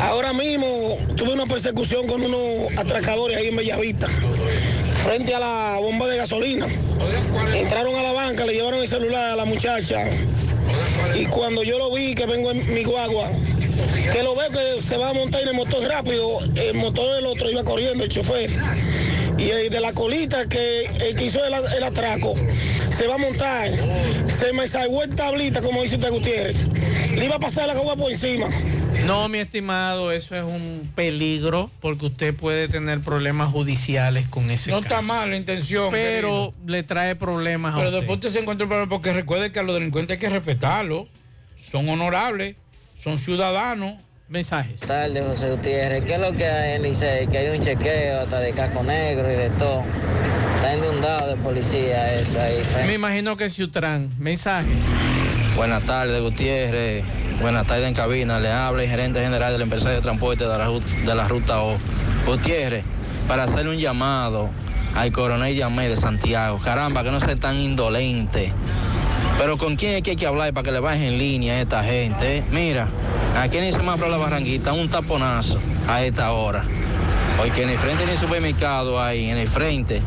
[0.00, 4.06] Ahora mismo tuve una persecución con unos atracadores ahí en Bellavista,
[5.04, 6.68] frente a la bomba de gasolina.
[7.56, 10.04] Entraron a la banca, le llevaron el celular a la muchacha
[11.16, 13.30] y cuando yo lo vi que vengo en mi guagua,
[14.12, 17.26] que lo veo que se va a montar en el motor rápido, el motor del
[17.26, 18.48] otro iba corriendo, el chofer.
[19.38, 22.34] Y el de la colita que, el que hizo el, el atraco
[22.90, 23.70] se va a montar,
[24.28, 26.56] se me salió el tablita, como dice usted Gutiérrez.
[27.12, 28.46] Le iba a pasar la agua por encima.
[29.04, 34.70] No, mi estimado, eso es un peligro porque usted puede tener problemas judiciales con ese
[34.70, 34.94] No caso.
[34.96, 35.90] está mal la intención.
[35.90, 38.00] Pero le trae problemas a Pero usted.
[38.00, 41.06] después usted se encuentra el problema porque recuerde que a los delincuentes hay que respetarlos.
[41.56, 42.56] Son honorables,
[42.96, 43.94] son ciudadanos.
[44.28, 44.80] Mensajes.
[44.80, 46.04] Buenas tardes, José Gutiérrez.
[46.04, 47.26] ¿Qué es lo que hay en Licey?
[47.28, 49.82] Que hay un chequeo hasta de casco negro y de todo.
[50.56, 52.60] Está inundado de policía eso ahí.
[52.86, 54.10] Me imagino que es Ciutrán.
[54.18, 54.68] Mensaje.
[55.54, 57.04] Buenas tardes, Gutiérrez.
[57.40, 58.40] Buenas tardes en cabina.
[58.40, 61.62] Le habla el gerente general de la empresa de transporte de la, de la ruta
[61.62, 61.76] O.
[62.26, 62.84] Gutiérrez,
[63.28, 64.50] para hacerle un llamado
[64.96, 66.58] al coronel Yamé de Santiago.
[66.58, 68.52] Caramba, que no sea tan indolente.
[69.38, 71.60] Pero con quién es que hay que hablar para que le bajen en línea a
[71.60, 72.38] esta gente.
[72.38, 72.42] eh?
[72.50, 72.88] Mira,
[73.38, 76.64] aquí en el semáforo la Barranquita, un taponazo a esta hora.
[77.36, 80.00] Porque en el frente del supermercado ahí, en el frente,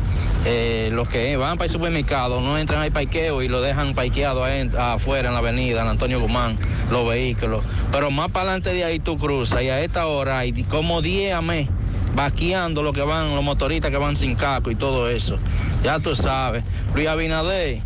[0.44, 4.48] eh, los que van para el supermercado no entran al parqueo y lo dejan parqueado
[4.48, 6.58] en- afuera en la avenida, en Antonio Guzmán,
[6.90, 7.62] los vehículos.
[7.92, 11.32] Pero más para adelante de ahí tú cruzas y a esta hora hay como 10
[11.34, 11.68] a mes
[12.16, 15.38] vaqueando lo que van, los motoristas que van sin casco y todo eso.
[15.84, 16.64] Ya tú sabes.
[16.96, 17.78] Luis Abinader,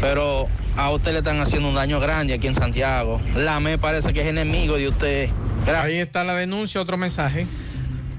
[0.00, 3.20] pero a usted le están haciendo un daño grande aquí en Santiago.
[3.36, 5.30] La me parece que es enemigo de usted.
[5.66, 7.46] Ahí está la denuncia, otro mensaje.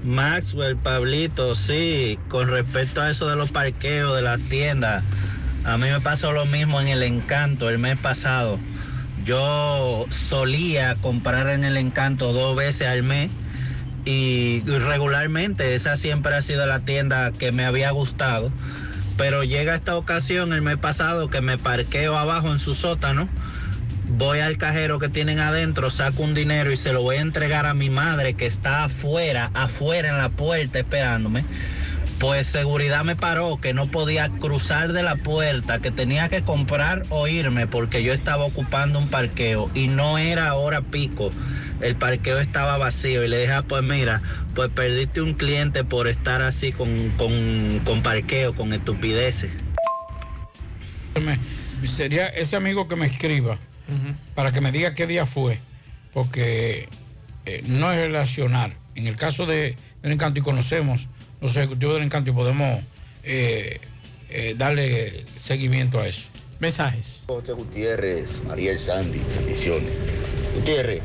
[0.04, 5.02] Maxwell, Pablito, sí, con respecto a eso de los parqueos de las tiendas,
[5.64, 8.58] A mí me pasó lo mismo en el Encanto el mes pasado.
[9.24, 13.30] Yo solía comprar en el Encanto dos veces al mes
[14.04, 18.52] y regularmente esa siempre ha sido la tienda que me había gustado.
[19.16, 23.28] Pero llega esta ocasión el mes pasado que me parqueo abajo en su sótano,
[24.08, 27.66] voy al cajero que tienen adentro, saco un dinero y se lo voy a entregar
[27.66, 31.44] a mi madre que está afuera, afuera en la puerta esperándome.
[32.18, 37.02] Pues seguridad me paró que no podía cruzar de la puerta, que tenía que comprar
[37.10, 41.30] o irme porque yo estaba ocupando un parqueo y no era hora pico.
[41.80, 44.22] El parqueo estaba vacío y le dije, ah, pues mira,
[44.54, 49.50] pues perdiste un cliente por estar así con, con, con parqueo, con estupideces.
[51.86, 53.58] Sería ese amigo que me escriba
[54.34, 55.58] para que me diga qué día fue,
[56.12, 56.88] porque
[57.46, 58.72] eh, no es relacionar.
[58.94, 61.08] En el caso de, del encanto y conocemos
[61.40, 62.80] los ejecutivos del encanto y podemos
[63.24, 63.80] eh,
[64.30, 66.28] eh, darle seguimiento a eso.
[66.60, 67.24] Mensajes.
[67.26, 69.90] José Gutiérrez, Mariel Sandy, bendiciones.
[70.54, 71.02] Gutiérrez,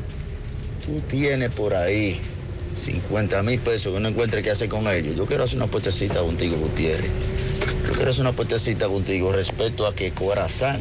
[0.90, 2.20] tú tienes por ahí
[2.76, 5.14] 50 mil pesos que no encuentres qué hacer con ellos.
[5.14, 7.10] Yo quiero hacer una puestecita contigo, Gutiérrez.
[7.86, 10.80] Yo quiero hacer una puestecita contigo respecto a que Corazán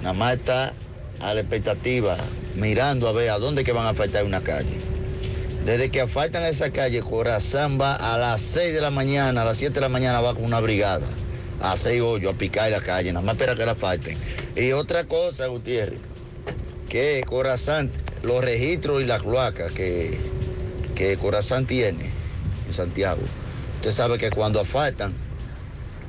[0.00, 0.72] nada más está
[1.20, 2.16] a la expectativa,
[2.54, 4.78] mirando a ver a dónde que van a faltar una calle.
[5.66, 9.58] Desde que asfaltan esa calle, Corazán va a las 6 de la mañana, a las
[9.58, 11.06] 7 de la mañana va con una brigada
[11.60, 14.16] a hacer hoyo, a picar la calle, nada más espera que la falten.
[14.54, 15.98] Y otra cosa, Gutiérrez,
[16.88, 17.90] que Corazán,
[18.26, 20.18] los registros y la cloaca que,
[20.94, 22.10] que Corazán tiene
[22.66, 23.20] en Santiago,
[23.76, 25.14] usted sabe que cuando asfaltan,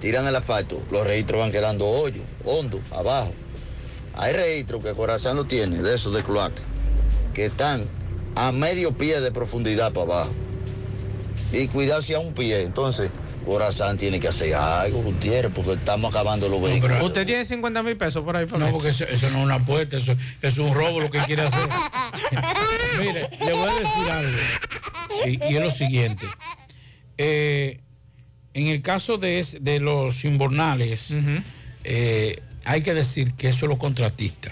[0.01, 3.33] tiran el asfalto, los registros van quedando hoyo, hondo, abajo.
[4.15, 6.61] Hay registros que Corazán no tiene, de esos de cloaca,
[7.35, 7.85] que están
[8.35, 10.31] a medio pie de profundidad para abajo.
[11.51, 12.61] Y cuidado a un pie.
[12.63, 13.11] Entonces,
[13.47, 17.01] Corazán tiene que hacer algo, Gutiérrez, porque estamos acabando los vehículos.
[17.01, 18.45] ¿Usted tiene 50 mil pesos por ahí?
[18.45, 21.09] Por No, porque eso, eso no es una apuesta, eso, eso es un robo lo
[21.09, 21.69] que quiere hacer.
[22.99, 24.37] Mire, le voy a decir algo.
[25.25, 26.25] Y, y es lo siguiente.
[27.17, 27.79] Eh,
[28.53, 31.17] en el caso de, los invernales,
[31.85, 34.51] eh, hay que decir que eso es los contratistas.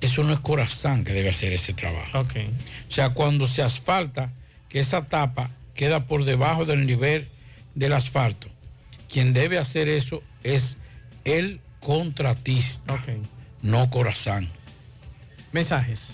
[0.00, 2.20] Eso no es Corazán que debe hacer ese trabajo.
[2.20, 4.30] O sea, cuando se asfalta,
[4.68, 7.26] que esa tapa queda por debajo del nivel
[7.74, 8.48] del asfalto.
[9.10, 10.76] Quien debe hacer eso es
[11.24, 12.94] el contratista,
[13.62, 14.48] no Corazán.
[15.52, 16.12] Mensajes.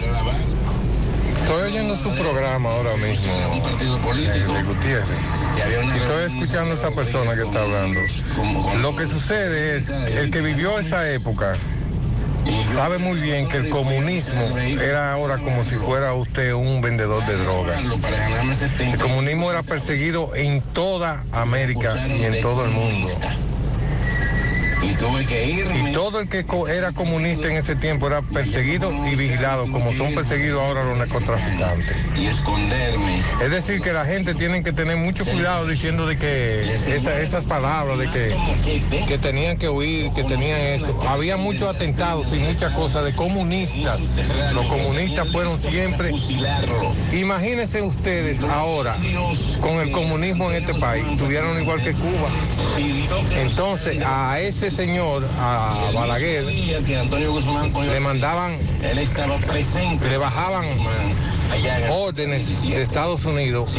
[1.43, 5.09] Estoy oyendo su programa ahora mismo, eh, de Gutiérrez,
[5.57, 8.01] y estoy escuchando a esa persona que está hablando.
[8.83, 11.53] Lo que sucede es, el que vivió esa época
[12.75, 17.37] sabe muy bien que el comunismo era ahora como si fuera usted un vendedor de
[17.37, 17.79] droga.
[18.81, 23.09] El comunismo era perseguido en toda América y en todo el mundo.
[24.81, 30.15] Y todo el que era comunista en ese tiempo era perseguido y vigilado, como son
[30.15, 31.97] perseguidos ahora los narcotraficantes.
[32.17, 33.21] Y esconderme.
[33.43, 37.45] Es decir, que la gente tiene que tener mucho cuidado diciendo de que esa- esas
[37.45, 40.99] palabras, de que, que tenían que huir, que tenían eso.
[41.09, 44.01] Había muchos atentados y muchas cosas de comunistas.
[44.53, 46.13] Los comunistas fueron siempre.
[47.13, 48.97] Imagínense ustedes ahora,
[49.61, 52.29] con el comunismo en este país, estuvieron igual que Cuba.
[53.37, 60.67] Entonces, a ese señor, a Balaguer, le mandaban, le bajaban
[61.91, 63.79] órdenes de Estados Unidos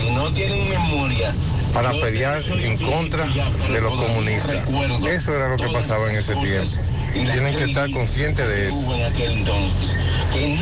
[1.74, 4.70] para pelear en contra de los comunistas.
[5.08, 6.70] Eso era lo que pasaba en ese tiempo.
[7.14, 8.94] Y tienen que estar conscientes de eso.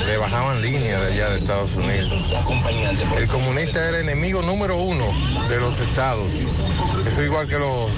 [0.05, 2.33] Le bajaban líneas de allá de Estados Unidos.
[3.17, 5.05] El comunista era el enemigo número uno
[5.49, 6.27] de los estados.
[7.18, 7.89] Eso igual que los,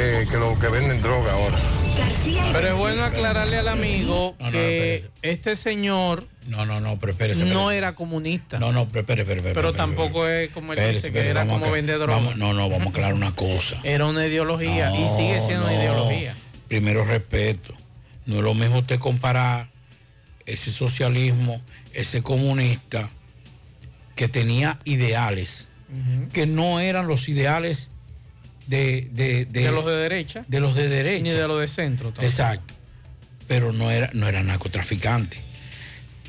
[0.00, 1.58] eh, que los que venden droga ahora.
[2.54, 7.40] Pero es bueno aclararle al amigo que este señor No, no, no, pero espérese.
[7.40, 7.76] no espérese.
[7.76, 8.58] era comunista.
[8.58, 11.42] No, no, pero espere, espere, espere, Pero espere, tampoco es como él dice que era
[11.46, 13.76] como vamos- no, no, vamos a aclarar una cosa.
[13.84, 16.34] Era una ideología y sigue siendo una ideología.
[16.68, 17.74] Primero respeto.
[18.24, 19.68] No es lo mismo usted comparar
[20.46, 21.60] ese socialismo,
[21.92, 23.10] ese comunista
[24.16, 25.68] que tenía ideales,
[26.32, 27.90] que no eran los ideales
[28.66, 30.44] de, de, De los de derecha.
[30.48, 31.22] de los de derecha.
[31.22, 32.06] Ni de los de centro.
[32.08, 32.26] tampoco.
[32.26, 32.74] Exacto.
[33.48, 35.36] Pero no era, no era narcotraficante.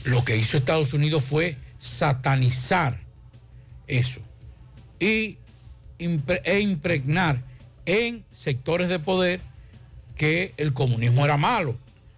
[0.03, 2.99] Lo que hizo Estados Unidos fue satanizar
[3.87, 4.19] eso
[4.99, 5.37] y
[5.99, 7.41] impre- e impregnar
[7.85, 9.41] en sectores de poder
[10.15, 11.77] que el comunismo era malo,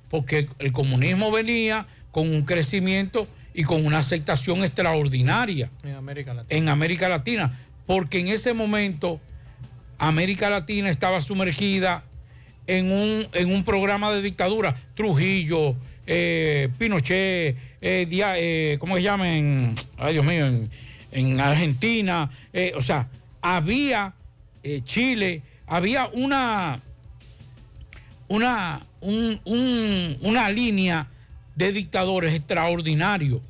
[0.10, 6.58] porque el comunismo venía con un crecimiento y con una aceptación extraordinaria En América Latina.
[6.60, 9.20] en América Latina, porque en ese momento
[9.98, 12.04] América Latina estaba sumergida
[12.68, 14.76] en un, en un programa de dictadura.
[14.96, 15.76] Trujillo,
[16.08, 19.36] eh, Pinochet, eh, eh, ¿cómo se llama?
[19.38, 20.70] En, ay Dios mío, en,
[21.12, 22.30] en Argentina.
[22.76, 23.08] o sea,
[23.42, 24.14] había
[24.84, 26.82] Chile, había una,
[28.28, 31.08] una, un- un- una línea
[31.56, 33.42] de dictadores extraordinario.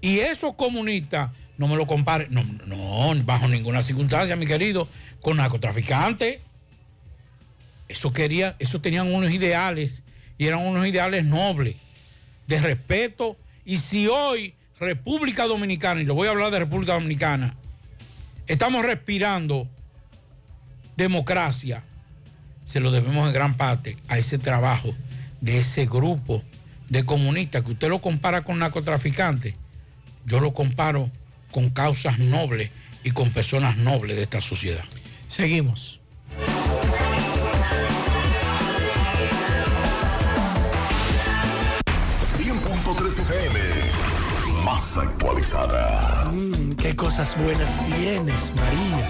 [0.00, 4.88] Y esos comunistas, no me lo comparen, no, no, bajo ninguna circunstancia, mi querido,
[5.20, 6.40] con narcotraficantes.
[7.88, 10.02] Eso quería, eso tenían unos ideales
[10.38, 11.76] y eran unos ideales nobles,
[12.46, 13.36] de respeto.
[13.64, 17.56] Y si hoy República Dominicana, y lo voy a hablar de República Dominicana,
[18.46, 19.68] estamos respirando
[20.96, 21.82] democracia,
[22.64, 24.94] se lo debemos en gran parte a ese trabajo
[25.40, 26.42] de ese grupo
[26.88, 29.54] de comunistas que usted lo compara con narcotraficantes,
[30.26, 31.10] yo lo comparo
[31.50, 32.70] con causas nobles
[33.04, 34.84] y con personas nobles de esta sociedad.
[35.28, 36.00] Seguimos.
[43.18, 43.60] FM,
[44.64, 46.30] más actualizada.
[46.32, 49.06] Mm, qué cosas buenas tienes, María.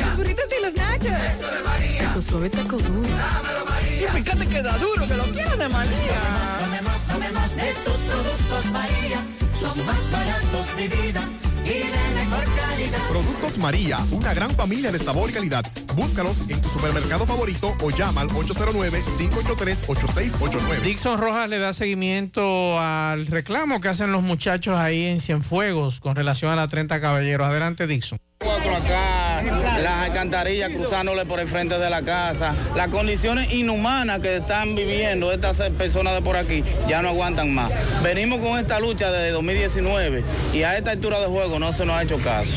[0.00, 1.12] Los burritos y los nachos.
[1.12, 2.14] Eso de María.
[2.14, 3.08] Tu suave taco duro.
[3.08, 4.08] Dámelo, María.
[4.08, 6.20] Y fíjate que da duro, que lo quiero de María.
[6.60, 9.47] Tomemos, tomemos de tus productos, María.
[9.60, 11.28] Son más baratos de vida
[11.64, 12.98] y de mejor calidad.
[13.08, 15.64] Productos María, una gran familia de sabor y calidad.
[15.94, 20.80] Búscalos en tu supermercado favorito o llama al 809-583-8689.
[20.82, 26.14] Dixon Rojas le da seguimiento al reclamo que hacen los muchachos ahí en Cienfuegos con
[26.14, 27.48] relación a la 30 Caballeros.
[27.48, 28.18] Adelante, Dixon.
[28.38, 34.36] Cuatro acá, las alcantarillas cruzándole por el frente de la casa, las condiciones inhumanas que
[34.36, 37.70] están viviendo estas personas de por aquí ya no aguantan más.
[38.02, 41.96] Venimos con esta lucha desde 2019 y a esta altura de juego no se nos
[41.96, 42.56] ha hecho caso.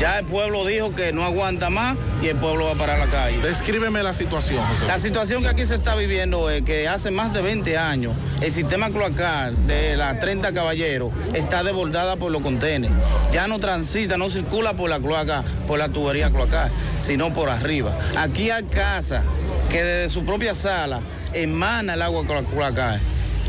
[0.00, 3.38] Ya el pueblo dijo que no aguanta más y el pueblo va para la calle.
[3.40, 4.86] Descríbeme la situación, José.
[4.86, 8.12] La situación que aquí se está viviendo es que hace más de 20 años
[8.42, 12.90] el sistema cloacal de las 30 caballeros está desbordada por los contenes.
[13.32, 17.96] Ya no transita, no circula por la cloaca, por la tubería cloacal, sino por arriba.
[18.18, 19.22] Aquí hay casas
[19.70, 21.00] que desde su propia sala
[21.32, 23.00] emana el agua clo- cloacal,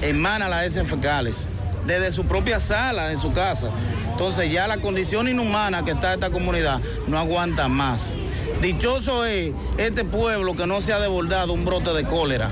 [0.01, 1.49] emana las heces fecales,
[1.85, 3.69] desde su propia sala en su casa.
[4.17, 8.15] Entonces ya la condición inhumana que está esta comunidad no aguanta más.
[8.63, 12.49] Dichoso es este pueblo que no se ha desbordado un brote de cólera.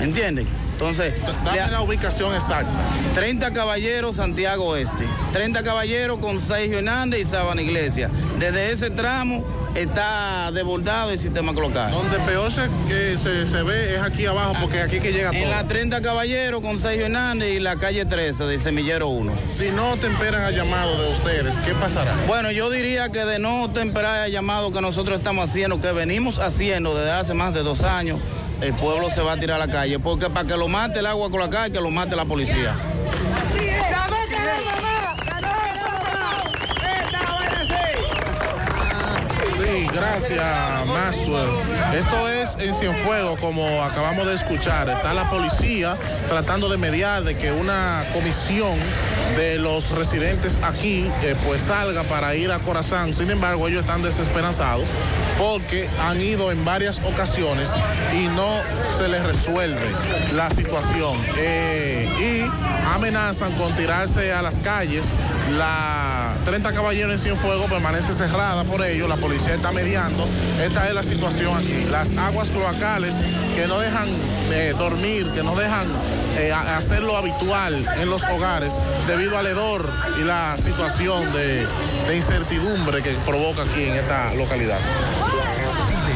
[0.00, 0.48] ¿Entienden?
[0.76, 2.70] Entonces, Dame la ubicación exacta.
[3.14, 5.06] 30 caballeros Santiago Oeste.
[5.32, 8.10] 30 caballeros con Sergio Hernández y Sabana Iglesia.
[8.38, 9.42] Desde ese tramo
[9.74, 11.92] está desbordado el sistema local.
[11.92, 15.40] Donde peor se, que se, se ve es aquí abajo, porque aquí que llega todo.
[15.40, 19.32] En la 30 caballeros con Sergio Hernández y la calle 13 de Semillero 1.
[19.50, 22.12] Si no temperan al llamado de ustedes, ¿qué pasará?
[22.26, 26.38] Bueno, yo diría que de no temperar el llamado que nosotros estamos haciendo, que venimos
[26.38, 28.20] haciendo desde hace más de dos años,
[28.60, 29.98] el pueblo se va a tirar a la calle.
[29.98, 32.74] Porque para que lo mate el agua con la calle, que lo mate la policía.
[39.56, 41.48] Sí, gracias, Maxwell.
[41.94, 44.88] Esto es en Cienfuegos, como acabamos de escuchar.
[44.88, 45.96] Está la policía
[46.28, 48.78] tratando de mediar de que una comisión
[49.36, 53.14] de los residentes aquí eh, pues salga para ir a Corazán.
[53.14, 54.86] Sin embargo, ellos están desesperanzados
[55.38, 57.70] porque han ido en varias ocasiones
[58.12, 58.60] y no
[58.98, 59.86] se les resuelve
[60.32, 61.16] la situación.
[61.36, 65.06] Eh, y amenazan con tirarse a las calles.
[65.56, 69.08] La 30 Caballeros en Cienfuegos permanece cerrada por ello.
[69.08, 70.28] La policía está mediando.
[70.62, 71.84] Esta es la situación aquí.
[71.90, 73.16] Las aguas cloacales
[73.56, 74.08] que no dejan
[74.52, 75.88] eh, dormir, que no dejan
[76.38, 78.78] eh, hacer lo habitual en los hogares
[79.08, 79.90] debido al hedor
[80.20, 81.66] y la situación de
[82.14, 84.78] incertidumbre que provoca aquí en esta localidad.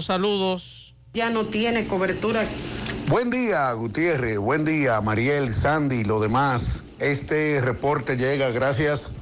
[0.00, 0.96] Saludos.
[1.14, 2.48] Ya no tiene cobertura.
[3.06, 4.38] Buen día, Gutiérrez.
[4.38, 6.82] Buen día, Mariel, Sandy y lo demás.
[6.98, 9.21] Este reporte llega gracias a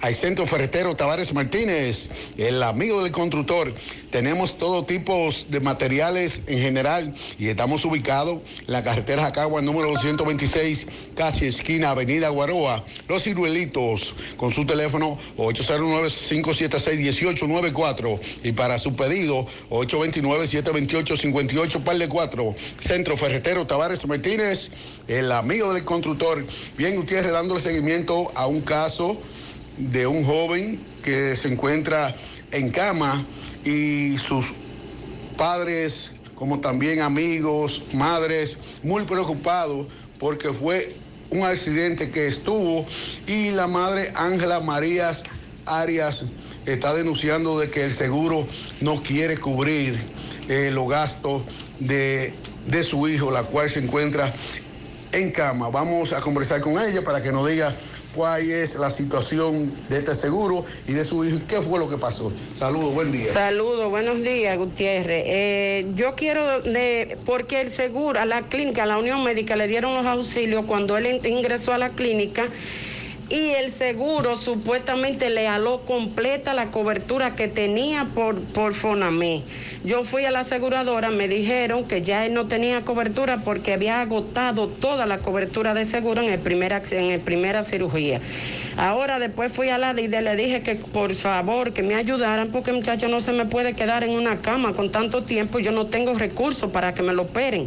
[0.00, 2.08] al Centro Ferretero Tavares Martínez,
[2.38, 3.74] el amigo del constructor.
[4.10, 9.90] Tenemos todo tipo de materiales en general y estamos ubicados en la carretera Jacagua número
[9.90, 12.82] 226, casi esquina Avenida Guaroa.
[13.08, 22.54] Los ciruelitos con su teléfono 809-576-1894 y para su pedido 829-728-58 par de 4.
[22.80, 24.70] Centro Ferretero Tavares Martínez,
[25.08, 26.46] el amigo del constructor.
[26.76, 29.20] Bien, Gutiérrez dándole seguimiento a un caso
[29.88, 32.14] de un joven que se encuentra
[32.52, 33.26] en cama
[33.64, 34.52] y sus
[35.36, 39.86] padres, como también amigos, madres, muy preocupados
[40.18, 40.96] porque fue
[41.30, 42.84] un accidente que estuvo
[43.26, 45.24] y la madre Ángela Marías
[45.64, 46.24] Arias
[46.66, 48.46] está denunciando de que el seguro
[48.80, 49.98] no quiere cubrir
[50.48, 51.42] eh, los gastos
[51.78, 52.34] de,
[52.66, 54.34] de su hijo, la cual se encuentra
[55.12, 55.68] en cama.
[55.70, 57.74] Vamos a conversar con ella para que nos diga
[58.14, 61.98] cuál es la situación de este seguro y de su hijo qué fue lo que
[61.98, 62.32] pasó.
[62.54, 63.32] Saludos, buen día.
[63.32, 65.24] Saludos, buenos días, Gutiérrez.
[65.26, 69.68] Eh, yo quiero, de, porque el seguro, a la clínica, a la Unión Médica, le
[69.68, 72.48] dieron los auxilios cuando él ingresó a la clínica
[73.30, 79.44] y el seguro supuestamente le aló completa la cobertura que tenía por, por Fonamé.
[79.84, 84.00] Yo fui a la aseguradora, me dijeron que ya él no tenía cobertura porque había
[84.00, 88.20] agotado toda la cobertura de seguro en el primera, en el primera cirugía.
[88.76, 92.72] Ahora después fui a la DIDE, le dije que por favor que me ayudaran porque
[92.72, 96.14] muchacho no se me puede quedar en una cama con tanto tiempo yo no tengo
[96.14, 97.66] recursos para que me lo operen.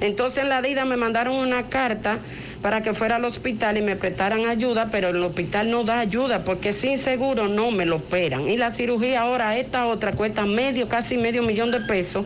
[0.00, 2.18] Entonces en la DIDA me mandaron una carta
[2.62, 6.44] para que fuera al hospital y me prestaran ayuda, pero el hospital no da ayuda
[6.44, 8.48] porque sin seguro no me lo operan.
[8.48, 12.24] Y la cirugía ahora, esta otra, cuesta medio, casi medio millón de pesos,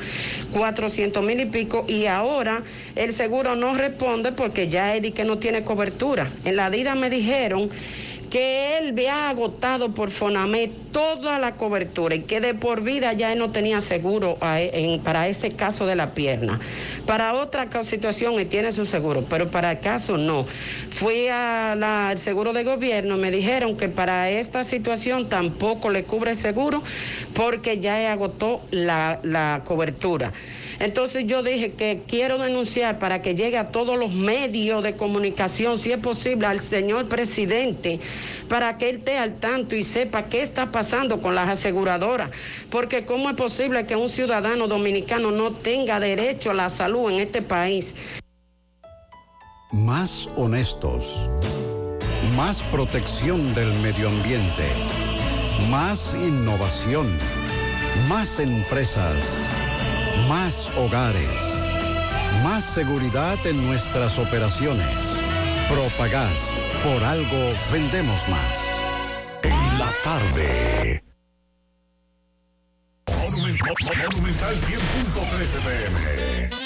[0.53, 2.63] 400 mil y pico, y ahora
[2.95, 6.31] el seguro no responde porque ya Eddie que no tiene cobertura.
[6.45, 7.71] En la DIDA me dijeron
[8.37, 13.33] que él había agotado por Fonamé toda la cobertura y que de por vida ya
[13.33, 16.61] él no tenía seguro en- para ese caso de la pierna.
[17.07, 20.45] Para otra situación él tiene su seguro, pero para el caso no.
[20.91, 26.83] Fui al seguro de gobierno, me dijeron que para esta situación tampoco le cubre seguro
[27.33, 30.31] porque ya él agotó la cobertura.
[30.79, 35.79] Entonces yo dije que quiero denunciar para que llegue a todos los medios de comunicación,
[35.79, 37.99] si es posible, al señor presidente,
[38.49, 42.31] para que él esté al tanto y sepa qué está pasando con las aseguradoras.
[42.71, 47.21] Porque cómo es posible que un ciudadano dominicano no tenga derecho a la salud en
[47.21, 47.95] este país.
[49.73, 51.29] Más honestos.
[52.37, 54.65] Más protección del medio ambiente.
[55.71, 57.07] Más innovación.
[58.09, 59.17] Más empresas.
[60.29, 61.29] Más hogares.
[62.45, 64.97] Más seguridad en nuestras operaciones.
[65.69, 66.53] Propagás.
[66.87, 68.59] Por algo vendemos más.
[69.43, 71.03] En la tarde.
[73.09, 76.66] Monumental 100.13 pm.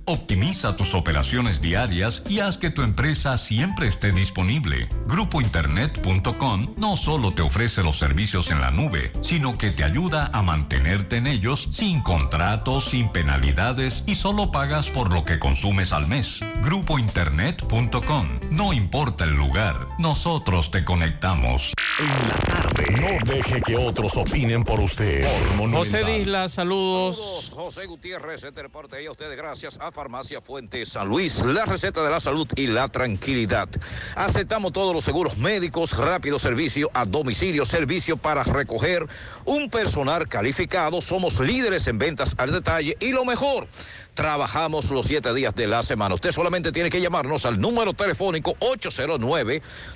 [0.11, 4.89] Optimiza tus operaciones diarias y haz que tu empresa siempre esté disponible.
[5.07, 10.41] Grupointernet.com no solo te ofrece los servicios en la nube, sino que te ayuda a
[10.41, 16.09] mantenerte en ellos sin contratos, sin penalidades y solo pagas por lo que consumes al
[16.09, 16.41] mes.
[16.61, 21.71] Grupointernet.com no importa el lugar, nosotros te conectamos.
[21.99, 22.85] En la tarde.
[22.91, 25.25] No deje que otros opinen por usted.
[25.57, 26.03] Por José.
[26.03, 27.51] Disla, saludos.
[27.53, 32.01] José Gutiérrez, este reporte y a ustedes gracias a Farmacia Fuente San Luis, la receta
[32.01, 33.69] de la salud y la tranquilidad.
[34.15, 39.05] Aceptamos todos los seguros médicos, rápido servicio a domicilio, servicio para recoger
[39.45, 41.01] un personal calificado.
[41.01, 43.67] Somos líderes en ventas al detalle y lo mejor,
[44.15, 46.15] trabajamos los siete días de la semana.
[46.15, 48.55] Usted solamente tiene que llamarnos al número telefónico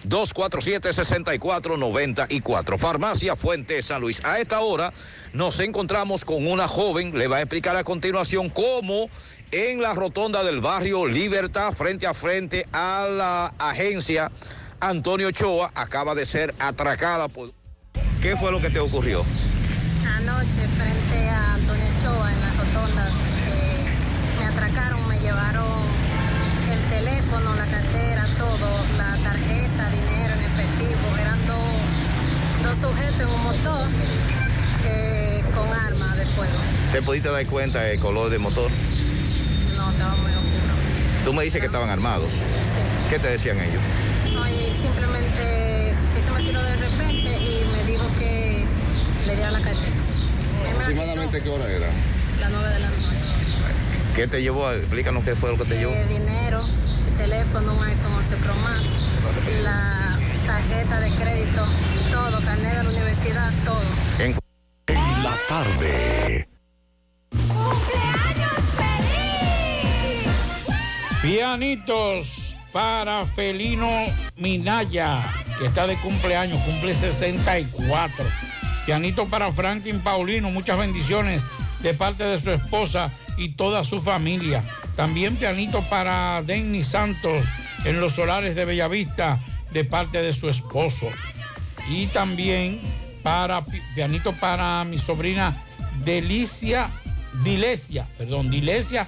[0.07, 2.77] 809-247-6494.
[2.77, 4.23] Farmacia Fuente San Luis.
[4.23, 4.94] A esta hora
[5.34, 9.10] nos encontramos con una joven, le va a explicar a continuación cómo
[9.52, 14.32] en la rotonda del barrio Libertad, frente a frente a la agencia
[14.80, 17.52] Antonio Ochoa, acaba de ser atracada por...
[18.22, 19.24] ¿Qué fue lo que te ocurrió?
[20.08, 23.10] Anoche frente a Antonio Ochoa en la rotonda
[23.50, 23.86] eh,
[24.40, 25.66] me atracaron, me llevaron
[26.72, 31.18] el teléfono, la cartera, todo, la tarjeta, dinero en efectivo.
[31.20, 33.88] Eran dos, dos sujetos en un motor
[34.86, 36.54] eh, con arma de fuego.
[36.92, 38.72] ¿Te pudiste dar cuenta del color del motor?
[39.76, 40.73] No, estaba muy oscuro.
[41.26, 42.30] Tú me dices que estaban armados.
[43.10, 43.81] ¿Qué te decían ellos?
[44.34, 48.65] No, y simplemente que se me tiró de repente y me dijo que
[49.27, 49.95] le diera la cartera.
[50.72, 51.88] ¿Aproximadamente qué hora era?
[52.41, 53.06] Las nueve de la noche.
[54.15, 54.72] ¿Qué te llevó?
[54.72, 55.91] Explícanos qué fue lo que te llevó.
[55.91, 56.61] Eh, dinero,
[57.10, 58.84] el teléfono, un iPhone 11 Pro Max,
[59.64, 61.65] la tarjeta de crédito,
[62.11, 63.81] todo, carnet de la universidad, todo.
[64.19, 64.35] En
[65.22, 66.47] la tarde.
[71.26, 73.89] Pianitos para Felino
[74.38, 75.23] Minaya,
[75.57, 78.23] que está de cumpleaños, cumple 64.
[78.85, 81.41] Pianito para Franklin Paulino, muchas bendiciones
[81.81, 84.64] de parte de su esposa y toda su familia.
[84.95, 87.43] También pianito para Denny Santos
[87.85, 89.39] en los solares de Bellavista
[89.72, 91.07] de parte de su esposo.
[91.89, 92.80] Y también
[93.23, 95.60] para pi- pianito para mi sobrina
[96.03, 96.88] Delicia,
[97.43, 99.07] Dilesia, perdón, Dilesia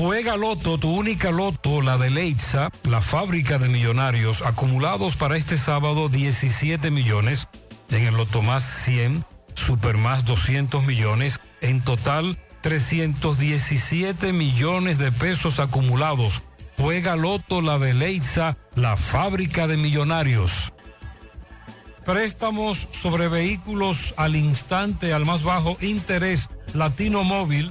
[0.00, 5.58] Juega Loto, tu única Loto, la de Leitza, la fábrica de millonarios, acumulados para este
[5.58, 7.48] sábado 17 millones,
[7.90, 15.60] en el Loto más 100, Super más 200 millones, en total 317 millones de pesos
[15.60, 16.42] acumulados.
[16.78, 20.72] Juega Loto, la de Leitza, la fábrica de millonarios.
[22.06, 27.70] Préstamos sobre vehículos al instante, al más bajo interés, Latino Móvil,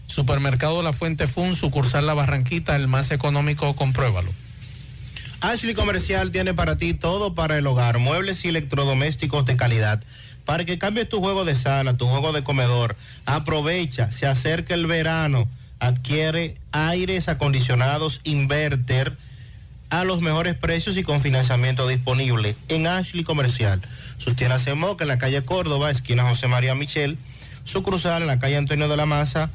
[0.11, 4.31] Supermercado La Fuente Fund, sucursal La Barranquita, el más económico, compruébalo.
[5.39, 10.03] Ashley Comercial tiene para ti todo para el hogar, muebles y electrodomésticos de calidad.
[10.45, 14.85] Para que cambies tu juego de sala, tu juego de comedor, aprovecha, se acerca el
[14.85, 15.47] verano,
[15.79, 19.15] adquiere aires acondicionados inverter
[19.89, 23.81] a los mejores precios y con financiamiento disponible en Ashley Comercial.
[24.17, 27.17] Sus tiendas en Moca, en la calle Córdoba, esquina José María Michel,
[27.63, 29.49] su cruzal en la calle Antonio de la Maza,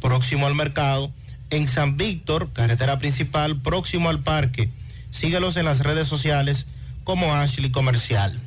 [0.00, 1.10] próximo al mercado,
[1.50, 4.68] en San Víctor, carretera principal, próximo al parque.
[5.10, 6.66] Síguelos en las redes sociales
[7.04, 8.38] como Ashley Comercial.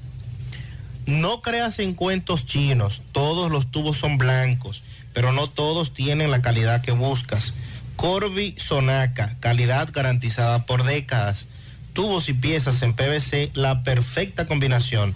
[1.07, 4.83] No creas en cuentos chinos, todos los tubos son blancos,
[5.13, 7.53] pero no todos tienen la calidad que buscas.
[7.95, 11.47] Corby Sonaca, calidad garantizada por décadas.
[11.93, 15.13] Tubos y piezas en PVC, la perfecta combinación.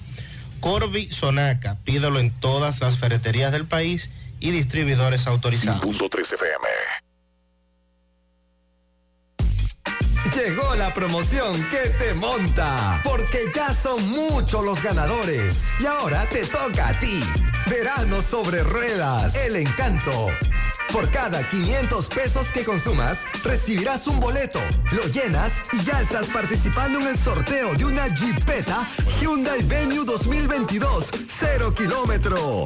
[0.60, 4.10] Corby Sonaca, pídelo en todas las ferreterías del país
[4.40, 5.84] y distribuidores autorizados.
[5.84, 6.68] FM.
[10.36, 15.56] Llegó la promoción que te monta, porque ya son muchos los ganadores.
[15.80, 17.24] Y ahora te toca a ti.
[17.70, 20.28] Verano sobre ruedas, el encanto.
[20.92, 24.60] Por cada 500 pesos que consumas, recibirás un boleto,
[24.92, 28.88] lo llenas y ya estás participando en el sorteo de una Jeepeta
[29.20, 32.66] Hyundai Venue 2022, 0 kilómetro.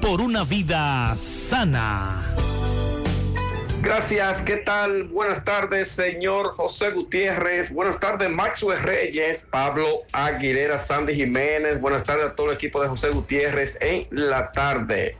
[0.00, 2.34] por una vida sana.
[3.80, 5.04] Gracias, ¿qué tal?
[5.04, 7.72] Buenas tardes, señor José Gutiérrez.
[7.72, 11.80] Buenas tardes, Maxwell Reyes, Pablo Aguilera, Sandy Jiménez.
[11.80, 15.16] Buenas tardes a todo el equipo de José Gutiérrez en la tarde.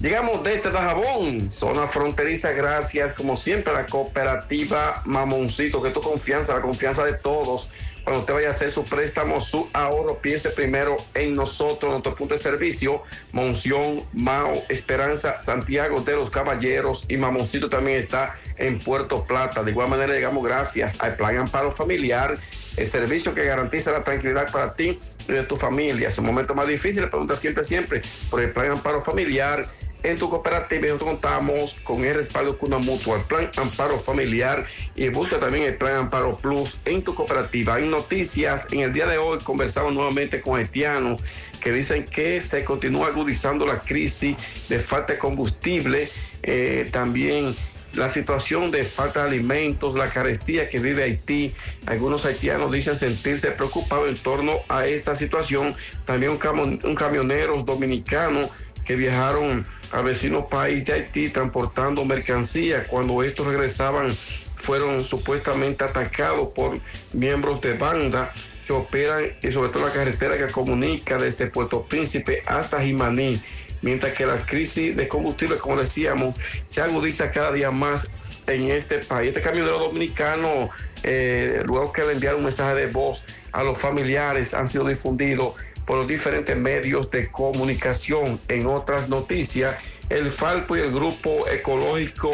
[0.00, 6.54] Llegamos desde Dajabón, zona fronteriza, gracias como siempre a la cooperativa Mamoncito, que tu confianza,
[6.54, 7.70] la confianza de todos.
[8.04, 12.34] Cuando usted vaya a hacer su préstamo, su ahorro, piense primero en nosotros, nuestro punto
[12.34, 13.02] de servicio,
[13.32, 19.62] Monción, Mao, Esperanza, Santiago de los Caballeros y Mamoncito también está en Puerto Plata.
[19.62, 22.38] De igual manera, llegamos gracias al Plan Amparo Familiar,
[22.76, 24.98] el servicio que garantiza la tranquilidad para ti
[25.28, 26.08] y de tu familia.
[26.08, 28.00] Es un momento más difícil, pregunta siempre, siempre
[28.30, 29.66] por el Plan Amparo Familiar
[30.02, 30.86] en tu cooperativa.
[30.86, 35.76] Nosotros contamos con el respaldo Cuna Mutua, el plan Amparo Familiar y busca también el
[35.76, 37.74] plan Amparo Plus en tu cooperativa.
[37.74, 38.68] Hay noticias.
[38.72, 41.20] En el día de hoy conversamos nuevamente con haitianos
[41.60, 44.36] que dicen que se continúa agudizando la crisis
[44.68, 46.10] de falta de combustible.
[46.42, 47.54] Eh, también
[47.94, 51.52] la situación de falta de alimentos, la carestía que vive Haití.
[51.86, 55.74] Algunos haitianos dicen sentirse preocupados en torno a esta situación.
[56.04, 58.50] También un, un camioneros dominicanos
[58.90, 62.88] que viajaron al vecino país de Haití transportando mercancía.
[62.88, 64.10] Cuando estos regresaban
[64.56, 66.76] fueron supuestamente atacados por
[67.12, 68.32] miembros de banda
[68.66, 73.40] que operan y sobre todo la carretera que comunica desde Puerto Príncipe hasta Jimaní
[73.80, 76.34] mientras que la crisis de combustible, como decíamos,
[76.66, 78.10] se agudiza cada día más
[78.48, 79.28] en este país.
[79.28, 80.70] Este camionero dominicano,
[81.04, 85.54] eh, luego que le enviaron un mensaje de voz a los familiares, han sido difundidos
[85.90, 88.38] por los diferentes medios de comunicación.
[88.46, 89.74] En otras noticias,
[90.08, 92.30] el Falpo y el grupo ecológico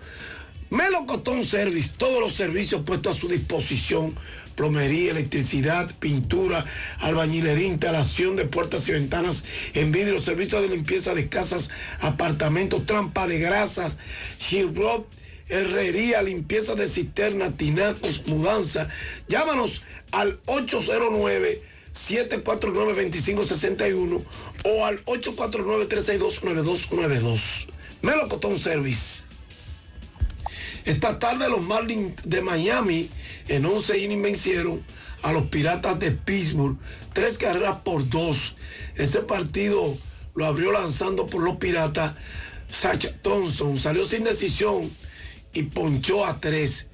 [0.69, 4.15] Melocotón Service, todos los servicios puestos a su disposición
[4.59, 6.65] plomería, electricidad, pintura,
[6.99, 11.69] albañilería, instalación de puertas y ventanas en vidrio, servicio de limpieza de casas,
[12.01, 13.95] apartamentos, trampa de grasas,
[14.75, 15.07] rock,
[15.47, 18.89] herrería, limpieza de cisterna, tinacos, mudanza.
[19.29, 21.61] Llámanos al 809
[21.93, 24.25] 749-2561
[24.65, 27.67] o al 849-362-9292.
[28.01, 29.28] Melocotón Service.
[30.85, 33.09] Esta tarde los Marlins de Miami
[33.47, 34.83] en 11 innings vencieron
[35.21, 36.77] a los Piratas de Pittsburgh,
[37.13, 38.55] tres carreras por dos.
[38.95, 39.97] Ese partido
[40.35, 42.15] lo abrió lanzando por los Piratas.
[42.69, 44.91] Sacha Thompson salió sin decisión
[45.53, 46.87] y ponchó a tres.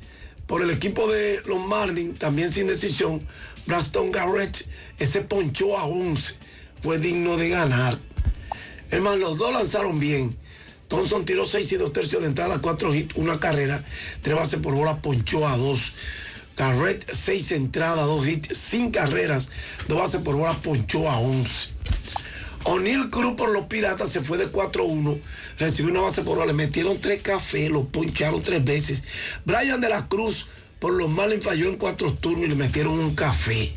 [0.48, 3.26] Por el equipo de los Marlins, también sin decisión,
[3.66, 4.68] Braston Garrett,
[4.99, 6.36] ese ponchó a 11.
[6.82, 7.98] Fue digno de ganar.
[8.91, 10.38] Hermano, los dos lanzaron bien.
[10.88, 13.84] Thompson tiró seis y dos tercios de entrada, cuatro hits, una carrera,
[14.22, 15.94] tres bases por bola, ponchó a dos.
[16.56, 19.49] Carret, seis entradas, dos hits, sin carreras,
[19.88, 21.76] dos bases por bola, ponchó a 11.
[22.64, 25.20] O'Neill Cruz por los Piratas se fue de 4-1,
[25.60, 29.03] recibió una base por bola, le metieron tres cafés, lo poncharon tres veces.
[29.44, 30.48] Brian de la Cruz
[30.80, 33.74] por los Marlins falló en cuatro turnos y le metieron un café.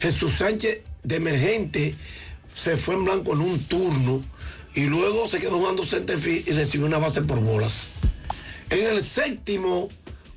[0.00, 1.94] Jesús Sánchez de emergente
[2.54, 4.22] se fue en blanco en un turno
[4.74, 7.88] y luego se quedó jugando centerfield y recibió una base por bolas.
[8.70, 9.88] En el séptimo,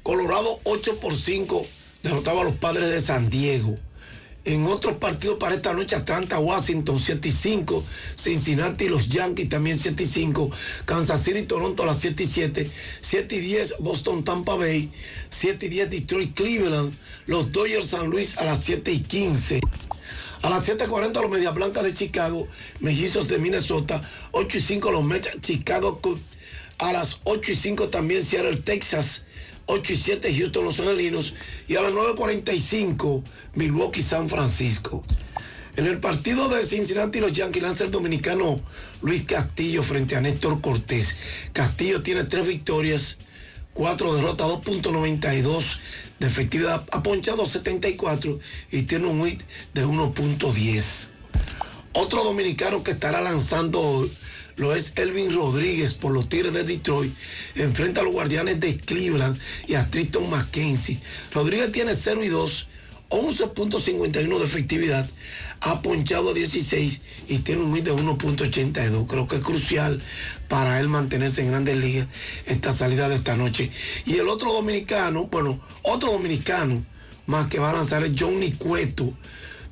[0.03, 1.65] Colorado 8 por 5
[2.03, 3.77] derrotaba a los padres de San Diego.
[4.43, 7.83] En otros partidos para esta noche, Atlanta, Washington 7 y 5,
[8.15, 10.51] Cincinnati, los Yankees también 7 y 5,
[10.85, 12.71] Kansas City, Toronto a las 7 y 7,
[13.01, 14.91] 7 y 10, Boston, Tampa Bay,
[15.29, 16.93] 7 y 10, Detroit, Cleveland,
[17.25, 19.61] los Dodgers, San Luis a las 7 y 15.
[20.45, 22.47] A las 7.40 los Medias Blancas de Chicago,
[22.79, 23.99] Mellizos de Minnesota,
[24.29, 26.21] 8 y 5 los Mets Chicago Cubs.
[26.77, 29.25] A las 8 y 5 también Seattle, Texas,
[29.65, 31.33] 8 y 7 Houston Los Angelinos
[31.67, 33.23] y a las 9.45
[33.55, 35.03] Milwaukee San Francisco.
[35.77, 38.61] En el partido de Cincinnati, los Yankees lanza el dominicano
[39.01, 41.17] Luis Castillo frente a Néstor Cortés.
[41.53, 43.17] Castillo tiene tres victorias,
[43.73, 45.79] cuatro derrotas, 2.92
[46.19, 48.39] de efectividad, ha ponchado 74
[48.71, 49.41] y tiene un WIT
[49.73, 50.83] de 1.10.
[51.93, 54.09] Otro dominicano que estará lanzando
[54.57, 57.13] lo es Elvin Rodríguez por los Tigres de Detroit.
[57.55, 59.37] Enfrenta a los Guardianes de Cleveland
[59.67, 60.99] y a Tristan McKenzie.
[61.33, 62.67] Rodríguez tiene 0 y 2,
[63.09, 65.09] 11.51 de efectividad.
[65.61, 69.07] Ha ponchado a 16 y tiene un MIT de 1.82.
[69.07, 70.01] Creo que es crucial
[70.47, 72.07] para él mantenerse en grandes ligas
[72.45, 73.71] esta salida de esta noche.
[74.05, 76.85] Y el otro dominicano, bueno, otro dominicano
[77.25, 79.13] más que va a lanzar es Johnny Cueto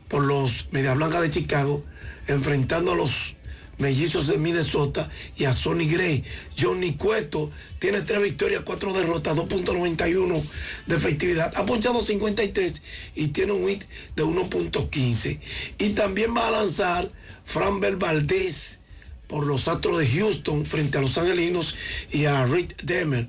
[0.08, 1.84] por los Media Blanca de Chicago,
[2.28, 3.36] enfrentando a los
[3.78, 6.24] mellizos de Minnesota y a Sonny Gray.
[6.58, 10.44] Johnny Cueto tiene tres victorias, cuatro derrotas, 2.91
[10.86, 11.54] de efectividad.
[11.56, 12.82] Ha ponchado 53
[13.16, 13.84] y tiene un hit
[14.16, 15.40] de 1.15.
[15.80, 17.12] Y también va a lanzar
[17.45, 18.80] Fran Valdez
[19.28, 21.76] por los Astros de Houston frente a los Angelinos
[22.12, 23.28] y a Rick Demer.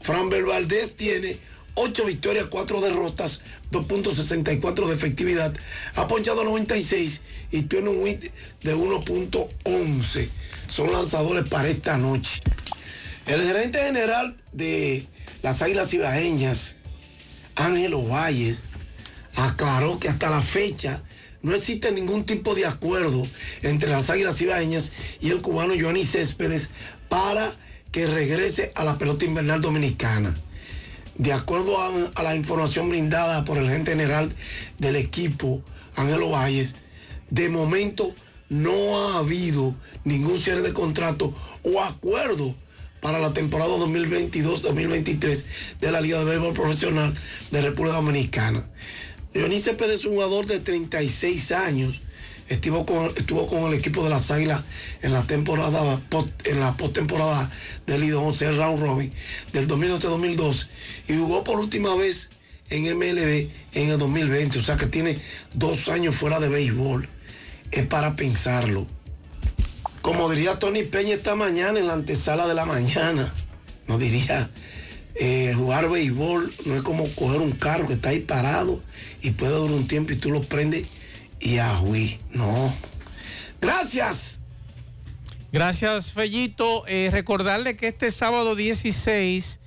[0.00, 1.36] Fran Valdez tiene
[1.74, 5.54] 8 victorias, 4 derrotas, 2.64 de efectividad.
[5.94, 7.20] Ha ponchado 96
[7.50, 8.32] y tiene un WIT
[8.62, 10.28] de 1.11.
[10.68, 12.40] Son lanzadores para esta noche.
[13.26, 15.06] El gerente general de
[15.42, 16.76] las Águilas Ibaeñas,
[17.56, 18.62] Ángelo Valles,
[19.34, 21.02] aclaró que hasta la fecha
[21.46, 23.24] no existe ningún tipo de acuerdo
[23.62, 24.90] entre las Águilas Ibaeñas
[25.20, 26.70] y el cubano Johnny Céspedes
[27.08, 27.54] para
[27.92, 30.34] que regrese a la pelota invernal dominicana.
[31.14, 34.34] De acuerdo a, la información brindada por el gerente general
[34.78, 35.62] del equipo,
[35.94, 36.74] Ángelo Valles,
[37.30, 38.12] de momento
[38.48, 41.32] no ha habido ningún cierre de contrato
[41.62, 42.56] o acuerdo
[43.00, 45.44] para la temporada 2022-2023
[45.80, 47.14] de la Liga de Béisbol Profesional
[47.52, 48.66] de República Dominicana.
[49.36, 52.00] Dionisio Pérez es un jugador de 36 años.
[52.48, 54.62] Estuvo con, estuvo con el equipo de las Águilas
[55.02, 56.00] en la temporada
[56.44, 57.50] en la postemporada
[57.86, 59.12] del I 11 el round robin
[59.52, 60.68] del 2011-2012
[61.08, 62.30] y jugó por última vez
[62.70, 65.18] en MLB en el 2020, o sea que tiene
[65.54, 67.08] dos años fuera de béisbol
[67.72, 68.86] es para pensarlo.
[70.00, 73.34] Como diría Tony Peña esta mañana en la antesala de la mañana,
[73.88, 74.48] no diría,
[75.16, 78.82] eh, jugar béisbol no es como coger un carro que está ahí parado
[79.26, 80.86] y puede durar un tiempo y tú lo prendes
[81.40, 82.20] y ajuí.
[82.32, 82.72] No.
[83.60, 84.40] Gracias.
[85.50, 86.86] Gracias, Fellito.
[86.86, 89.58] Eh, recordarle que este sábado 16,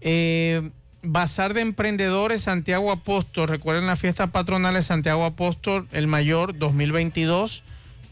[0.00, 0.70] eh,
[1.02, 3.48] Bazar de Emprendedores Santiago Apóstol.
[3.48, 7.64] Recuerden la fiesta patronal de Santiago Apóstol, el mayor 2022,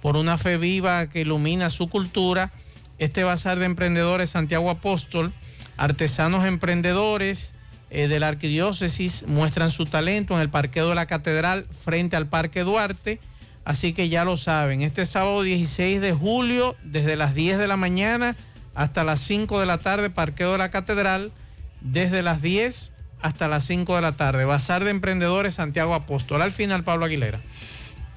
[0.03, 2.51] por una fe viva que ilumina su cultura.
[2.99, 5.33] Este Bazar de Emprendedores Santiago Apóstol,
[5.77, 7.53] artesanos emprendedores
[7.91, 12.27] eh, de la arquidiócesis muestran su talento en el parqueo de la catedral frente al
[12.27, 13.21] Parque Duarte.
[13.65, 17.77] Así que ya lo saben, este sábado 16 de julio, desde las 10 de la
[17.77, 18.35] mañana
[18.75, 21.33] hasta las 5 de la tarde, parqueo de la catedral
[21.81, 24.45] desde las 10 hasta las 5 de la tarde.
[24.45, 26.43] Bazar de Emprendedores Santiago Apóstol.
[26.43, 27.41] Al final, Pablo Aguilera.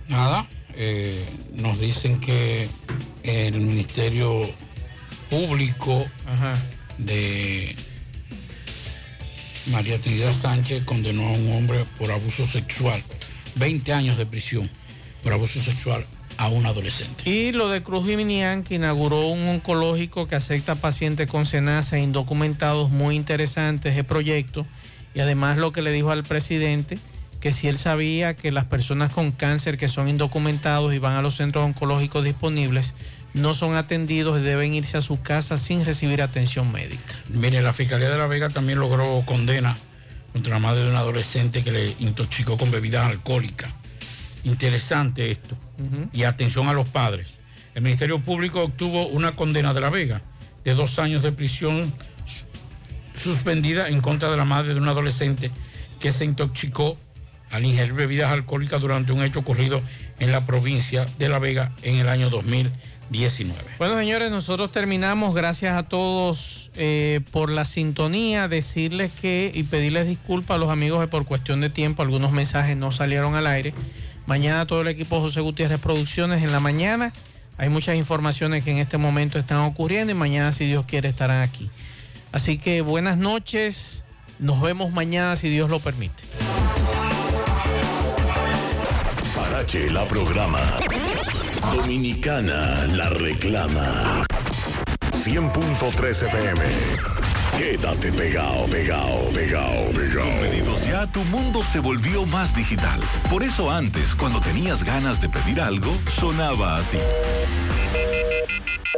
[0.07, 1.25] Nada, eh,
[1.55, 2.69] nos dicen que
[3.23, 4.41] el Ministerio
[5.29, 6.05] Público
[6.97, 7.75] de
[9.71, 13.01] María Trinidad Sánchez condenó a un hombre por abuso sexual,
[13.55, 14.69] 20 años de prisión
[15.23, 16.05] por abuso sexual
[16.37, 17.29] a un adolescente.
[17.29, 22.89] Y lo de Cruz Jiminián, que inauguró un oncológico que acepta pacientes con cenaza indocumentados,
[22.89, 24.65] muy interesante ese proyecto.
[25.13, 26.97] Y además lo que le dijo al presidente,
[27.39, 31.21] que si él sabía que las personas con cáncer que son indocumentados y van a
[31.21, 32.93] los centros oncológicos disponibles,
[33.33, 37.15] no son atendidos y deben irse a su casa sin recibir atención médica.
[37.29, 39.77] Mire, la Fiscalía de La Vega también logró condena
[40.33, 43.71] contra la madre de un adolescente que le intoxicó con bebidas alcohólicas.
[44.43, 45.55] Interesante esto.
[46.13, 47.39] Y atención a los padres.
[47.75, 50.21] El Ministerio Público obtuvo una condena de La Vega
[50.63, 51.91] de dos años de prisión
[53.13, 55.51] suspendida en contra de la madre de un adolescente
[55.99, 56.97] que se intoxicó
[57.51, 59.81] al ingerir bebidas alcohólicas durante un hecho ocurrido
[60.19, 62.29] en la provincia de La Vega en el año
[63.11, 63.61] 2019.
[63.77, 65.35] Bueno, señores, nosotros terminamos.
[65.35, 68.47] Gracias a todos eh, por la sintonía.
[68.47, 72.77] Decirles que y pedirles disculpas a los amigos que por cuestión de tiempo algunos mensajes
[72.77, 73.73] no salieron al aire.
[74.27, 77.11] Mañana todo el equipo José Gutiérrez Producciones en la mañana.
[77.57, 81.41] Hay muchas informaciones que en este momento están ocurriendo y mañana, si Dios quiere, estarán
[81.41, 81.69] aquí.
[82.31, 84.05] Así que buenas noches.
[84.39, 86.23] Nos vemos mañana, si Dios lo permite.
[89.35, 90.79] Parache la programa.
[91.69, 94.25] Dominicana la reclama.
[95.23, 96.61] 100.3 FM.
[97.57, 100.23] Quédate pegado, pegado, pegado, pegado.
[100.23, 102.99] Con pedidos ya, tu mundo se volvió más digital.
[103.29, 106.97] Por eso antes, cuando tenías ganas de pedir algo, sonaba así.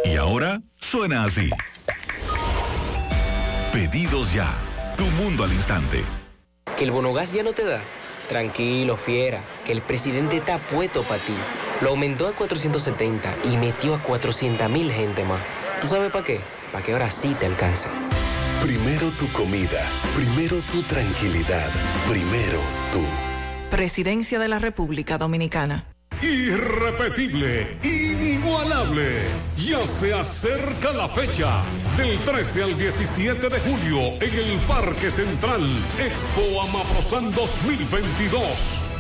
[0.06, 1.50] Y ahora suena así.
[3.74, 4.48] Pedidos ya.
[4.96, 6.04] Tu mundo al instante.
[6.78, 7.82] Que el bonogás ya no te da.
[8.28, 11.34] Tranquilo, fiera, que el presidente está puesto para ti.
[11.82, 15.42] Lo aumentó a 470 y metió a 400 mil gente más.
[15.82, 16.40] ¿Tú sabes para qué?
[16.72, 17.90] Para que ahora sí te alcance.
[18.62, 19.86] Primero tu comida,
[20.16, 21.70] primero tu tranquilidad,
[22.10, 22.60] primero
[22.94, 23.04] tú.
[23.70, 25.93] Presidencia de la República Dominicana.
[26.24, 29.26] Irrepetible, inigualable.
[29.58, 31.62] Ya se acerca la fecha.
[31.98, 35.62] Del 13 al 17 de julio en el Parque Central,
[36.00, 38.42] Expo Amaprosan 2022.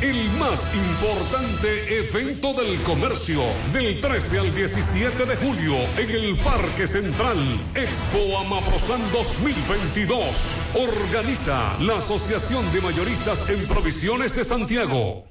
[0.01, 3.41] El más importante evento del comercio.
[3.71, 7.37] Del 13 al 17 de julio en el Parque Central,
[7.73, 10.25] Expo Amaprosan 2022.
[10.73, 15.23] Organiza la Asociación de Mayoristas en Provisiones de Santiago.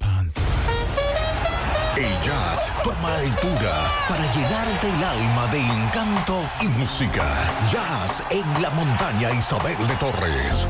[1.95, 7.23] El jazz toma altura para llenarte el alma de encanto y música.
[7.71, 10.67] Jazz en la montaña Isabel de Torres.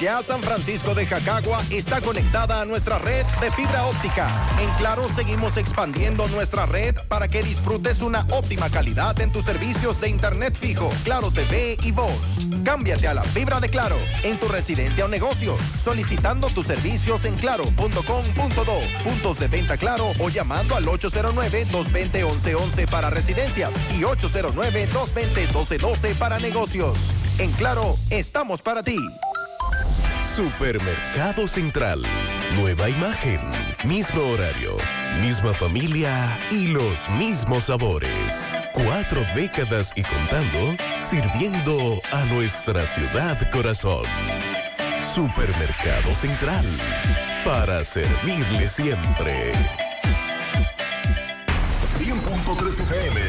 [0.00, 4.28] Ya San Francisco de Jacagua está conectada a nuestra red de fibra óptica.
[4.60, 10.00] En Claro seguimos expandiendo nuestra red para que disfrutes una óptima calidad en tus servicios
[10.00, 12.48] de internet fijo, Claro TV y voz.
[12.64, 17.36] Cámbiate a la fibra de Claro en tu residencia o negocio, solicitando tus servicios en
[17.36, 27.14] claro.com.do, puntos de venta Claro o llamando al 809-220-1111 para residencias y 809-220-1212 para negocios.
[27.38, 28.98] En Claro, estamos para ti.
[30.34, 32.02] Supermercado Central.
[32.56, 33.40] Nueva imagen,
[33.84, 34.76] mismo horario,
[35.20, 38.48] misma familia y los mismos sabores.
[38.72, 44.04] Cuatro décadas y contando, sirviendo a nuestra ciudad corazón.
[45.14, 46.64] Supermercado Central.
[47.44, 49.52] Para servirle siempre.
[51.96, 53.20] 100.3 FM.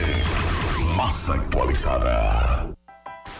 [0.95, 2.64] Más actualizada.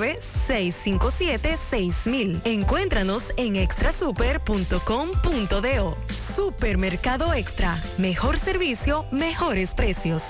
[0.00, 2.40] 657-6000.
[2.44, 5.98] Encuéntranos en extrasuper.com.do.
[6.36, 7.82] Supermercado Extra.
[7.98, 10.22] Mejor servicio, mejores precios.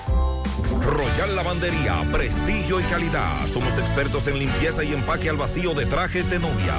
[0.85, 3.47] Royal Lavandería, prestigio y calidad.
[3.47, 6.75] Somos expertos en limpieza y empaque al vacío de trajes de novia.